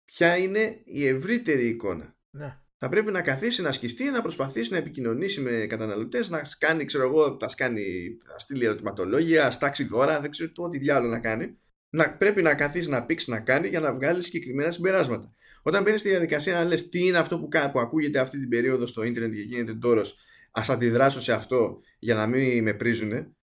[0.05, 2.17] ποια είναι η ευρύτερη εικόνα.
[2.31, 6.85] Ναι θα πρέπει να καθίσει να ασκηστεί, να προσπαθήσει να επικοινωνήσει με καταναλωτές, να κάνει,
[6.85, 11.59] ξέρω εγώ, τα σκάνει, να στείλει ερωτηματολόγια, στάξει δώρα, δεν ξέρω ό,τι διάλογο να κάνει.
[11.91, 15.35] Να, πρέπει να καθίσεις να πήξεις να κάνεις για να βγάλεις συγκεκριμένα συμπεράσματα.
[15.63, 18.87] Όταν μπαίνεις στη διαδικασία να λες τι είναι αυτό που, που ακούγεται αυτή την περίοδο
[18.87, 20.03] στο ίντερνετ και γίνεται τώρα,
[20.51, 23.37] ας αντιδράσω σε αυτό για να μην με πρίζουν.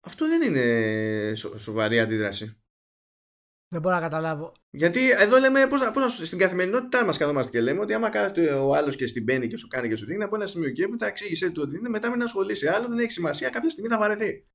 [0.00, 2.58] Αυτό δεν είναι σοβαρή αντίδραση.
[3.68, 4.52] Δεν μπορώ να καταλάβω.
[4.70, 8.74] Γιατί εδώ λέμε, πώς, πώς, στην καθημερινότητά μας καθόμαστε και λέμε ότι άμα κάθεται ο
[8.74, 11.06] άλλος και στην μπαίνει και σου κάνει και σου δίνει από ένα σημείο και μετά
[11.06, 12.70] εξήγησε του ότι είναι, μετά μην ασχολείσαι.
[12.74, 14.46] Άλλο δεν έχει σημασία, κάποια στιγμή θα βαρεθεί.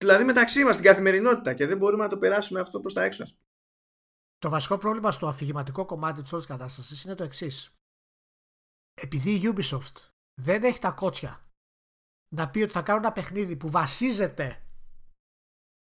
[0.00, 3.24] Δηλαδή μεταξύ μας στην καθημερινότητα και δεν μπορούμε να το περάσουμε αυτό προς τα έξω.
[4.38, 7.74] Το βασικό πρόβλημα στο αφηγηματικό κομμάτι της όλης κατάστασης είναι το εξής.
[8.94, 11.46] Επειδή η Ubisoft δεν έχει τα κότσια
[12.34, 14.62] να πει ότι θα κάνω ένα παιχνίδι που βασίζεται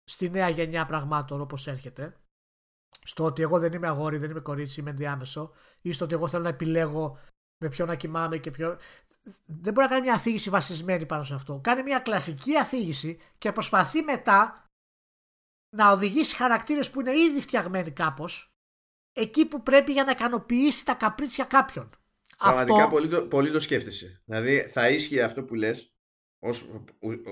[0.05, 2.17] στη νέα γενιά πραγμάτων όπως έρχεται
[3.05, 6.29] στο ότι εγώ δεν είμαι αγόρι, δεν είμαι κορίτσι, είμαι ενδιάμεσο, ή στο ότι εγώ
[6.29, 7.19] θέλω να επιλέγω
[7.63, 8.79] με ποιο να κοιμάμαι και ποιο.
[9.47, 11.61] Δεν μπορεί να κάνει μια αφήγηση βασισμένη πάνω σε αυτό.
[11.63, 14.65] Κάνει μια κλασική αφήγηση και προσπαθεί μετά
[15.77, 18.53] να οδηγήσει χαρακτήρες που είναι ήδη φτιαγμένοι κάπως
[19.13, 21.91] εκεί που πρέπει για να ικανοποιήσει τα καπρίτσια κάποιον.
[22.39, 22.97] Πραγματικά αυτό...
[22.97, 24.23] πολύ, το, πολύ το σκέφτεσαι.
[24.25, 25.95] Δηλαδή θα ίσχυε αυτό που λες
[26.39, 26.69] ως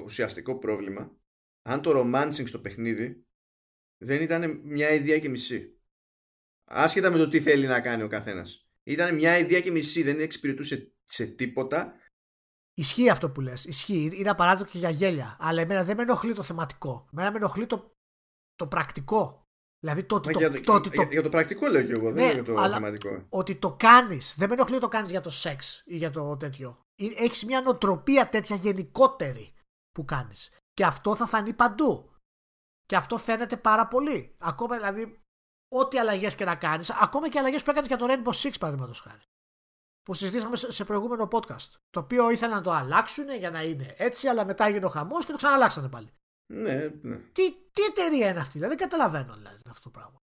[0.05, 1.17] ουσιαστικό πρόβλημα
[1.63, 3.27] αν το romancing στο παιχνίδι
[4.03, 5.75] δεν ήταν μια ιδέα και μισή.
[6.65, 8.69] Άσχετα με το τι θέλει να κάνει ο καθένας.
[8.83, 11.95] Ήταν μια ιδέα και μισή, δεν εξυπηρετούσε σε τίποτα.
[12.75, 13.65] Ισχύει αυτό που λες.
[13.65, 14.11] Ισχύει.
[14.15, 15.37] Είναι απαράδεκτο και για γέλια.
[15.41, 17.09] Αλλά εμένα δεν με ενοχλεί το θεματικό.
[17.13, 17.97] Εμένα με ενοχλεί το,
[18.55, 19.45] το πρακτικό.
[19.81, 22.45] Δηλαδή το, το, για, το, το, για, το πρακτικό λέω και εγώ, δεν ναι, για
[22.45, 23.27] το θεματικό.
[23.29, 24.35] Ότι το κάνεις.
[24.37, 26.81] Δεν με ενοχλεί ότι το κάνεις για το σεξ ή για το τέτοιο.
[27.17, 29.55] Έχεις μια νοοτροπία τέτοια γενικότερη
[29.93, 30.51] που κάνεις.
[30.73, 32.15] Και αυτό θα φανεί παντού.
[32.87, 34.35] Και αυτό φαίνεται πάρα πολύ.
[34.39, 35.21] Ακόμα δηλαδή,
[35.69, 39.01] ό,τι αλλαγές και να κάνεις, ακόμα και αλλαγές που έκανες για το Rainbow Six, παραδείγματος
[39.01, 39.23] χάρη.
[40.11, 41.71] Που συζητήσαμε σε προηγούμενο podcast.
[41.91, 45.25] Το οποίο ήθελαν να το αλλάξουν για να είναι έτσι, αλλά μετά έγινε ο χαμός
[45.25, 46.13] και το ξαναλλάξανε πάλι.
[46.53, 47.17] Ναι, ναι.
[47.17, 50.17] Τι, τι εταιρεία είναι αυτή, δηλαδή δεν καταλαβαίνω δηλαδή, αυτό το πράγμα.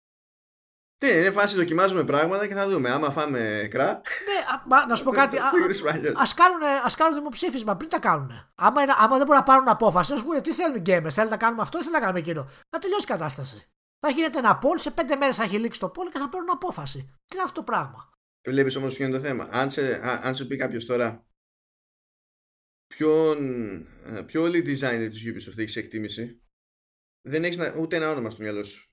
[0.97, 2.91] Τι είναι φάση δοκιμάζουμε πράγματα και θα δούμε.
[2.91, 3.87] Άμα φάμε κρά.
[3.87, 5.39] Ναι, μα, να σου πω κάτι.
[5.39, 5.43] Α
[6.35, 8.53] κάνουν, ας κάνουν δημοψήφισμα πριν τα κάνουν.
[8.55, 11.11] Άμα, είναι, άμα δεν μπορούν να πάρουν απόφαση, ας πούνε τι θέλουν οι gamers.
[11.11, 12.49] Θέλουν να κάνουμε αυτό ή θέλουν να κάνουμε εκείνο.
[12.71, 13.69] Θα τελειώσει η κατάσταση.
[14.01, 16.51] Θα γίνεται ένα poll, σε πέντε μέρες θα έχει λήξει το poll και θα παίρνουν
[16.51, 16.99] απόφαση.
[16.99, 18.13] Τι είναι αυτό το πράγμα.
[18.45, 19.49] Βλέπεις όμως ποιο είναι το θέμα.
[19.53, 21.27] Αν, σε, αν σου πει κάποιος τώρα
[22.87, 26.43] ποιον, ε, ποιο όλοι designer της Ubisoft έχεις εκτίμηση,
[27.27, 28.89] δεν έχεις ούτε ένα όνομα στο μυαλό σου.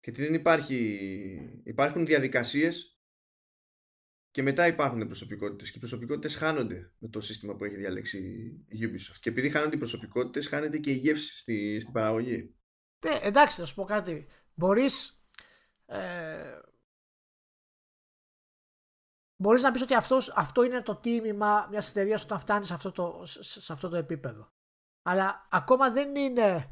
[0.00, 1.62] Γιατί δεν υπάρχει.
[1.64, 3.00] Υπάρχουν διαδικασίες
[4.30, 8.18] και μετά υπάρχουν προσωπικότητες και οι προσωπικότητες χάνονται με το σύστημα που έχει διαλέξει
[8.68, 12.54] η Ubisoft και επειδή χάνονται οι προσωπικότητες χάνεται και η γεύση στη, στην παραγωγή
[13.04, 15.24] ναι, εντάξει θα σου πω κάτι μπορείς
[15.86, 16.58] ε,
[19.40, 22.92] μπορείς να πεις ότι αυτός, αυτό είναι το τίμημα μιας εταιρείας όταν φτάνει σε αυτό,
[22.92, 24.48] το, σε αυτό το επίπεδο
[25.02, 26.70] αλλά ακόμα δεν είναι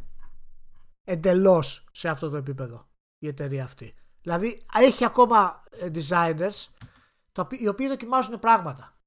[1.05, 3.95] εντελώς σε αυτό το επίπεδο η εταιρεία αυτή.
[4.23, 6.67] Δηλαδή έχει ακόμα ε, designers
[7.59, 9.03] οι οποίοι δοκιμάζουν πράγματα.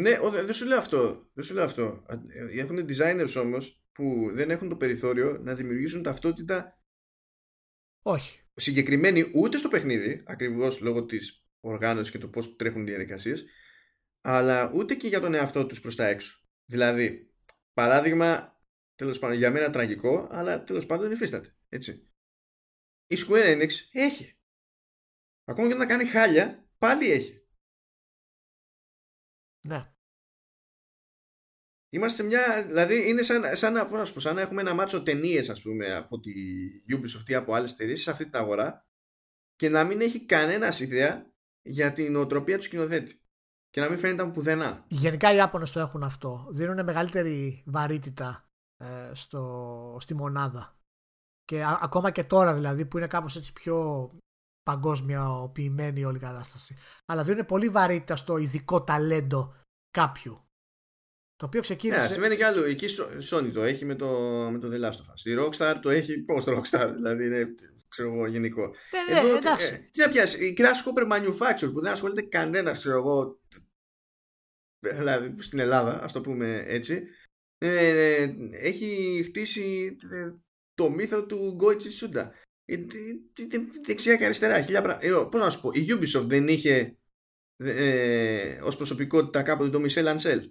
[0.00, 1.30] Ναι, δεν σου λέω αυτό.
[1.32, 2.04] Δεν σου λέω αυτό.
[2.56, 6.80] Έχουν designers όμως που δεν έχουν το περιθώριο να δημιουργήσουν ταυτότητα
[8.02, 8.40] όχι.
[8.54, 13.44] συγκεκριμένη ούτε στο παιχνίδι, ακριβώς λόγω της οργάνωσης και του πώς τρέχουν οι διαδικασίες,
[14.20, 16.40] αλλά ούτε και για τον εαυτό τους προς τα έξω.
[16.64, 17.34] Δηλαδή,
[17.72, 18.60] παράδειγμα,
[18.94, 21.56] τέλος πάντων, για μένα τραγικό, αλλά τέλος πάντων υφίσταται.
[21.68, 22.10] Έτσι.
[23.06, 24.38] Η Square Enix έχει.
[25.44, 27.46] Ακόμα και να κάνει χάλια, πάλι έχει.
[29.66, 29.90] Ναι.
[31.88, 32.66] Είμαστε μια.
[32.66, 36.20] Δηλαδή είναι σαν, σαν, να, πω, σαν να έχουμε ένα μάτσο ταινίες, ας πούμε, από
[36.20, 36.32] τη
[36.90, 38.86] Ubisoft ή από άλλες εταιρείες σε αυτή την αγορά
[39.56, 41.34] και να μην έχει κανένας ιδέα
[41.66, 43.20] για την οτροπία του σκηνοθέτη.
[43.70, 44.84] Και να μην φαίνεται από πουθενά.
[44.88, 46.46] Γενικά οι Ιάπωνες το έχουν αυτό.
[46.50, 50.76] Δίνουν μεγαλύτερη βαρύτητα ε, στο, στη μονάδα.
[51.44, 54.10] Και ακόμα και τώρα δηλαδή που είναι κάπως έτσι πιο
[54.62, 55.52] παγκόσμια
[55.94, 56.76] η όλη η κατάσταση.
[57.06, 59.54] Αλλά δίνουν πολύ βαρύτητα στο ειδικό ταλέντο
[59.90, 60.40] κάποιου.
[61.36, 62.00] Το οποίο ξεκίνησε.
[62.00, 62.64] Ναι, σημαίνει κι άλλο.
[62.64, 62.88] Εκεί η
[63.30, 64.08] Sony το έχει με το,
[64.50, 65.24] με το The Last of Us.
[65.24, 66.92] Η Rockstar το έχει πώς το Rockstar.
[66.94, 67.54] Δηλαδή είναι
[67.96, 68.74] ξέρω εγώ, γενικό.
[68.90, 69.66] Ναι, ναι, Εδώ, εντάξει.
[69.66, 70.40] Ε, τι να πιάσεις.
[70.40, 73.40] Η Crash Cooper Manufacture που δεν ασχολείται κανένας, ξέρω εγώ.
[74.78, 77.06] Δηλαδή στην Ελλάδα, ας το πούμε έτσι.
[77.58, 80.32] Ε, έχει χτίσει ε,
[80.74, 82.30] το μύθο του Goichi Suda.
[82.64, 82.76] Ε,
[83.84, 84.62] δεξιά και αριστερά.
[84.62, 85.28] Χίλια πράγματα.
[85.28, 86.96] Πώς να σου πω, η Ubisoft δεν είχε
[87.56, 90.50] ε, ως προσωπικότητα κάποτε το Michel Ancel.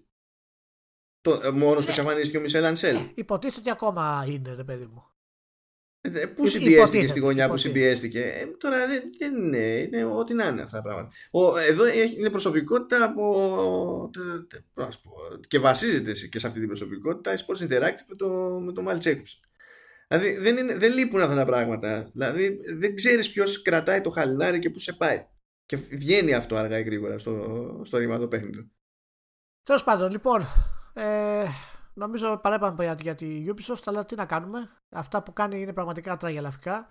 [1.22, 2.96] Το, ε, μόνος του εξαφανίστηκε ο Μισελ Ανσέλ.
[2.96, 5.15] Ε, υποτίθεται ότι ακόμα είναι, ρε παιδί μου.
[6.14, 8.20] Ε, πού συμπιέστηκε στη γωνιά που συμπιέστηκε.
[8.20, 11.12] Ε, τώρα δεν, δεν είναι, είναι ό,τι να είναι αυτά τα πράγματα.
[11.32, 11.84] Ο, εδώ
[12.18, 14.10] είναι προσωπικότητα από.
[15.48, 18.28] και βασίζεται και σε αυτή την προσωπικότητα η Sports Interactive με το,
[18.66, 19.40] με το Mal Jacobs.
[20.08, 22.10] Δηλαδή δεν, είναι, δεν λείπουν αυτά τα πράγματα.
[22.14, 25.26] Δηλαδή δεν ξέρεις ποιος κρατάει το χαλινάρι και πού σε πάει.
[25.66, 28.72] Και βγαίνει αυτό αργά ή γρήγορα στο, στο ρημαδό παιχνίδι.
[29.64, 30.42] Τέλος πάντων, λοιπόν,
[30.94, 31.46] ε,
[31.96, 34.70] νομίζω παρέπαμε για, για τη Ubisoft, αλλά τι να κάνουμε.
[34.90, 36.88] Αυτά που κάνει είναι πραγματικά τραγελαφικά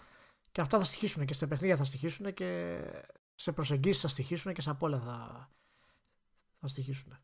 [0.53, 2.81] και αυτά θα στοιχήσουν και σε παιχνίδια θα στοιχήσουν και
[3.35, 5.49] σε προσεγγίσεις θα στοιχήσουν και σε απ' όλα θα,
[6.61, 7.19] θα στοιχήσουν.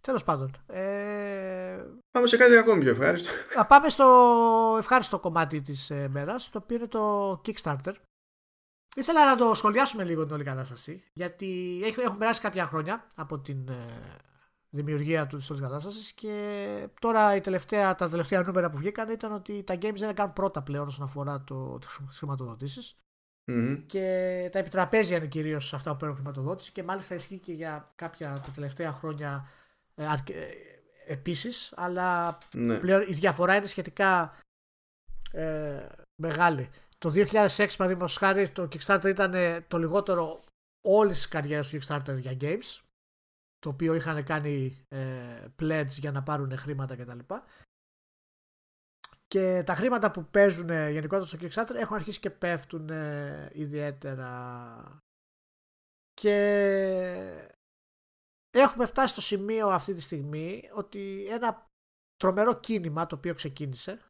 [0.00, 0.56] Τέλος πάντων.
[0.66, 1.84] Ε...
[2.10, 3.30] Πάμε σε κάτι ακόμη πιο ευχάριστο.
[3.50, 7.94] Θα πάμε στο ευχάριστο κομμάτι της ε, μέρας, το οποίο είναι το Kickstarter.
[8.96, 13.68] Ήθελα να το σχολιάσουμε λίγο την όλη κατάσταση, γιατί έχουν περάσει κάποια χρόνια από την
[13.68, 14.16] ε,
[14.74, 16.12] δημιουργία του της κατάστασης.
[16.12, 20.32] Και τώρα η τελευταία, τα τελευταία νούμερα που βγήκαν ήταν ότι τα games δεν έκαναν
[20.32, 22.96] πρώτα πλέον όσον αφορά το, τις χρηματοδοτήσεις.
[23.46, 23.82] Mm-hmm.
[23.86, 28.32] Και τα επιτραπέζια είναι κυρίως αυτά που παίρνουν χρηματοδότηση και μάλιστα ισχύει και για κάποια
[28.32, 29.48] τα τελευταία χρόνια
[29.94, 30.12] ε, ε,
[31.06, 31.72] επίσης.
[31.76, 32.78] Αλλά ναι.
[32.78, 34.38] πλέον η διαφορά είναι σχετικά
[35.32, 36.70] ε, μεγάλη.
[36.98, 39.34] Το 2006, παραδείγματος χάρη, το Kickstarter ήταν
[39.68, 40.40] το λιγότερο
[40.80, 42.83] όλης της καριέρας του Kickstarter για games
[43.64, 47.18] το οποίο είχαν κάνει ε, pledge για να πάρουν χρήματα κτλ.
[49.26, 55.02] Και τα χρήματα που παίζουν ε, γενικότερα στο Kickstarter έχουν αρχίσει και πέφτουν ε, ιδιαίτερα.
[56.12, 56.36] Και
[58.50, 61.66] έχουμε φτάσει στο σημείο αυτή τη στιγμή ότι ένα
[62.16, 64.00] τρομερό κίνημα το οποίο ξεκίνησε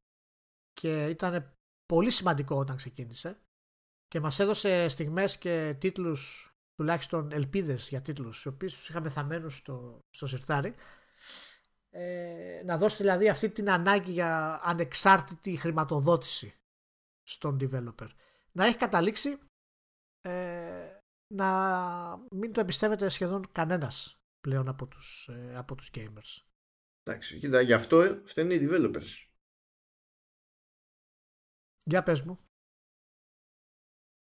[0.72, 1.52] και ήταν
[1.86, 3.38] πολύ σημαντικό όταν ξεκίνησε
[4.07, 9.51] και μας έδωσε στιγμές και τίτλους τουλάχιστον ελπίδες για τίτλους, οι οποίου τους είχαμε θαμένου
[9.51, 10.75] στο, στο σιρτάρι.
[11.91, 16.55] Ε, να δώσει δηλαδή αυτή την ανάγκη για ανεξάρτητη χρηματοδότηση
[17.22, 18.09] στον developer.
[18.53, 19.39] Να έχει καταλήξει
[20.20, 20.98] ε,
[21.35, 21.48] να
[22.31, 26.47] μην το εμπιστεύεται σχεδόν κανένας πλέον από τους, ε, από τους gamers.
[27.03, 29.28] Εντάξει, κοίτα, γι' αυτό φταίνουν οι developers.
[31.85, 32.39] Για πες μου.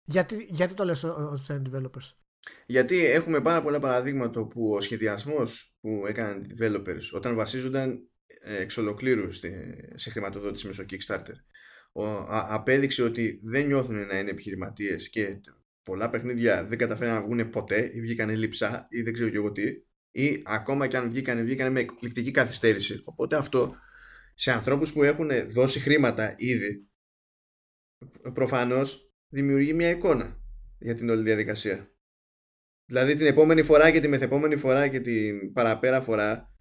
[0.04, 2.25] Γιατί, γιατί το λες ότι φταίνουν οι developers;
[2.66, 8.10] Γιατί έχουμε πάρα πολλά παραδείγματα που ο σχεδιασμός που έκαναν οι developers όταν βασίζονταν
[8.40, 9.32] ε, εξ ολοκλήρου
[9.96, 11.36] σε χρηματοδότηση μέσω Kickstarter
[11.92, 15.42] ο, α, απέδειξε ότι δεν νιώθουν να είναι επιχειρηματίες και
[15.84, 19.52] πολλά παιχνίδια δεν καταφέραν να βγουν ποτέ ή βγήκαν λειψά ή δεν ξέρω και εγώ
[19.52, 19.64] τι
[20.12, 23.02] ή ακόμα και αν βγήκαν, βγήκαν με εκπληκτική καθυστέρηση.
[23.04, 23.76] Οπότε αυτό
[24.34, 26.88] σε ανθρώπους που έχουν δώσει χρήματα ήδη
[28.34, 30.40] προφανώς δημιουργεί μια εικόνα
[30.80, 31.95] για την όλη διαδικασία.
[32.86, 36.54] Δηλαδή την επόμενη φορά και τη μεθεπόμενη φορά και την παραπέρα φορά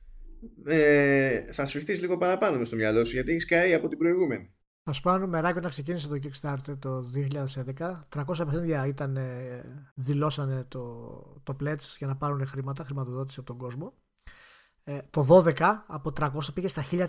[0.65, 4.55] ε, θα σφιχτείς λίγο παραπάνω μες στο μυαλό σου γιατί έχεις καεί από την προηγούμενη.
[4.87, 7.11] Θα σου πω νούμεράκι όταν ξεκίνησε το Kickstarter το
[7.79, 8.05] 2011.
[8.09, 9.19] 300 παιχνίδια ήταν,
[9.95, 10.81] δηλώσανε το,
[11.43, 13.95] το pledge για να πάρουν χρήματα, χρηματοδότηση από τον κόσμο.
[14.85, 15.53] Ε, το 12
[15.87, 17.09] από 300 πήγε στα 1400.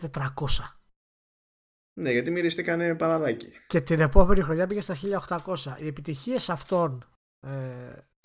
[2.00, 3.52] Ναι, γιατί μυριστήκανε παραδάκι.
[3.68, 4.98] Και την επόμενη χρονιά πήγε στα
[5.28, 5.56] 1800.
[5.82, 7.06] Οι επιτυχίες αυτών
[7.40, 7.50] ε,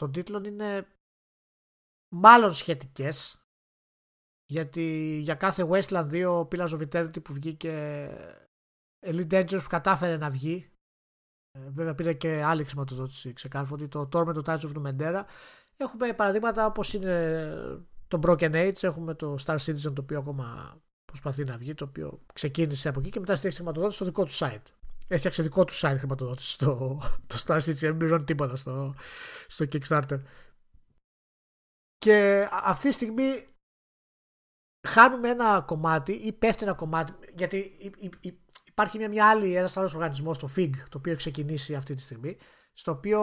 [0.01, 0.86] των τίτλων είναι
[2.14, 3.44] μάλλον σχετικές
[4.47, 8.06] Γιατί για κάθε Westland 2 Pillars of Eternity που βγήκε
[9.06, 10.70] Elite Dangerous που κατάφερε να βγει
[11.51, 15.24] ε, βέβαια πήρε και άλλη χρηματοδότηση ξεκάρφω ότι το Torment το Tides of Numenera.
[15.77, 17.43] Έχουμε παραδείγματα όπως είναι
[18.09, 22.24] το Broken Age έχουμε το Star Citizen το οποίο ακόμα προσπαθεί να βγει το οποίο
[22.32, 24.80] ξεκίνησε από εκεί και μετά στήριξε χρηματοδότηση στο δικό του site
[25.11, 28.95] έφτιαξε δικό του site χρηματοδότησης στο το Star Citizen δεν πληρώνει τίποτα στο,
[29.47, 30.20] στο Kickstarter
[31.99, 33.47] και αυτή τη στιγμή
[34.89, 37.73] χάνουμε ένα κομμάτι ή πέφτει ένα κομμάτι γιατί
[38.69, 42.03] υπάρχει μια, μια άλλη, ένας άλλος οργανισμός, το FIG, το οποίο έχει ξεκινήσει αυτή τη
[42.03, 42.37] στιγμή,
[42.73, 43.20] στο οποίο...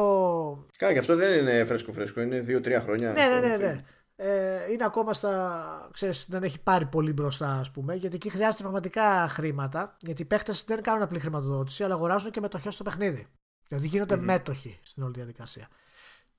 [0.78, 3.12] Καλά, και αυτό δεν είναι φρέσκο φρέσκο, είναι δύο-τρία χρόνια.
[3.12, 3.84] Ναι, ναι, ναι, ναι.
[4.20, 5.90] Ε, είναι ακόμα στα.
[5.94, 9.98] Ξέρεις, δεν έχει πάρει πολύ μπροστά, ας πούμε, γιατί εκεί χρειάζεται πραγματικά χρήματα.
[10.02, 13.28] Γιατί οι παίχτες δεν κάνουν απλή χρηματοδότηση, αλλά αγοράζουν και μετοχές στο παιχνίδι.
[13.68, 14.20] Δηλαδή γίνονται mm-hmm.
[14.20, 15.70] μέτοχοι στην όλη διαδικασία.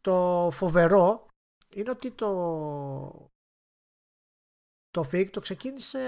[0.01, 1.27] Το φοβερό
[1.75, 3.31] είναι ότι το.
[4.91, 6.01] Το FIG το ξεκίνησε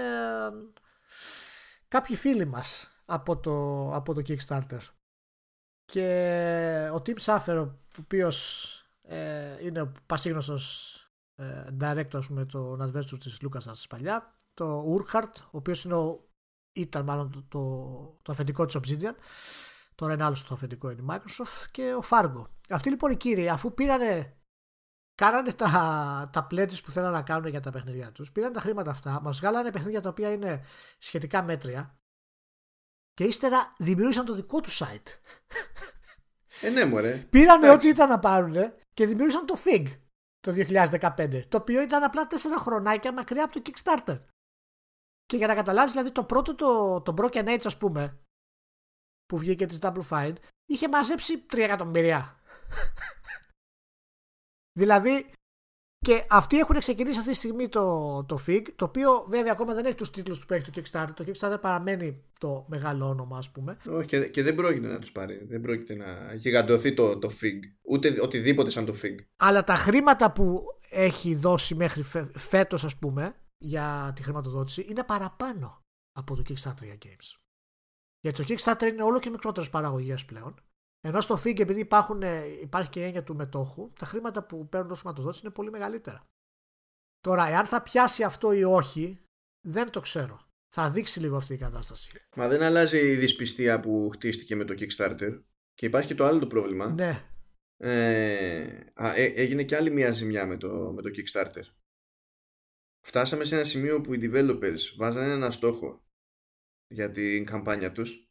[1.87, 4.79] κάποιοι φίλοι μας από το, από το Kickstarter.
[5.85, 10.95] Και ο Tim Saffer, ο οποίος ε, είναι ο πασίγνωστος
[11.41, 16.29] ε, director με το adventure της LucasArts παλιά, το Urquhart, ο οποίος είναι ο,
[16.71, 19.15] ήταν μάλλον το, το, το αφεντικό της Obsidian,
[19.95, 22.43] τώρα είναι άλλος το αφεντικό είναι η Microsoft και ο Fargo.
[22.69, 24.35] Αυτοί λοιπόν οι κύριοι, αφού πήρανε
[25.15, 28.91] κάνανε τα, τα pledges που θέλανε να κάνουν για τα παιχνίδια τους, πήραν τα χρήματα
[28.91, 30.63] αυτά, μας βγάλανε παιχνίδια τα οποία είναι
[30.97, 31.99] σχετικά μέτρια
[33.13, 35.07] και ύστερα δημιούργησαν το δικό τους site.
[36.61, 37.17] Ε, ναι, μωρέ.
[37.29, 38.55] Πήρανε ό,τι ήταν να πάρουν
[38.93, 40.00] και δημιούργησαν το FIG
[40.41, 44.19] το 2015, το οποίο ήταν απλά τέσσερα χρονάκια μακριά από το Kickstarter.
[45.25, 48.19] Και για να καταλάβεις, δηλαδή το πρώτο το, το Broken Age, ας πούμε,
[49.25, 50.35] που βγήκε της Double Fine,
[50.65, 52.35] είχε μαζέψει 3 εκατομμύρια.
[54.79, 55.33] Δηλαδή,
[56.05, 59.85] και αυτοί έχουν ξεκινήσει αυτή τη στιγμή το, το FIG, το οποίο βέβαια ακόμα δεν
[59.85, 61.09] έχει τους τίτλους που έχει το Kickstarter.
[61.13, 63.77] Το Kickstarter παραμένει το μεγάλο όνομα, ας πούμε.
[63.87, 65.45] Όχι, και, και δεν πρόκειται να τους πάρει.
[65.45, 67.59] Δεν πρόκειται να γιγαντωθεί το, το FIG.
[67.81, 69.15] Ούτε οτιδήποτε σαν το FIG.
[69.37, 72.03] Αλλά τα χρήματα που έχει δώσει μέχρι
[72.33, 77.39] φέτος, ας πούμε, για τη χρηματοδότηση είναι παραπάνω από το Kickstarter για games.
[78.19, 80.55] Γιατί το Kickstarter είναι όλο και μικρότερο παραγωγές πλέον.
[81.03, 82.21] Ενώ στο FIG, επειδή υπάρχουν,
[82.61, 86.27] υπάρχει και η έννοια του μετόχου, τα χρήματα που παίρνουν ως χρηματοδότηση είναι πολύ μεγαλύτερα.
[87.19, 89.19] Τώρα, εάν θα πιάσει αυτό ή όχι,
[89.67, 90.49] δεν το ξέρω.
[90.73, 92.11] Θα δείξει λίγο αυτή η κατάσταση.
[92.35, 95.43] Μα δεν αλλάζει η δυσπιστία που χτίστηκε με το Kickstarter.
[95.73, 96.91] Και υπάρχει και το άλλο το πρόβλημα.
[96.91, 97.25] Ναι.
[97.77, 101.63] Ε, α, ε, έγινε και άλλη μια ζημιά με το, με το Kickstarter.
[103.07, 106.03] Φτάσαμε σε ένα σημείο που οι developers βάζανε ένα στόχο
[106.87, 108.30] για την καμπάνια τους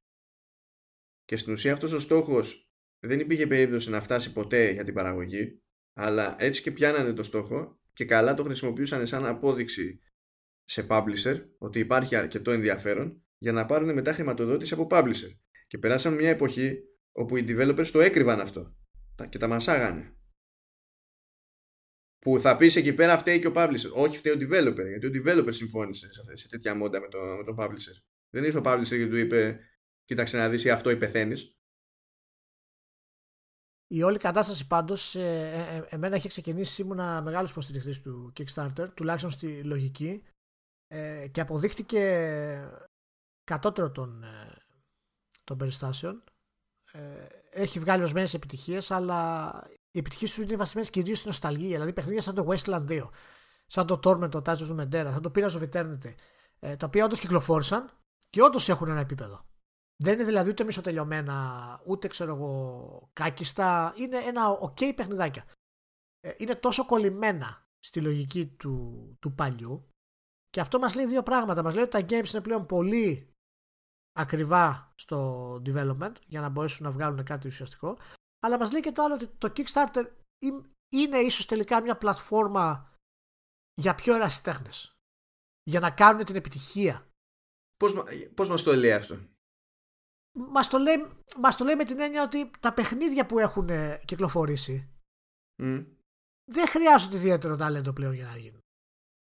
[1.31, 2.71] και στην ουσία αυτός ο στόχος
[3.01, 5.63] δεν υπήρχε περίπτωση να φτάσει ποτέ για την παραγωγή
[5.93, 10.01] αλλά έτσι και πιάνανε το στόχο και καλά το χρησιμοποιούσαν σαν απόδειξη
[10.65, 15.37] σε publisher ότι υπάρχει αρκετό ενδιαφέρον για να πάρουν μετά χρηματοδότηση από publisher.
[15.67, 16.79] Και περάσαμε μια εποχή
[17.13, 18.77] όπου οι developers το έκρυβαν αυτό
[19.29, 20.15] και τα μασάγανε.
[22.19, 23.91] Που θα πεις εκεί πέρα φταίει και ο publisher.
[23.93, 27.57] Όχι φταίει ο developer, γιατί ο developer συμφώνησε σε, τέτοια μόντα με, το, με τον
[27.59, 28.03] publisher.
[28.31, 29.61] Δεν ήρθε ο publisher και του είπε
[30.11, 31.55] Κοίταξε να δεις ή αυτό ή πεθαίνεις.
[33.87, 38.87] Η όλη κατάσταση πάντως ε, ε, ε, εμένα έχει ξεκινήσει ήμουνα μεγάλος υποστηριχτής του Kickstarter
[38.95, 40.23] τουλάχιστον στη λογική
[40.87, 42.03] ε, και αποδείχτηκε
[43.45, 44.57] κατώτερο των, ε,
[45.45, 46.25] των περιστάσεων
[46.93, 49.51] ε, έχει βγάλει ορισμένες επιτυχίες αλλά
[49.91, 53.09] οι επιτυχίες τους είναι βασισμένε κυρίως στην νοσταλγία δηλαδή παιχνίδια σαν το Westland 2
[53.67, 56.15] σαν το Torment, το Tales of Mendera, σαν το Pillars of Eternity
[56.61, 57.91] τα οποία όντως κυκλοφόρησαν
[58.31, 59.49] και όντως έχουν ένα επίπεδο
[60.03, 63.95] δεν είναι δηλαδή ούτε μισοτελειωμένα, ούτε ξέρω εγώ κάκιστα.
[63.97, 65.45] Είναι ένα ok παιχνιδάκια.
[66.21, 69.89] Ε, είναι τόσο κολλημένα στη λογική του, του παλιού
[70.49, 71.63] και αυτό μας λέει δύο πράγματα.
[71.63, 73.35] Μας λέει ότι τα games είναι πλέον πολύ
[74.19, 77.99] ακριβά στο development για να μπορέσουν να βγάλουν κάτι ουσιαστικό
[78.41, 80.11] αλλά μας λέει και το άλλο ότι το Kickstarter
[80.93, 82.95] είναι ίσως τελικά μια πλατφόρμα
[83.75, 84.97] για πιο ερασιτέχνες
[85.63, 87.09] για να κάνουν την επιτυχία.
[87.77, 87.95] Πώς,
[88.35, 89.19] πώς μας το λέει αυτό;
[90.39, 90.97] Μας το, λέει,
[91.41, 94.91] μας το λέει με την έννοια ότι τα παιχνίδια που έχουν ε, κυκλοφορήσει
[96.51, 98.61] δεν χρειάζονται ιδιαίτερο ταλέντο πλέον για να γίνουν.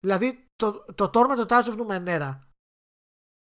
[0.00, 2.38] Δηλαδή το, το Torment το Tales of Numenera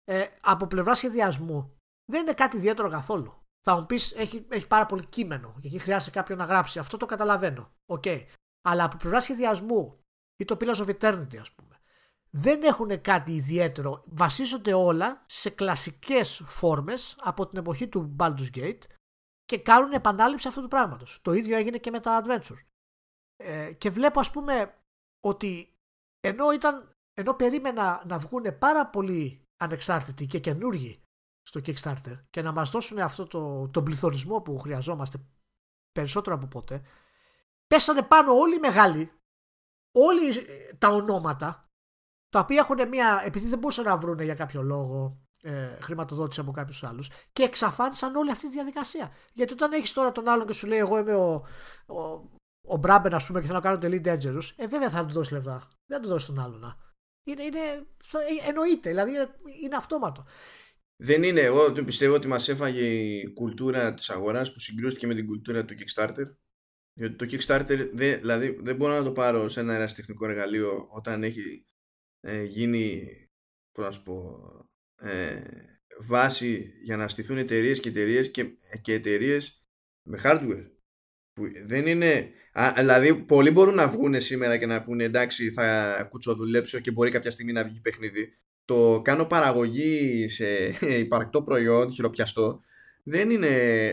[0.04, 1.76] ε, από πλευρά σχεδιασμού
[2.10, 3.40] δεν είναι κάτι ιδιαίτερο καθόλου.
[3.64, 6.78] Θα μου πεις έχει, έχει πάρα πολύ κείμενο και εκεί χρειάζεται κάποιον να γράψει.
[6.78, 7.72] Αυτό το καταλαβαίνω.
[7.86, 8.24] Okay.
[8.68, 10.00] Αλλά από πλευρά σχεδιασμού
[10.36, 11.71] ή το Pillars of Eternity, ας πούμε,
[12.36, 14.02] δεν έχουν κάτι ιδιαίτερο.
[14.06, 18.80] Βασίζονται όλα σε κλασικές φόρμες από την εποχή του Baldur's Gate
[19.44, 21.18] και κάνουν επανάληψη αυτού του πράγματος.
[21.22, 22.58] Το ίδιο έγινε και με τα Adventure.
[23.36, 24.74] Ε, και βλέπω ας πούμε
[25.20, 25.74] ότι
[26.20, 31.02] ενώ ήταν ενώ περίμενα να βγουν πάρα πολύ ανεξάρτητοι και καινούργοι
[31.42, 35.18] στο Kickstarter και να μας δώσουν αυτό το, τον πληθωρισμό που χρειαζόμαστε
[35.92, 36.82] περισσότερο από ποτέ,
[37.66, 39.12] πέσανε πάνω όλοι οι μεγάλοι,
[39.96, 40.32] όλοι
[40.78, 41.71] τα ονόματα,
[42.32, 46.50] τα οποία έχουν μια, επειδή δεν μπορούσαν να βρουν για κάποιο λόγο ε, χρηματοδότηση από
[46.50, 49.12] κάποιους άλλους και εξαφάνισαν όλη αυτή τη διαδικασία.
[49.32, 51.32] Γιατί όταν έχεις τώρα τον άλλον και σου λέει, Εγώ είμαι ο,
[51.86, 52.00] ο,
[52.62, 55.12] ο Μπράμπεν, ας πούμε, και θέλω να κάνω το Elite Dangerous, ε, βέβαια θα του
[55.12, 55.68] δώσεις λεφτά.
[55.86, 56.76] Δεν θα του δώσεις τον άλλον.
[57.24, 57.86] Είναι, είναι,
[58.46, 59.12] εννοείται, δηλαδή
[59.62, 60.24] είναι αυτόματο.
[60.96, 61.40] Δεν είναι.
[61.40, 65.74] Εγώ πιστεύω ότι μας έφαγε η κουλτούρα της αγοράς που συγκρούστηκε με την κουλτούρα του
[65.74, 66.24] Kickstarter.
[66.92, 71.22] Γιατί το Kickstarter δεν, δηλαδή, δεν μπορώ να το πάρω σε ένα ερασιτεχνικό εργαλείο όταν
[71.22, 71.66] έχει
[72.22, 73.16] ε, γίνει
[73.72, 74.38] πώς να σου πω,
[75.00, 75.42] ε,
[76.00, 78.44] βάση για να στηθούν εταιρείες και εταιρείες και,
[78.80, 79.64] και εταιρείες
[80.02, 80.70] με hardware.
[81.32, 82.30] Που δεν είναι.
[82.52, 87.10] Α, δηλαδή, πολλοί μπορούν να βγουν σήμερα και να πούνε εντάξει, θα κουτσοδουλέψω και μπορεί
[87.10, 88.36] κάποια στιγμή να βγει παιχνίδι.
[88.64, 90.46] Το κάνω παραγωγή σε
[91.06, 92.60] υπαρκτό προϊόν, χειροπιαστό,
[93.02, 93.48] δεν είναι,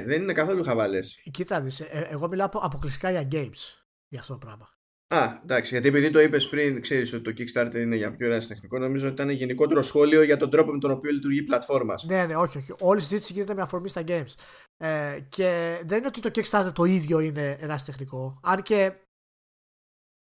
[0.06, 1.20] δεν είναι καθόλου χαβαλές.
[1.32, 4.79] Κοίτα, δεις, ε, εγώ μιλάω αποκλειστικά για games για αυτό το πράγμα.
[5.16, 8.80] Α, εντάξει, γιατί επειδή το είπες πριν, ξέρεις ότι το Kickstarter είναι για πιο τεχνικό,
[8.80, 11.96] νομίζω ότι ήταν γενικότερο σχόλιο για τον τρόπο με τον οποίο λειτουργεί η πλατφόρμα.
[12.06, 12.74] Ναι, ναι, όχι, όχι.
[12.80, 14.34] Όλη η συζήτηση γίνεται με αφορμή στα games.
[14.78, 18.40] Ε, και δεν είναι ότι το Kickstarter το ίδιο είναι τεχνικό.
[18.44, 18.94] Αν και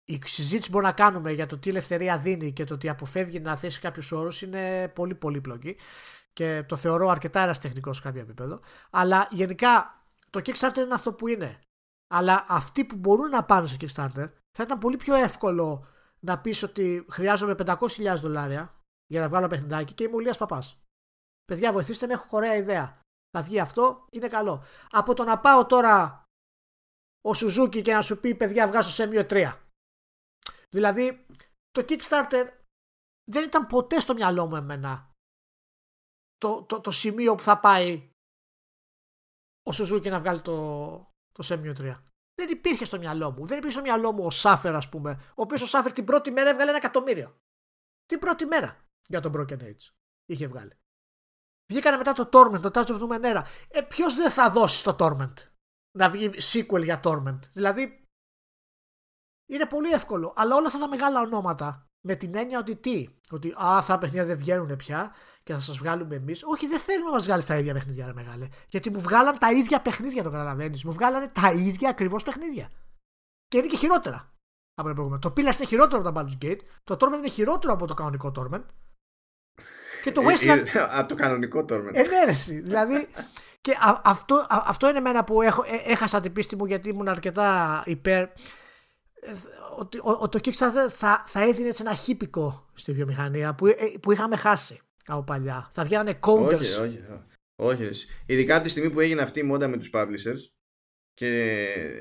[0.04, 3.40] η συζήτηση που μπορούμε να κάνουμε για το τι ελευθερία δίνει και το ότι αποφεύγει
[3.40, 5.76] να θέσει κάποιους όρους είναι πολύ πολύπλοκη
[6.32, 8.60] και το θεωρώ αρκετά τεχνικό σε κάποιο επίπεδο.
[8.90, 11.60] Αλλά γενικά το Kickstarter είναι αυτό που είναι.
[12.14, 15.86] Αλλά αυτοί που μπορούν να πάνε στο Kickstarter θα ήταν πολύ πιο εύκολο
[16.20, 20.82] να πεις ότι χρειάζομαι 500.000 δολάρια για να βγάλω παιχνιδάκι και είμαι ο Λίας Παπάς.
[21.44, 23.00] Παιδιά, βοηθήστε με, έχω ωραία ιδέα.
[23.30, 24.64] Θα βγει αυτό, είναι καλό.
[24.90, 26.24] Από το να πάω τώρα
[27.20, 29.58] ο Σουζούκι και να σου πει παιδιά βγάζω σε 3.
[30.68, 31.26] Δηλαδή,
[31.70, 32.44] το Kickstarter
[33.30, 35.10] δεν ήταν ποτέ στο μυαλό μου εμένα
[36.36, 38.10] το, το, το σημείο που θα πάει
[39.62, 40.96] ο Σουζούκι να βγάλει το,
[41.32, 42.02] το Semio 3
[42.34, 43.46] δεν υπήρχε στο μυαλό μου.
[43.46, 46.30] Δεν υπήρχε στο μυαλό μου ο Σάφερ, ας πούμε, ο οποίος ο Σάφερ την πρώτη
[46.30, 47.40] μέρα έβγαλε ένα εκατομμύριο.
[48.06, 49.92] Την πρώτη μέρα για τον Broken Age
[50.26, 50.76] είχε βγάλει.
[51.70, 55.32] Βγήκανε μετά το Torment, το Touch of Doom Ε, ποιος δεν θα δώσει στο Torment
[55.98, 58.06] να βγει sequel για Torment; Δηλαδή,
[59.50, 60.32] είναι πολύ εύκολο.
[60.36, 63.98] Αλλά όλα αυτά τα μεγάλα ονόματα με την έννοια ότι τι, ότι α, αυτά τα
[63.98, 66.42] παιχνίδια δεν βγαίνουν πια και θα σας βγάλουμε εμείς.
[66.44, 68.48] Όχι, δεν θέλουμε να μας βγάλει τα ίδια παιχνίδια, ρε μεγάλε.
[68.68, 70.84] Γιατί μου βγάλαν τα ίδια παιχνίδια, το καταλαβαίνεις.
[70.84, 72.70] Μου βγάλανε τα ίδια ακριβώς παιχνίδια.
[73.48, 74.32] Και είναι και χειρότερα
[74.74, 75.18] από το προηγούμενο.
[75.18, 76.60] Το Pillars είναι χειρότερο από τα Baldur's Gate.
[76.84, 78.64] Το Torment είναι χειρότερο από το κανονικό Torment.
[80.02, 80.66] Και το ε, Westland.
[80.74, 81.92] Ε, από το κανονικό Torment.
[81.92, 82.60] Ενέρεση.
[82.60, 83.08] δηλαδή.
[83.60, 87.82] Και αυτό, αυτό είναι εμένα που έχω, ε, έχασα την πίστη μου γιατί ήμουν αρκετά
[87.86, 88.28] υπέρ
[89.76, 93.66] ότι το Kickstarter θα, θα έδινε έτσι ένα χύπικο στη βιομηχανία που,
[94.02, 95.68] που είχαμε χάσει από παλιά.
[95.72, 96.58] Θα βγαίνανε coders.
[96.58, 97.04] Όχι, όχι,
[97.56, 97.84] όχι.
[97.84, 98.06] όχι.
[98.26, 100.52] Ειδικά από τη στιγμή που έγινε αυτή η μόντα με τους publishers
[101.14, 101.28] και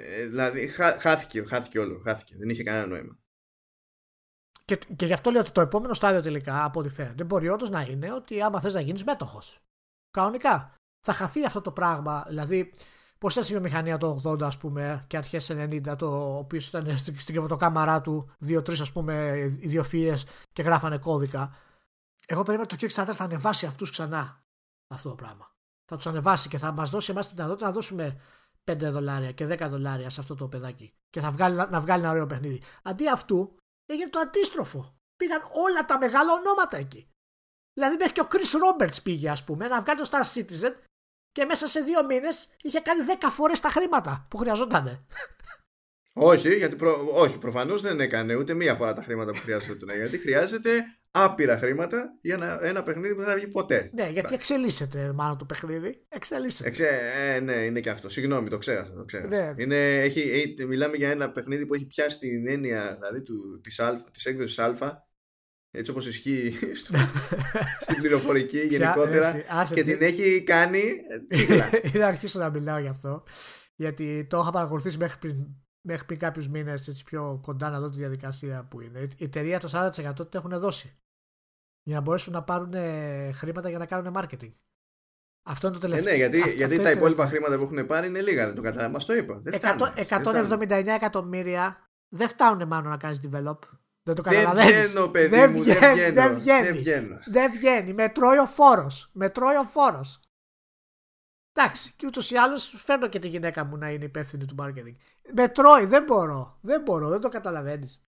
[0.06, 2.02] ε, δηλαδή χά, χάθηκε, χάθηκε όλο.
[2.06, 2.36] Χάθηκε.
[2.38, 3.20] Δεν είχε κανένα νόημα.
[4.66, 7.70] Και, και γι' αυτό λέω ότι το επόμενο στάδιο τελικά, από ό,τι φαίνεται, μπορεί όντως
[7.70, 9.60] να είναι ότι άμα θες να γίνεις μέτοχος.
[10.12, 10.76] Κανονικά.
[11.06, 12.26] Θα χαθεί αυτό το πράγμα.
[12.28, 12.74] Δηλαδή,
[13.22, 17.20] πώς ήταν στη βιομηχανία το 80, ας πούμε, και αρχές 90, το οποίο ήταν στην,
[17.20, 20.18] στην κάμαρά του δύο-τρεις, ας πούμε, ιδιοφυίε
[20.54, 21.56] και γράφανε κώδικα.
[22.28, 24.44] Εγώ περίμενα ότι το Kickstarter θα ανεβάσει αυτούς ξανά
[24.88, 25.52] αυτό το πράγμα.
[25.86, 28.22] Θα τους ανεβάσει και θα μας δώσει εμάς την δυνατότητα να δώσουμε
[28.72, 30.94] 5 δολάρια και 10 δολάρια σε αυτό το παιδάκι.
[31.10, 32.62] Και θα βγάλει, να βγάλει ένα ωραίο παιχνίδι.
[32.84, 34.96] Αντί αυτού έγινε το αντίστροφο.
[35.16, 37.10] Πήγαν όλα τα μεγάλα ονόματα εκεί.
[37.74, 40.74] Δηλαδή μέχρι και ο Chris Roberts πήγε, ας πούμε, να βγάλει το Star Citizen
[41.32, 45.06] και μέσα σε δύο μήνες είχε κάνει 10 φορές τα χρήματα που χρειαζόταν.
[46.14, 47.08] Όχι, γιατί προ...
[47.14, 49.96] όχι, προφανώς δεν έκανε ούτε μία φορά τα χρήματα που χρειάζεται.
[49.96, 53.90] Γιατί χρειάζεται άπειρα χρήματα για ένα, ένα παιχνίδι που δεν θα βγει ποτέ.
[53.94, 56.06] Ναι, γιατί εξελίσσεται μάλλον το παιχνίδι.
[56.10, 56.70] Εξελίσσεται.
[56.70, 56.88] Εξε...
[57.16, 58.10] Ε, ναι, είναι και αυτό.
[58.10, 58.94] Συγγνώμη, το ξέχασα.
[58.94, 59.30] Το ξέχασα.
[59.30, 59.54] Ναι.
[59.58, 64.04] Είναι, έχει, μιλάμε για ένα παιχνίδι που έχει πιάσει την έννοια δηλαδή, του, της, α,
[64.12, 65.10] της έκδοσης Α
[65.72, 66.98] έτσι όπως ισχύει στο,
[67.80, 69.36] στην πληροφορική γενικότερα
[69.74, 70.82] και την έχει κάνει
[71.30, 71.70] τσίχλα.
[71.94, 73.24] Είναι αρχίσω να μιλάω γι' αυτό
[73.76, 75.48] γιατί το είχα παρακολουθήσει μέχρι πριν
[75.88, 79.00] μέχρι πριν κάποιους μήνες πιο κοντά να δω τη διαδικασία που είναι.
[79.18, 80.96] Η εταιρεία το 40% το έχουν δώσει.
[81.84, 82.74] Για να μπορέσουν να πάρουν
[83.34, 84.54] χρήματα για να κάνουν marketing.
[85.44, 86.14] Αυτό είναι το τελευταίο.
[86.14, 88.90] Ε, ναι, γιατί, γιατί τα υπόλοιπα χρήματα που έχουν πάρει είναι λίγα, δεν το κατάλαβα.
[88.90, 89.40] Μας το είπα.
[89.40, 89.60] Δεν
[90.10, 93.58] 179 εκατομμύρια δεν φτάνουν μάλλον να κάνεις develop.
[94.04, 94.72] Δεν το καταλαβαίνεις.
[94.72, 96.14] Δεν βγαίνω, παιδί δεν μου, δεν βγαίνω.
[96.14, 96.36] Δεν
[96.76, 97.24] βγαίνεις.
[97.26, 97.94] Δεν βγαίνει.
[97.94, 99.10] Με τρώει ο φόρος.
[99.14, 100.20] Με τρώει ο φόρος.
[101.54, 104.96] Εντάξει, και ούτως ή άλλως φέρνω και τη γυναίκα μου να είναι υπεύθυνη του marketing.
[105.34, 106.58] Με τρώει, δεν μπορώ.
[106.62, 108.04] Δεν μπορώ, δεν το καταλαβαίνεις.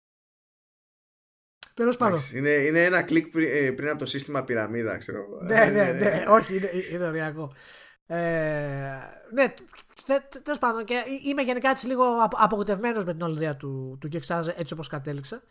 [1.73, 2.19] Τέλος πάντων.
[2.33, 5.41] Είναι, είναι ένα κλικ πριν, πριν από το σύστημα πυραμίδα, ξέρω εγώ.
[5.41, 6.23] Ναι, ναι, ναι.
[6.27, 7.53] Όχι, είναι, είναι ωριακό.
[8.05, 8.99] Ε,
[9.33, 9.53] ναι,
[10.43, 10.83] τέλος πάντων.
[10.85, 14.87] Και είμαι γενικά έτσι λίγο απογοητευμένος με την όλη ιδέα του, του Kickstarter έτσι όπως
[14.87, 15.41] κατέληξε.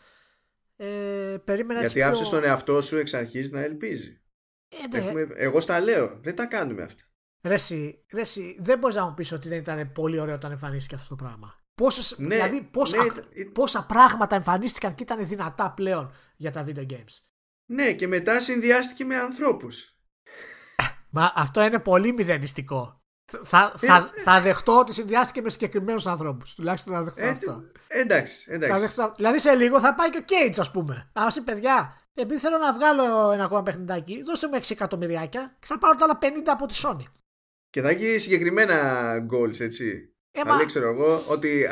[0.81, 2.39] Ε, περίμενα Γιατί άφησες πιο...
[2.39, 4.21] τον εαυτό σου εξ αρχής να ελπίζει.
[4.69, 4.99] Ε, ναι.
[4.99, 7.03] Έχουμε, εγώ στα λέω, δεν τα κάνουμε αυτά.
[7.43, 11.09] Ρέση, ρέση, δεν μπορείς να μου πεις ότι δεν ήταν πολύ ωραίο όταν εμφανίστηκε αυτό
[11.09, 11.55] το πράγμα.
[11.75, 16.87] Πόσες, ναι, δηλαδή πόσα, ναι, πόσα πράγματα εμφανίστηκαν και ήταν δυνατά πλέον για τα video
[16.87, 17.23] games.
[17.71, 19.97] Ναι, και μετά συνδυάστηκε με ανθρώπους.
[21.11, 22.98] Μα αυτό είναι πολύ μηδενιστικό.
[23.43, 26.55] Θα, θα, ε, θα δεχτώ ότι συνδυάστηκε με συγκεκριμένους ανθρώπους.
[26.55, 27.65] Τουλάχιστον θα δεχτώ ε, αυτό.
[27.89, 28.81] Εντάξει, εντάξει.
[28.81, 31.11] δεχτώ, δηλαδή σε λίγο θα πάει και ο Κέιτς, ας πούμε.
[31.13, 35.67] Α πούμε, παιδιά, επειδή θέλω να βγάλω ένα ακόμα παιχνιδάκι, δώστε μου 6 εκατομμυριάκια και
[35.67, 37.05] θα πάρω τα άλλα 50 από τη Sony.
[37.71, 38.77] Και θα έχει συγκεκριμένα
[39.31, 40.13] goals, έτσι.
[40.31, 40.65] Ε, μα...
[40.65, 41.67] ξέρω εγώ ότι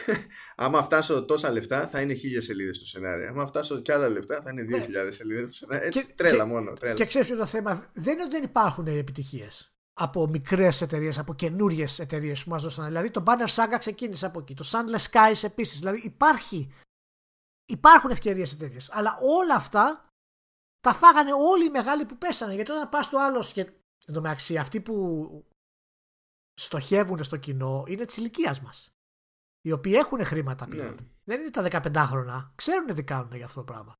[0.56, 3.28] άμα φτάσω τόσα λεφτά θα είναι χίλιες σελίδες στο σενάριο.
[3.28, 5.10] Άμα φτάσω κι άλλα λεφτά θα είναι 2.000 ναι.
[5.10, 5.86] σελίδες στο σενάριο.
[5.86, 6.72] Έτσι, και, τρέλα και, μόνο.
[6.72, 6.94] Τρέλα.
[6.94, 11.98] Και ξέρεις το θέμα δεν είναι ότι δεν υπάρχουν επιτυχίες από μικρές εταιρείες, από καινούριες
[11.98, 12.86] εταιρείες που μας δώσαν.
[12.86, 14.54] Δηλαδή το Banner Saga ξεκίνησε από εκεί.
[14.54, 15.78] Το Sandless Skies επίσης.
[15.78, 16.72] Δηλαδή υπάρχει.
[17.66, 18.78] Υπάρχουν ευκαιρίες εταιρείε.
[18.90, 20.06] Αλλά όλα αυτά
[20.80, 22.54] τα φάγανε όλοι οι μεγάλοι που πέσανε.
[22.54, 23.50] Γιατί όταν πας στο άλλο.
[23.52, 23.60] Και
[24.06, 25.28] εν τω μεταξύ, αυτοί που
[26.60, 28.92] στοχεύουν στο κοινό είναι της ηλικίας μας.
[29.60, 30.94] Οι οποίοι έχουν χρήματα πλέον.
[30.94, 31.06] Ναι.
[31.24, 32.52] Δεν είναι τα 15 χρόνια.
[32.54, 33.94] Ξέρουν τι κάνουν για αυτό το πράγμα.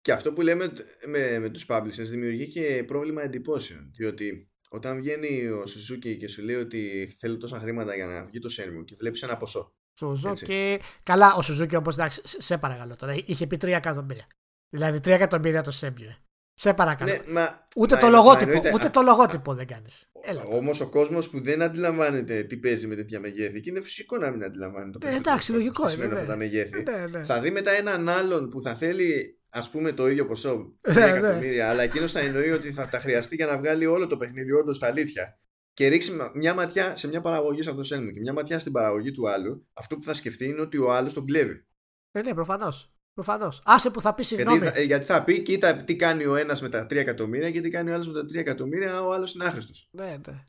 [0.00, 0.72] Και αυτό που λέμε
[1.06, 3.90] με, με τους publishers δημιουργεί και πρόβλημα εντυπώσεων.
[3.92, 8.38] Διότι όταν βγαίνει ο Σουζούκι και σου λέει ότι θέλει τόσα χρήματα για να βγει
[8.38, 9.74] το Σένμου και βλέπεις ένα ποσό.
[9.98, 10.80] Σουζούκι.
[11.02, 13.16] Καλά, ο Σουζούκι όπως εντάξει, σε παρακαλώ τώρα.
[13.24, 14.26] Είχε πει 3 εκατομμύρια.
[14.68, 16.14] Δηλαδή 3 εκατομμύρια το Σέμιου.
[16.54, 17.12] Σε παρακαλώ.
[17.12, 20.10] Ναι, μα, ούτε, μα, το λογότυπο, μα, ούτε το λογότυπο δεν κάνεις.
[20.50, 24.30] Όμως ο κόσμος που δεν αντιλαμβάνεται τι παίζει με τέτοια μεγέθη και είναι φυσικό να
[24.30, 25.08] μην αντιλαμβάνεται.
[25.08, 26.06] Ε, εντάξει, λογικό είναι.
[26.06, 26.14] Ναι.
[26.14, 26.82] Αυτά τα μεγέθη.
[26.82, 27.24] Ναι, ναι.
[27.24, 31.00] Θα δει μετά έναν άλλον που θα θέλει ας πούμε το ίδιο ποσό, 3 ναι,
[31.00, 34.16] ναι, εκατομμύρια, αλλά εκείνος θα εννοεί ότι θα τα χρειαστεί για να βγάλει όλο το
[34.16, 35.38] παιχνίδι όντως τα αλήθεια.
[35.72, 39.10] Και ρίξει μια ματιά σε μια παραγωγή σαν το Σένμου και μια ματιά στην παραγωγή
[39.10, 41.66] του άλλου, αυτό που θα σκεφτεί είναι ότι ο άλλος τον κλέβει.
[42.10, 42.94] Ε, ναι, προφανώς.
[43.14, 43.62] Προφανώς.
[43.64, 44.58] Άσε που θα πει συγγνώμη.
[44.58, 47.60] Γιατί θα, γιατί θα πει, κοίτα τι κάνει ο ένας με τα 3 εκατομμύρια και
[47.60, 49.88] τι κάνει ο άλλος με τα 3 εκατομμύρια, ο άλλος είναι άχρηστος.
[49.90, 50.46] Ναι, ναι.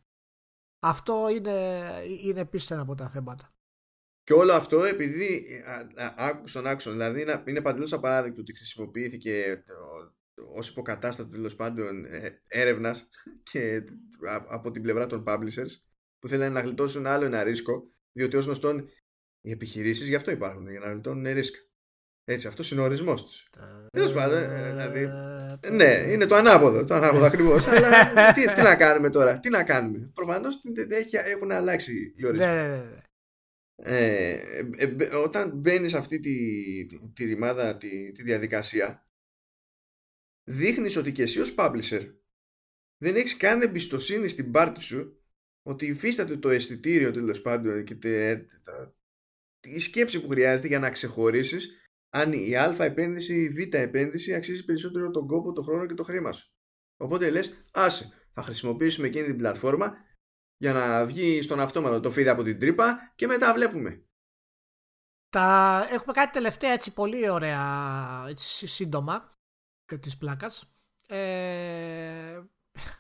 [0.80, 1.86] Αυτό είναι,
[2.24, 3.54] είναι επίσης ένα από τα θέματα.
[4.32, 5.46] Και όλο αυτό επειδή
[6.16, 9.64] άκουσαν άκουσαν, δηλαδή είναι, είναι παντελώς απαράδεκτο ότι χρησιμοποιήθηκε
[10.54, 13.10] ως υποκατάστατο τέλος πάντων ε, έρευνας
[13.52, 13.84] και
[14.50, 15.70] από την πλευρά των publishers
[16.20, 18.90] που θέλουν να γλιτώσουν άλλο ένα ρίσκο, διότι ως γνωστόν
[19.42, 21.58] οι επιχειρήσεις γι' αυτό υπάρχουν, για να γλιτώνουν ρίσκο.
[22.24, 23.50] Έτσι, αυτός είναι ο ορισμός τους.
[23.92, 25.10] Τέλος πάντων, ε, δηλαδή.
[25.72, 26.86] Ναι, είναι το ανάποδο.
[26.86, 27.68] Το ανάποδο ακριβώς.
[27.68, 30.12] αλλά τι, τι, να κάνουμε τώρα, τι να κάνουμε.
[30.14, 30.62] Προφανώς
[31.26, 32.46] έχουν αλλάξει οι ορισμοί.
[32.46, 33.02] Ναι, ναι, ναι.
[33.84, 34.40] Ε,
[34.78, 36.36] ε, όταν μπαίνεις σε αυτή τη,
[36.86, 39.08] τη, τη ρημάδα, τη, τη διαδικασία,
[40.44, 42.14] δείχνεις ότι και εσύ ως publisher
[42.98, 45.22] δεν έχεις καν εμπιστοσύνη στην πάρτη σου
[45.62, 48.46] ότι υφίσταται το αισθητήριο τέλος πάντων και τε,
[49.62, 51.76] η σκέψη που χρειάζεται για να ξεχωρίσεις
[52.10, 55.94] αν η α επένδυση ή η β επένδυση αξίζει περισσότερο τον κόπο, τον χρόνο και
[55.94, 56.52] το χρήμα σου.
[56.98, 59.94] Οπότε λες, άσε, θα χρησιμοποιήσουμε εκείνη την πλατφόρμα
[60.62, 64.06] για να βγει στον αυτόματο το feed από την τρύπα και μετά βλέπουμε.
[65.30, 65.88] Τα...
[65.90, 69.38] Έχουμε κάτι τελευταία έτσι πολύ ωραία έτσι, σύντομα
[70.00, 70.74] της πλάκας.
[71.08, 72.42] Ε...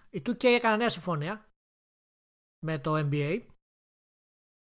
[0.09, 1.49] Η 2K έκανε νέα συμφωνία
[2.65, 3.41] με το NBA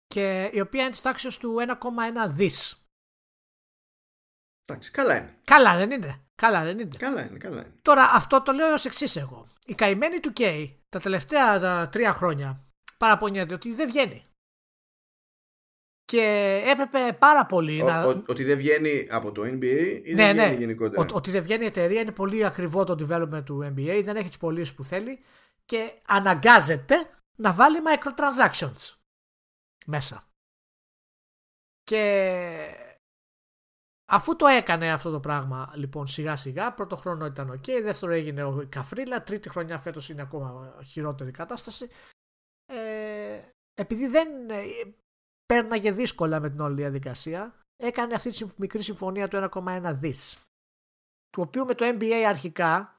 [0.07, 2.89] και η οποία είναι της τάξης του 1,1 δις.
[4.65, 5.41] Εντάξει, καλά είναι.
[5.45, 6.27] Καλά δεν είναι.
[6.35, 6.97] Καλά δεν είναι.
[6.97, 7.79] Καλά είναι, καλά είναι.
[7.83, 9.49] Τώρα αυτό το λέω ως εξής εγώ.
[9.65, 12.64] Η καημένη του K τα τελευταία τα τρία χρόνια
[13.05, 14.24] παραπονιέται ότι δεν βγαίνει.
[16.05, 16.22] Και
[16.66, 18.06] έπρεπε πάρα πολύ ο, να.
[18.06, 20.59] Ο, ότι δεν βγαίνει από το NBA ή ναι, δεν βγαίνει ναι.
[20.59, 21.02] γενικότερα.
[21.02, 24.28] Ο, ότι δεν βγαίνει η εταιρεία είναι πολύ ακριβό το development του NBA, δεν έχει
[24.28, 25.20] τις πωλήσεις που θέλει
[25.64, 26.94] και αναγκάζεται
[27.36, 28.97] να βάλει microtransactions
[29.86, 30.28] μέσα.
[31.82, 32.05] Και
[34.06, 38.44] Αφού το έκανε αυτό το πράγμα λοιπόν σιγά σιγά, πρώτο χρόνο ήταν ok, δεύτερο έγινε
[38.44, 41.89] ο Καφρίλα, τρίτη χρονιά φέτος είναι ακόμα χειρότερη κατάσταση.
[42.66, 43.43] Ε,
[43.74, 44.62] επειδή δεν ε,
[45.47, 50.36] πέρναγε δύσκολα με την όλη διαδικασία, έκανε αυτή τη μικρή συμφωνία του 1,1 δις.
[51.31, 52.97] Του οποίου με το NBA αρχικά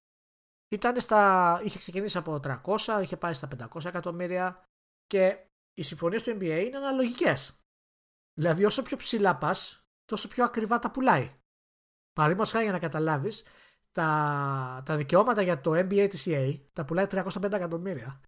[0.75, 4.63] ήταν στα, είχε ξεκινήσει από 300, είχε πάει στα 500 εκατομμύρια
[5.05, 7.59] και οι συμφωνίες του NBA είναι αναλογικές.
[8.39, 11.33] Δηλαδή όσο πιο ψηλά πας, τόσο πιο ακριβά τα πουλάει.
[12.13, 13.43] Παραδείγματος χάρη για να καταλάβεις,
[13.91, 18.21] τα, τα δικαιώματα για το NBA TCA τα πουλάει 350 εκατομμύρια.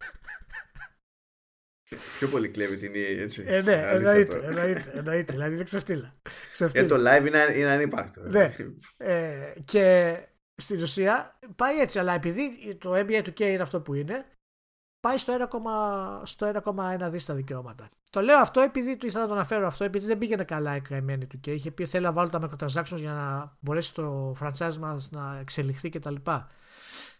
[2.17, 3.43] Πιο πολύ κλέβει την EA, έτσι.
[3.47, 5.31] Ε, ναι, εννοείται, εννοείται, εννοείται.
[5.31, 6.15] Δηλαδή δεν ξεφτύλα.
[6.73, 8.21] Ε, το live είναι, είναι ανύπαρκτο.
[8.21, 8.55] Ναι.
[8.97, 10.17] Ε, και
[10.55, 14.25] στην ουσία πάει έτσι, αλλά επειδή το NBA του K είναι αυτό που είναι,
[14.99, 17.89] πάει στο 1,1 στο 1,1 δις τα δικαιώματα.
[18.09, 20.81] Το λέω αυτό επειδή του ήθελα να το αναφέρω αυτό, επειδή δεν πήγαινε καλά η
[20.81, 24.75] καημένη του και είχε πει θέλω να βάλω τα microtransactions για να μπορέσει το franchise
[24.75, 26.15] μας να εξελιχθεί κτλ.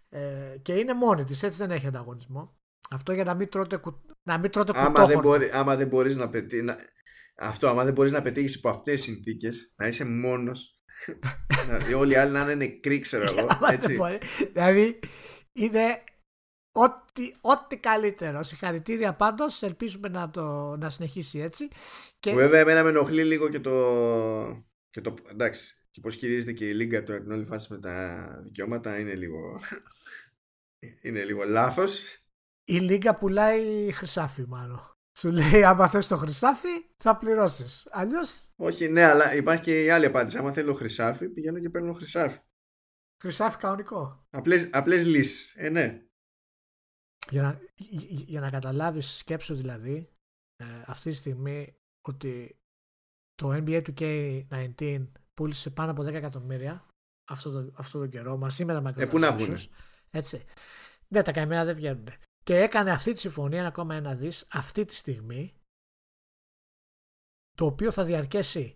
[0.10, 2.58] Ε, και είναι μόνη της, έτσι δεν έχει ανταγωνισμό.
[2.90, 4.02] Αυτό για να μην τρώτε, κου...
[4.24, 6.78] να μην τρώτε άμα δεν, μπορεί, άμα δεν μπορείς να πετύχει να...
[7.36, 10.82] αυτό άμα δεν μπορείς να πετύχεις υπό αυτές τις συνθήκες να είσαι μόνος.
[11.98, 14.00] Όλοι οι άλλοι να είναι νεκροί ξέρω εγώ έτσι.
[14.54, 15.00] δηλαδή
[15.54, 16.04] είναι
[16.72, 18.44] ό,τι, ό,τι καλύτερο.
[18.44, 19.64] Συγχαρητήρια πάντως.
[19.64, 21.68] Ελπίζουμε να, το, να συνεχίσει έτσι.
[22.20, 22.34] Και...
[22.34, 26.74] βέβαια εμένα με ενοχλεί λίγο και το, και το εντάξει και πώς χειρίζεται και η
[26.74, 29.62] Λίγκα τώρα την όλη φάση με τα δικαιώματα είναι λίγο
[31.02, 32.18] είναι λίγο λάθος
[32.68, 34.92] η Λίγκα πουλάει χρυσάφι μάλλον.
[35.18, 36.68] Σου λέει, άμα θες το χρυσάφι,
[36.98, 37.88] θα πληρώσεις.
[37.92, 38.50] Αλλιώς...
[38.56, 40.38] Όχι, ναι, αλλά υπάρχει και η άλλη απάντηση.
[40.38, 42.40] Άμα θέλω χρυσάφι, πηγαίνω και παίρνω χρυσάφι.
[43.22, 44.26] Χρυσάφι κανονικό.
[44.30, 45.56] Απλές, απλές λύσεις.
[45.56, 46.06] Ε, ναι.
[47.30, 47.60] Για να,
[48.26, 50.10] για να καταλάβεις σκέψου δηλαδή,
[50.56, 51.76] ε, αυτή τη στιγμή
[52.08, 52.60] ότι
[53.36, 56.86] το NBA 2K19 πούλησε πάνω από 10 εκατομμύρια
[57.30, 59.06] αυτό το, αυτό το καιρό μαζί με τα μακριά.
[59.06, 59.58] Ε, πού να βγουν.
[60.10, 60.44] Έτσι.
[61.08, 62.08] Ναι, τα καημένα δεν βγαίνουν
[62.48, 65.54] και έκανε αυτή τη συμφωνία 1,1 δις αυτή τη στιγμή
[67.52, 68.74] το οποίο θα διαρκέσει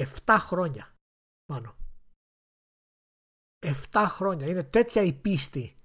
[0.00, 0.94] 7 χρόνια
[1.44, 1.76] πάνω.
[3.92, 4.46] 7 χρόνια.
[4.46, 5.76] Είναι τέτοια η πίστη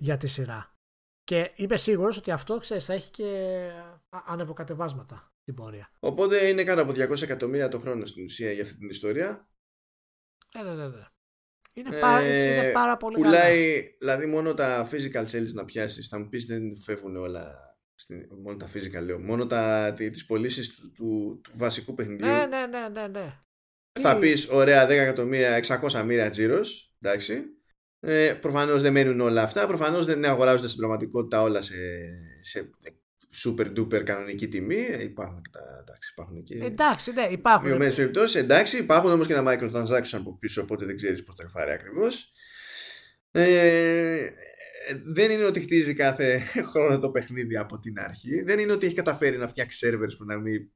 [0.00, 0.74] για τη σειρά.
[1.22, 3.70] Και είμαι σίγουρος ότι αυτό ξέρεις, θα έχει και
[4.08, 5.90] ανεβοκατεβάσματα στην πορεία.
[6.00, 9.48] Οπότε είναι κάτω από 200 εκατομμύρια το χρόνο στην ουσία για αυτή την ιστορία.
[10.54, 10.88] Ναι, ναι, ναι.
[10.88, 11.08] ναι.
[11.76, 13.96] Είναι, πάρα, ε, είναι πάρα πολύ πουλάει, καλά.
[13.98, 16.08] Δηλαδή μόνο τα physical sales να πιάσεις.
[16.08, 17.74] Θα μου πεις δεν φεύγουν όλα
[18.42, 19.18] Μόνο τα physical λέω.
[19.18, 22.26] Μόνο τα, τις πωλήσεις του, του, του, βασικού παιχνιδιού.
[22.26, 23.38] Ναι ναι ναι ναι, ναι.
[24.00, 27.44] Θα πεις ωραία 10 εκατομμύρια 600 μοίρια τζίρος Εντάξει.
[28.00, 29.66] Ε, Προφανώς δεν μένουν όλα αυτά.
[29.66, 31.74] Προφανώς δεν αγοράζονται στην πραγματικότητα όλα σε,
[32.42, 32.70] σε
[33.34, 34.86] super duper κανονική τιμή.
[34.90, 35.60] Ε, υπάρχουν και τα.
[35.80, 36.58] Εντάξει, υπάρχουν και.
[36.58, 37.68] Εντάξει, ναι, υπάρχουν.
[37.68, 38.40] Μειωμένε περιπτώσεις.
[38.40, 42.32] Εντάξει, υπάρχουν όμως και τα microtransactions από πίσω, οπότε δεν ξέρεις πώς το εφάρει ακριβώς.
[43.30, 44.28] Ε,
[45.04, 46.38] δεν είναι ότι χτίζει κάθε
[46.70, 48.42] χρόνο το παιχνίδι από την αρχή.
[48.42, 50.70] Δεν είναι ότι έχει καταφέρει να φτιάξει servers που να μην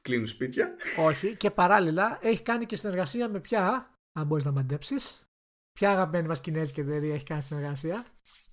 [0.00, 0.76] κλείνουν σπίτια.
[0.96, 1.36] Όχι.
[1.36, 5.28] Και παράλληλα έχει κάνει και συνεργασία με ποια, αν μπορείς να μαντέψεις.
[5.72, 8.04] Ποια αγαπημένη μας κινέζικη εταιρεία έχει κάνει συνεργασία.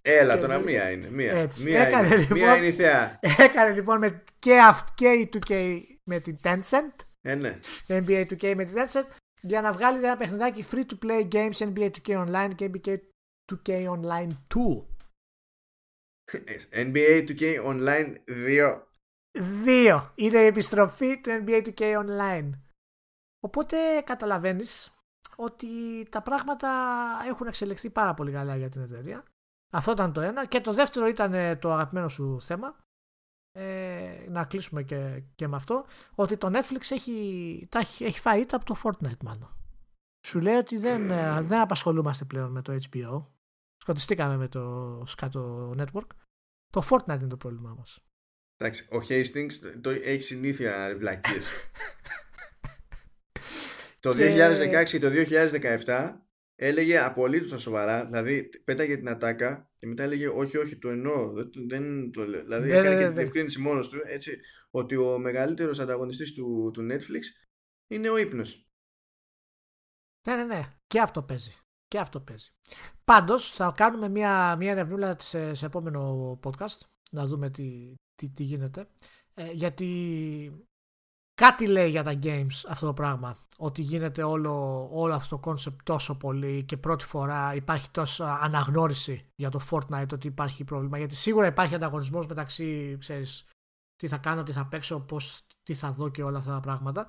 [0.08, 1.10] Έλα τώρα, μία είναι.
[1.10, 1.64] Μία, Έτσι.
[1.64, 3.20] μία, έκανε, είναι, λοιπόν, μία είναι η θεά.
[3.38, 4.60] Έκανε λοιπόν με, και,
[4.96, 7.06] και η 2K με την Tencent.
[7.22, 7.60] Ε, ναι.
[7.88, 9.06] NBA 2K με την Tencent
[9.42, 12.98] για να βγάλει ένα παιχνιδάκι free to play games NBA 2K Online και NBA
[13.52, 14.86] 2K Online 2.
[16.72, 18.82] NBA 2K Online 2.
[19.66, 20.10] 2.
[20.16, 22.50] Είναι η επιστροφή του NBA 2K Online.
[23.40, 24.94] Οπότε καταλαβαίνεις
[25.36, 25.68] ότι
[26.10, 26.70] τα πράγματα
[27.28, 29.24] έχουν εξελιχθεί πάρα πολύ καλά για την εταιρεία.
[29.70, 30.46] Αυτό ήταν το ένα.
[30.46, 32.84] Και το δεύτερο ήταν ε, το αγαπημένο σου θέμα.
[33.52, 35.86] Ε, να κλείσουμε και, και με αυτό.
[36.16, 39.56] Ότι το Netflix έχει, τα, έχει φάει ήττα από το Fortnite μάλλον.
[40.28, 43.26] Σου λέει ότι δεν, ε, δεν απασχολούμαστε πλέον με το HBO.
[43.78, 46.08] Σκοτιστήκαμε με το σκάτω network.
[46.68, 48.00] Το Fortnite είναι το πρόβλημά μας.
[48.58, 51.48] Εντάξει, ο Hastings το έχει συνήθεια βλακίες.
[54.00, 55.10] το 2016 και το
[55.86, 56.14] 2017
[56.56, 61.34] έλεγε απολύτως σοβαρά, δηλαδή πέταγε την ατάκα και μετά έλεγε όχι, όχι, το εννοώ.
[61.68, 62.42] Δεν, το λέω.
[62.42, 66.34] Δηλαδή ναι, έκανε ναι, και ναι, την ευκρίνηση μόνος του έτσι, ότι ο μεγαλύτερος ανταγωνιστής
[66.34, 67.22] του, του Netflix
[67.88, 68.70] είναι ο ύπνος.
[70.28, 70.74] Ναι, ναι, ναι.
[70.88, 71.58] Και αυτό παίζει.
[71.88, 72.50] Και αυτό παίζει.
[73.06, 76.80] Πάντως θα κάνουμε μια, μια ερευνούλα σε, σε επόμενο podcast
[77.12, 78.88] να δούμε τι, τι, τι γίνεται.
[79.34, 79.88] Ε, γιατί
[81.36, 85.76] κάτι λέει για τα games αυτό το πράγμα ότι γίνεται όλο, όλο αυτό το concept
[85.84, 90.98] τόσο πολύ και πρώτη φορά υπάρχει τόσα αναγνώριση για το Fortnite ότι υπάρχει πρόβλημα.
[90.98, 93.46] Γιατί σίγουρα υπάρχει ανταγωνισμός μεταξύ, ξέρεις,
[93.96, 97.08] τι θα κάνω, τι θα παίξω, πώς, τι θα δω και όλα αυτά τα πράγματα.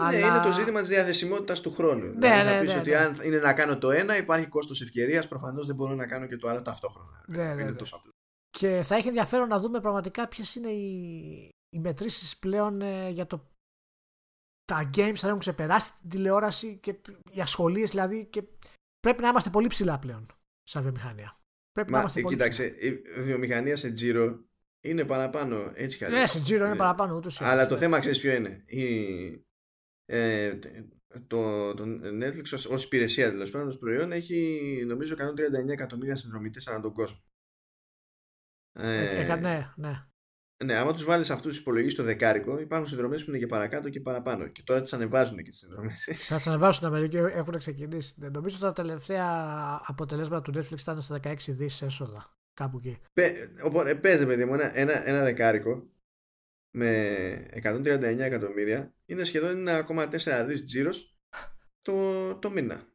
[0.00, 0.18] Ναι, Αλλά...
[0.18, 2.04] είναι το ζήτημα της διαθεσιμότητας του χρόνου.
[2.04, 2.96] Ναι, δηλαδή, ναι, θα πεις ναι, ότι ναι.
[2.96, 5.28] αν είναι να κάνω το ένα, υπάρχει κόστος ευκαιρίας.
[5.28, 7.24] Προφανώς δεν μπορώ να κάνω και το άλλο ταυτόχρονα.
[7.26, 7.72] Ναι, ναι, είναι ναι.
[7.72, 8.10] τόσο απλό.
[8.50, 13.26] Και θα έχει ενδιαφέρον να δούμε πραγματικά ποιες είναι οι, οι μετρήσεις πλέον ε, για
[13.26, 13.55] το
[14.66, 16.94] τα games θα έχουν ξεπεράσει την τηλεόραση και
[17.30, 18.42] οι ασχολίες δηλαδή και
[19.00, 20.26] πρέπει να είμαστε πολύ ψηλά πλέον
[20.62, 21.40] σαν βιομηχανία.
[21.72, 24.44] Πρέπει Μα, να είμαστε πολύ κοίταξε, η βιομηχανία σε τζίρο
[24.80, 28.20] είναι παραπάνω έτσι κι Ναι, σε τζίρο είναι, είναι παραπάνω ούτως Αλλά το θέμα ξέρεις
[28.20, 29.46] ποιο είναι; Η,
[30.04, 30.58] ε,
[31.26, 31.84] το, το
[32.22, 36.92] Netflix ως, ως υπηρεσία δηλαδή πάντων ως προϊόν έχει νομίζω 139 εκατομμύρια συνδρομητές ανά τον
[36.92, 37.22] κόσμο.
[38.72, 40.06] Ε, ε, ναι, ναι.
[40.64, 43.88] Ναι, άμα τους βάλεις αυτούς τους υπολογίσει στο δεκάρικο, υπάρχουν συνδρομές που είναι και παρακάτω
[43.88, 44.48] και παραπάνω.
[44.48, 46.04] Και τώρα τις ανεβάζουν και τις συνδρομές.
[46.04, 48.14] Θα τις ανεβάσουν Αμερική, έχουν ξεκινήσει.
[48.16, 49.26] Ναι, νομίζω ότι τα τελευταία
[49.86, 52.36] αποτελέσματα του Netflix ήταν στα 16 δις έσοδα.
[52.54, 52.98] Κάπου εκεί.
[53.12, 55.90] Πε, οπότε, παίζει, παιδί μου, ένα, ένα, ένα δεκάρικο
[56.70, 61.18] με 139 εκατομμύρια είναι σχεδόν 1,4 δις τζίρος
[61.82, 62.86] το, το μήνα.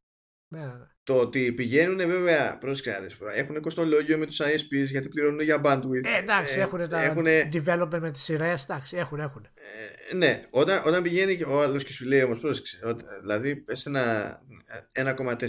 [0.47, 0.90] Ναι, ναι.
[1.03, 6.05] Το ότι πηγαίνουν βέβαια, πρόσεξε έχουν κοστολόγιο με τους ISPs γιατί πληρώνουν για bandwidth.
[6.05, 7.49] Ε, εντάξει, ε, έχουν τα έχουνε...
[7.53, 9.47] development με τις σειρές, εντάξει, έχουν, έχουν.
[10.09, 12.79] Ε, ναι, όταν, όταν πηγαίνει ο άλλος και σου λέει όμως, πρόσεξε,
[13.21, 14.37] δηλαδή πες ένα
[14.93, 15.45] 1,4,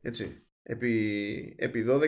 [0.00, 1.98] έτσι, επί, επί 12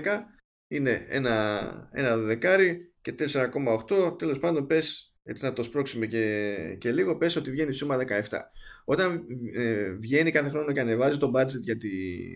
[0.68, 6.92] είναι ένα, ένα δεκάρι και 4,8, τέλος πάντων πες, έτσι να το σπρώξουμε και, και
[6.92, 7.98] λίγο, πες ότι βγαίνει σούμα
[8.28, 8.38] 17.
[8.84, 11.88] Όταν ε, βγαίνει κάθε χρόνο και ανεβάζει το budget για τη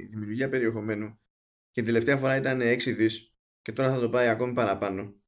[0.07, 1.21] δημιουργία περιεχομένου
[1.71, 5.23] και την τελευταία φορά ήταν 6 δις και τώρα θα το πάει ακόμη παραπάνω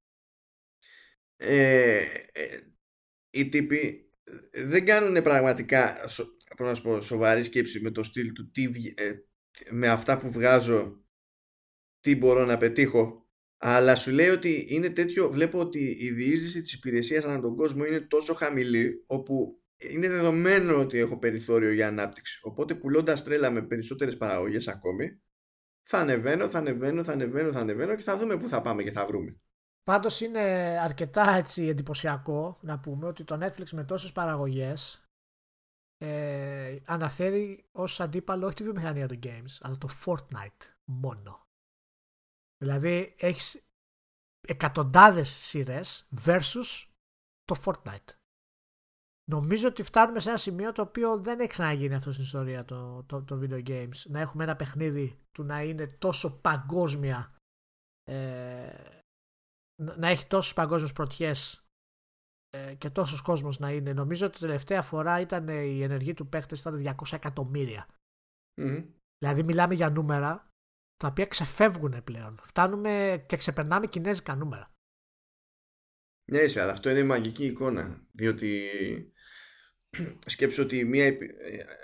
[1.37, 1.97] ε,
[2.33, 2.61] ε,
[3.31, 4.09] οι τύποι
[4.53, 6.25] δεν κάνουν πραγματικά σο,
[6.59, 8.65] να πω, σοβαρή σκέψη με το στυλ του τι,
[8.95, 9.15] ε,
[9.71, 11.05] με αυτά που βγάζω
[12.01, 16.73] τι μπορώ να πετύχω αλλά σου λέει ότι είναι τέτοιο βλέπω ότι η διείσδυση της
[16.73, 22.40] υπηρεσίας ανά τον κόσμο είναι τόσο χαμηλή όπου είναι δεδομένο ότι έχω περιθώριο για ανάπτυξη.
[22.43, 25.20] Οπότε πουλώντας τρέλα με περισσότερες παραγωγές ακόμη,
[25.81, 28.90] θα ανεβαίνω, θα ανεβαίνω, θα ανεβαίνω, θα ανεβαίνω και θα δούμε πού θα πάμε και
[28.90, 29.40] θα βρούμε.
[29.82, 30.40] Πάντως είναι
[30.81, 35.05] αρκετά έτσι εντυπωσιακό να πούμε ότι το Netflix με τόσες παραγωγές
[35.97, 41.47] ε, αναφέρει ως αντίπαλο όχι τη βιομηχανία του games αλλά το Fortnite μόνο.
[42.57, 43.62] Δηλαδή έχεις
[44.40, 46.89] εκατοντάδες σειρές versus
[47.44, 48.20] το Fortnite
[49.25, 53.03] νομίζω ότι φτάνουμε σε ένα σημείο το οποίο δεν έχει ξαναγίνει αυτό στην ιστορία το,
[53.03, 53.97] το, το video games.
[54.07, 57.35] Να έχουμε ένα παιχνίδι του να είναι τόσο παγκόσμια
[58.05, 59.01] ε,
[59.81, 61.65] να έχει τόσους παγκόσμιους πρωτιές
[62.51, 63.93] ε, και τόσος κόσμος να είναι.
[63.93, 67.87] Νομίζω ότι τελευταία φορά ήταν η ενεργή του παίχτες ήταν 200 εκατομμύρια.
[69.19, 70.49] Δηλαδή μιλάμε για νούμερα
[70.97, 72.39] τα οποία ξεφεύγουν πλέον.
[72.43, 74.71] Φτάνουμε και ξεπερνάμε κινέζικα νούμερα.
[76.31, 78.07] Ναι, αλλά αυτό είναι μαγική εικόνα.
[78.12, 78.62] Διότι
[80.27, 81.16] σκέψω ότι μία, ε,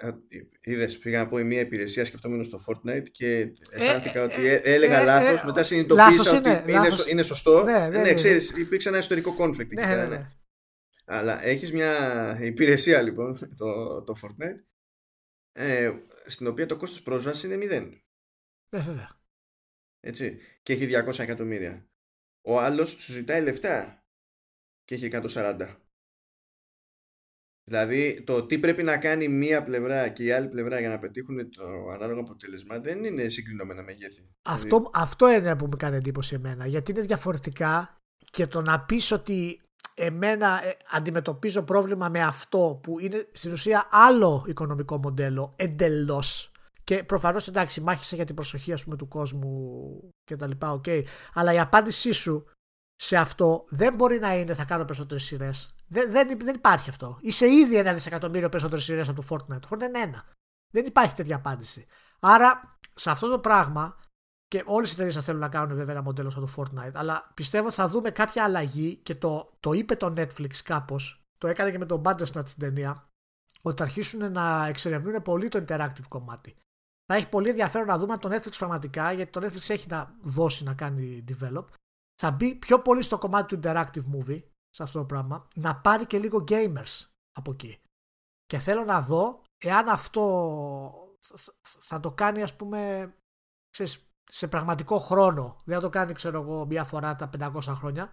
[0.00, 0.12] ε,
[0.60, 5.42] είδες, πήγα να πω μία υπηρεσία σκεφτόμενος στο Fortnite και αισθάνθηκα ε, ότι έλεγα λάθος,
[5.44, 6.64] μετά συνειδητοποίησα ότι είναι,
[7.08, 7.64] είναι, σωστό.
[7.64, 10.30] Ναι, ναι, ναι, ξέρεις, υπήρξε ένα ιστορικό conflict ναι, ναι, ναι.
[11.04, 14.64] Αλλά έχεις μια υπηρεσία λοιπόν, το, το Fortnite,
[15.52, 15.92] ε,
[16.26, 18.02] στην οποία το κόστος πρόσβασης είναι μηδέν.
[18.68, 19.20] Ναι, βέβαια.
[20.00, 20.38] Έτσι.
[20.62, 21.88] Και έχει 200 εκατομμύρια.
[22.42, 24.05] Ο άλλος σου ζητάει λεφτά
[24.86, 25.76] και έχει 140.
[27.70, 31.50] Δηλαδή το τι πρέπει να κάνει μία πλευρά και η άλλη πλευρά για να πετύχουν
[31.50, 31.64] το
[31.94, 34.28] ανάλογο αποτέλεσμα δεν είναι συγκρινόμενα μεγέθη.
[34.42, 34.90] Αυτό, δηλαδή...
[34.92, 37.96] αυτό είναι που μου κάνει εντύπωση εμένα γιατί είναι διαφορετικά
[38.30, 39.60] και το να πεις ότι
[39.94, 46.50] εμένα ε, αντιμετωπίζω πρόβλημα με αυτό που είναι στην ουσία άλλο οικονομικό μοντέλο εντελώς
[46.86, 51.02] και προφανώς εντάξει, μάχησε για την προσοχή ας πούμε, του κόσμου και τα λοιπά, okay.
[51.32, 52.46] αλλά η απάντησή σου
[52.96, 55.74] σε αυτό δεν μπορεί να είναι θα κάνω περισσότερες σειρές.
[55.88, 57.18] Δεν, δεν, δεν υπάρχει αυτό.
[57.20, 59.60] Είσαι ήδη ένα δισεκατομμύριο περισσότερες σειρές από το Fortnite.
[59.60, 60.24] Το Fortnite είναι ένα.
[60.72, 61.86] Δεν υπάρχει τέτοια απάντηση.
[62.20, 63.96] Άρα σε αυτό το πράγμα
[64.48, 67.30] και όλες οι εταιρείες θα θέλουν να κάνουν βέβαια ένα μοντέλο σαν το Fortnite, αλλά
[67.34, 71.78] πιστεύω θα δούμε κάποια αλλαγή και το, το είπε το Netflix κάπως, το έκανε και
[71.78, 73.08] με τον Bandersnatch στην ταινία,
[73.62, 76.56] ότι θα αρχίσουν να εξερευνούν πολύ το interactive κομμάτι.
[77.06, 80.14] Θα έχει πολύ ενδιαφέρον να δούμε αν το Netflix πραγματικά, γιατί το Netflix έχει να
[80.22, 81.64] δώσει να κάνει develop,
[82.20, 86.06] θα μπει πιο πολύ στο κομμάτι του interactive movie, σε αυτό το πράγμα, να πάρει
[86.06, 87.78] και λίγο gamers από εκεί.
[88.46, 91.18] Και θέλω να δω εάν αυτό
[91.60, 93.10] θα το κάνει ας πούμε
[93.70, 95.60] ξέρεις, σε πραγματικό χρόνο.
[95.64, 98.12] Δεν θα το κάνει ξέρω εγώ μια φορά τα 500 χρόνια.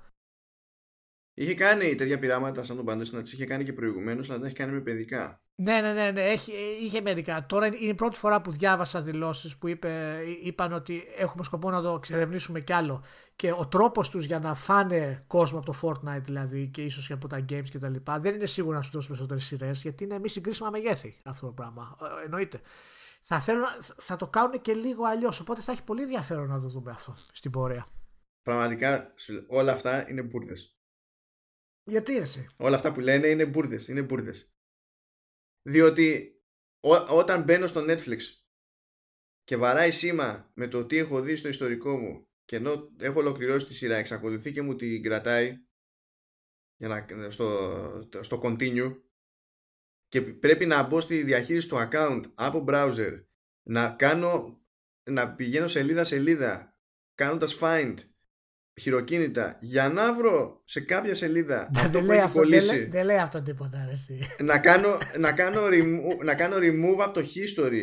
[1.34, 4.46] Είχε κάνει τέτοια πειράματα σαν τον Πάντες να τις είχε κάνει και προηγουμένως να τα
[4.46, 5.42] έχει κάνει με παιδικά.
[5.56, 6.22] Ναι, ναι, ναι, ναι.
[6.22, 6.52] Έχει,
[6.82, 7.46] είχε μερικά.
[7.46, 11.82] Τώρα είναι η πρώτη φορά που διάβασα δηλώσεις που είπε, είπαν ότι έχουμε σκοπό να
[11.82, 13.04] το εξερευνήσουμε κι άλλο.
[13.36, 17.14] Και ο τρόπος τους για να φάνε κόσμο από το Fortnite δηλαδή και ίσως και
[17.14, 20.04] από τα games και τα λοιπά δεν είναι σίγουρα να σου δώσουν περισσότερες σειρές γιατί
[20.04, 21.98] είναι μη συγκρίσιμα μεγέθη αυτό το πράγμα.
[22.02, 22.62] Ε, εννοείται.
[23.24, 23.66] Θα, θέλω,
[23.98, 25.40] θα το κάνουν και λίγο αλλιώς.
[25.40, 27.88] Οπότε θα έχει πολύ ενδιαφέρον να το δούμε αυτό στην πορεία.
[28.44, 29.14] Πραγματικά
[29.48, 30.73] όλα αυτά είναι μπουρδες.
[31.84, 33.88] Γιατί εσύ; Όλα αυτά που λένε είναι μπουρδες.
[33.88, 34.52] Είναι μπουρδες.
[35.62, 36.38] Διότι
[37.10, 38.20] όταν μπαίνω στο Netflix
[39.44, 43.66] και βαράει σήμα με το τι έχω δει στο ιστορικό μου και ενώ έχω ολοκληρώσει
[43.66, 45.66] τη σειρά εξακολουθεί και μου την κρατάει
[46.76, 49.02] για να, στο, στο continue
[50.08, 53.24] και πρέπει να μπω στη διαχείριση του account από browser
[53.70, 54.62] να κάνω
[55.10, 56.78] να πηγαίνω σελίδα σελίδα
[57.14, 57.96] κάνοντας find
[58.82, 62.68] χειροκίνητα για να βρω σε κάποια σελίδα αυτό δεν, που λέει έχει αυτό, κολλήσει.
[62.68, 64.20] δεν, λέει, δεν λέει αυτό τίποτα, αρέσει.
[64.40, 67.82] να κάνω, να, κάνω remove, να κάνω remove από το history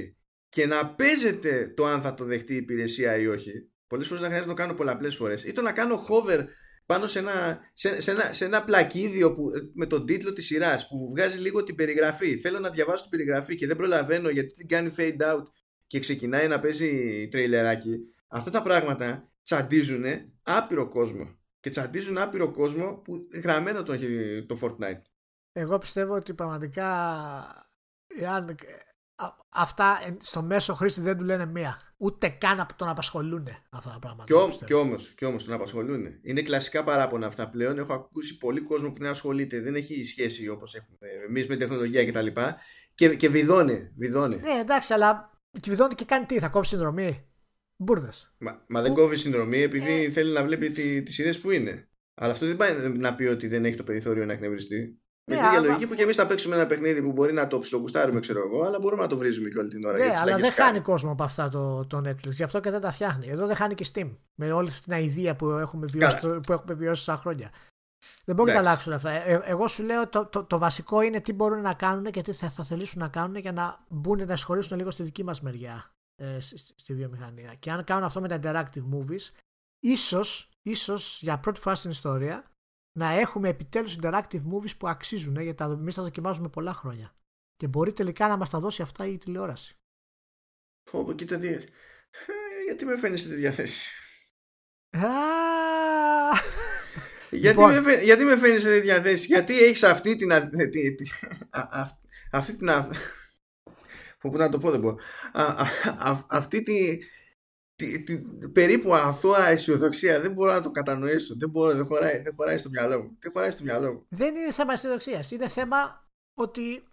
[0.49, 3.53] και να παίζεται το αν θα το δεχτεί η υπηρεσία ή όχι.
[3.87, 5.45] Πολλές φορές να χρειάζεται να το κάνω πολλαπλές φορές.
[5.45, 6.45] Ή το να κάνω hover
[6.87, 10.89] πάνω σε ένα, σε, σε ένα, σε ένα πλακίδιο που, με τον τίτλο της σειράς
[10.89, 12.37] που βγάζει λίγο την περιγραφή.
[12.37, 15.43] Θέλω να διαβάσω την περιγραφή και δεν προλαβαίνω γιατί την κάνει fade out
[15.87, 17.99] και ξεκινάει να παίζει τρέιλεράκι.
[18.29, 20.05] Αυτά τα πράγματα τσαντίζουν
[20.51, 21.39] άπειρο κόσμο.
[21.61, 25.01] Και τσαντίζουν άπειρο κόσμο που γραμμένο το έχει το Fortnite.
[25.53, 26.87] Εγώ πιστεύω ότι πραγματικά
[28.07, 28.49] εάν,
[29.15, 31.81] α, αυτά εν- στο μέσο χρήστη δεν του λένε μία.
[31.97, 34.25] Ούτε καν απ- τον απασχολούν αυτά τα πράγματα.
[34.25, 34.67] Κι, ό, πιστεύω.
[34.67, 36.07] κι όμως, κι όμως τον απασχολούν.
[36.23, 37.79] Είναι κλασικά παράπονα αυτά πλέον.
[37.79, 39.61] Έχω ακούσει πολύ κόσμο που δεν ασχολείται.
[39.61, 40.97] Δεν έχει σχέση όπως έχουμε
[41.29, 42.27] εμείς με τεχνολογία κτλ.
[42.27, 42.55] Και,
[42.95, 43.93] και, και βιδώνει.
[43.97, 44.37] βιδώνει.
[44.37, 47.30] Ναι, εντάξει, αλλά κυβιδώνει και κάνει τι, θα κόψει συνδρομή.
[47.83, 48.09] Μπουρδε.
[48.39, 50.11] Μα, μα δεν Που- κόβει συνδρομή επειδή Ε.
[50.11, 51.89] θέλει να βλέπει τι, τις σειρές που είναι.
[52.15, 55.01] Αλλά αυτό δεν πάει να πει ότι δεν έχει το περιθώριο να εκνευριστεί.
[55.25, 57.33] Με Ναι, την ίδια αλλά- λογική που και εμείς θα παίξουμε ένα παιχνίδι που μπορεί
[57.33, 59.97] να το ψιλογκουστάρουμε, ξέρω εγώ, αλλά μπορούμε να το βρίζουμε και όλη την ώρα.
[59.99, 60.69] Ναι, γιατί αλλά τις δεν κάνει.
[60.71, 62.29] χάνει κόσμο από αυτά το, το Netflix.
[62.31, 63.27] Γι' αυτό και δεν τα φτιάχνει.
[63.29, 64.17] Εδώ δεν χάνει και Steam.
[64.35, 66.41] Με όλη αυτή την αηδία που έχουμε βιώσει, Καλά.
[66.41, 67.51] που έχουμε βιώσει σαν χρόνια.
[68.25, 68.91] Δεν μπορεί να τα Εντάξει.
[68.91, 69.11] αλλάξουν αυτά.
[69.31, 72.33] Ε, εγώ σου λέω το, το, το βασικό είναι τι μπορούν να κάνουν και τι
[72.33, 75.95] θα, θα θελήσουν να κάνουν για να μπουν να εισχωρήσουν λίγο στη δική μας μεριά
[76.21, 77.55] ε, στη, στη βιομηχανία.
[77.55, 79.31] Και αν κάνουν αυτό με τα interactive movies,
[79.81, 82.45] ίσως, ίσως για πρώτη φορά στην ιστορία
[82.99, 87.15] να έχουμε επιτέλους interactive movies που αξίζουν ε, γιατί εμείς τα δοκιμάζουμε πολλά χρόνια.
[87.57, 89.75] Και μπορεί τελικά να μας τα δώσει αυτά η τηλεόραση.
[90.91, 91.49] Πω, πω, κοίτα τι.
[91.49, 91.63] Ε,
[92.67, 93.91] γιατί με φαίνει σε τέτοια θέση.
[94.91, 95.07] Α,
[97.31, 97.73] Γιατί, Λοιπόν.
[97.73, 100.33] με, φε- γιατί με φέρνει σε τέτοια θέση, Γιατί έχεις αυτή την.
[100.33, 101.11] α- τη- τη-
[101.51, 101.99] α- α-
[102.31, 102.71] αυτή την.
[102.71, 102.89] α-
[104.21, 104.97] Πού πού να το πω, δεν μπορώ.
[105.33, 105.67] Α- α-
[106.11, 106.99] α- Αυτή τη,
[107.75, 111.35] τη, τη- περίπου αθώα αισιοδοξία δεν μπορώ να το κατανοήσω.
[111.39, 113.17] Δεν μπορώ, δεν χωράει, δεν χωράει στο μυαλό μου.
[113.21, 114.07] Δεν χωράει στο μυαλό μου.
[114.09, 115.31] δεν είναι θέμα αισιοδοξίας.
[115.31, 116.85] Είναι θέμα ότι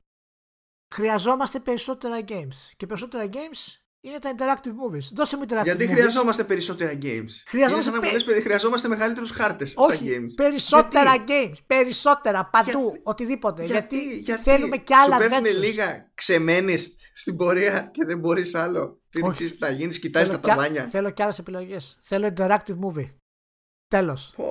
[0.96, 2.72] χρειαζόμαστε περισσότερα games.
[2.78, 5.08] Και περισσότερα games είναι τα interactive movies.
[5.14, 5.92] Δώσε μου interactive Γιατί movies.
[5.92, 7.30] χρειαζόμαστε περισσότερα games.
[7.48, 10.34] Χρειαζόμαστε Είναι σαν να μου πε- λες, παιδί, χρειαζόμαστε μεγαλύτερους χάρτες στα Όχι, games.
[10.36, 11.64] περισσότερα Γιατί; games.
[11.68, 13.64] Περισσότερα, παντού, Για- οτιδήποτε.
[13.66, 15.60] Γιατί, γιατί θέλουμε και άλλα σου πέφτουνε adventures.
[15.60, 16.78] λίγα ξεμένει
[17.20, 19.02] στην πορεία και δεν μπορείς άλλο.
[19.10, 19.32] Τι Όχι.
[19.34, 20.88] ξέρεις τι θα γίνεις, κοιτάζεις τα Θέλω κι α- ταβάνια.
[20.88, 21.98] Θέλω και άλλες επιλογές.
[22.02, 23.14] Θέλω interactive movie.
[23.88, 24.34] Τέλος.
[24.36, 24.46] Πω,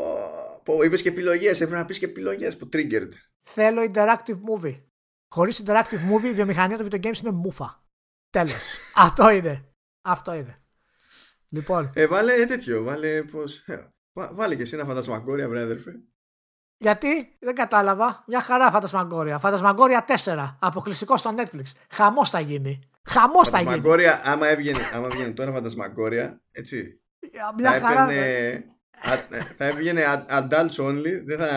[0.65, 1.61] πω, είπες και επιλογές.
[1.61, 3.09] Έπρεπε να πεις και επιλογές που triggered.
[3.49, 4.83] Θέλω interactive movie.
[5.35, 7.85] Χωρίς interactive movie η βιομηχανία των video games είναι μούφα.
[8.31, 8.79] Τέλος.
[9.07, 9.69] Αυτό είναι.
[10.05, 10.61] Αυτό είναι.
[11.49, 12.83] Λοιπόν, Ε, βάλε τέτοιο.
[12.83, 13.57] Βάλε πώς...
[13.67, 15.93] ε, βά- βάλε και εσύ ένα φαντασμακόρια, βρε αδερφέ.
[16.79, 18.25] Γιατί; Δεν κατάλαβα.
[18.27, 19.39] Μια χαρά φαντασμαγκόρια.
[19.39, 20.57] Φαντασμαγκόρια 4.
[20.59, 21.63] Αποκλειστικό στο Netflix.
[21.91, 22.81] Χαμός θα γίνει.
[23.09, 23.71] Χαμός θα γίνει.
[23.71, 27.01] Φαντασμακόρια, άμα έβγαινε, άμα έβγαινε τώρα φαντασμακόρια, έτσι.
[27.59, 28.03] Μια θα χαρά.
[28.11, 28.65] έπαιρνε.
[29.01, 31.49] α- θα έβγαινε a- adults only, δεν θα,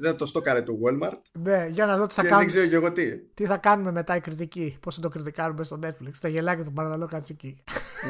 [0.00, 2.44] δεν θα το στόκαρε το Walmart Ναι, για να δω τι θα, και δεν κάνουμε,
[2.44, 3.18] ξέρω κι εγώ τι.
[3.18, 4.78] τι θα κάνουμε μετά οι κριτικοί.
[4.80, 6.10] Πώς θα το κριτικάρουμε στο Netflix.
[6.20, 7.62] Τα γελάκια του Παραδαλό Κατσική.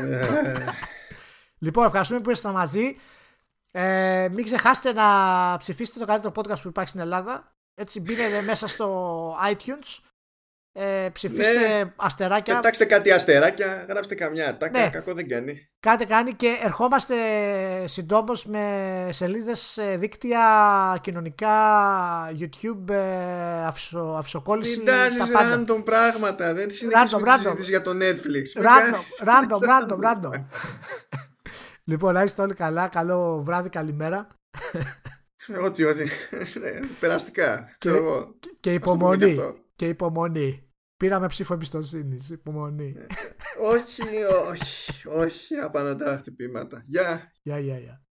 [0.03, 0.55] Ε,
[1.59, 2.97] Λοιπόν, ευχαριστούμε που ήσασταν μαζί.
[3.71, 5.07] Ε, μην ξεχάσετε να
[5.59, 7.53] ψηφίσετε το καλύτερο podcast που υπάρχει στην Ελλάδα.
[7.75, 10.03] Έτσι μπείτε μέσα στο iTunes.
[10.73, 11.93] Ε, ψηφίστε Ναι.
[11.97, 12.55] αστεράκια.
[12.55, 14.91] Πετάξτε κάτι αστεράκια, γράψτε καμιά τάκα, Ναι.
[14.91, 15.69] κακό δεν κάνει.
[15.81, 17.17] Κάτι κάνει και ερχόμαστε
[17.87, 21.51] συντόμως με σελίδες, ε, δίκτυα κοινωνικά,
[22.41, 24.77] YouTube, ε, αφισο, αφισοκόλληση.
[24.77, 25.65] Μην τα τάζεις πάντα.
[25.69, 27.41] random πράγματα, δεν συνεχίζουμε τη random.
[27.43, 28.53] συζήτηση για το Netflix.
[28.57, 30.31] Μην Random, κάνεις- random, random, random.
[31.89, 32.89] λοιπόν, να είστε όλοι καλά.
[32.89, 34.29] Καλό βράδυ, καλημέρα.
[35.65, 36.05] Ό,τι, ό,τι.
[36.61, 36.71] Ναι,
[37.01, 38.35] Περαστικά, ξέρω εγώ.
[38.61, 39.25] Και Ας το πούμε και υπομονή.
[39.25, 39.57] αυτό.
[39.77, 40.63] Και υπομονή.
[40.97, 42.17] Πήραμε ψήφο εμπιστοσύνη.
[42.31, 42.95] Υπομονή.
[43.73, 44.03] όχι,
[44.51, 46.83] όχι, όχι, απανοτά χτυπήματα.
[46.85, 47.33] Γεια.
[47.43, 48.03] Γεια, γεια, γεια.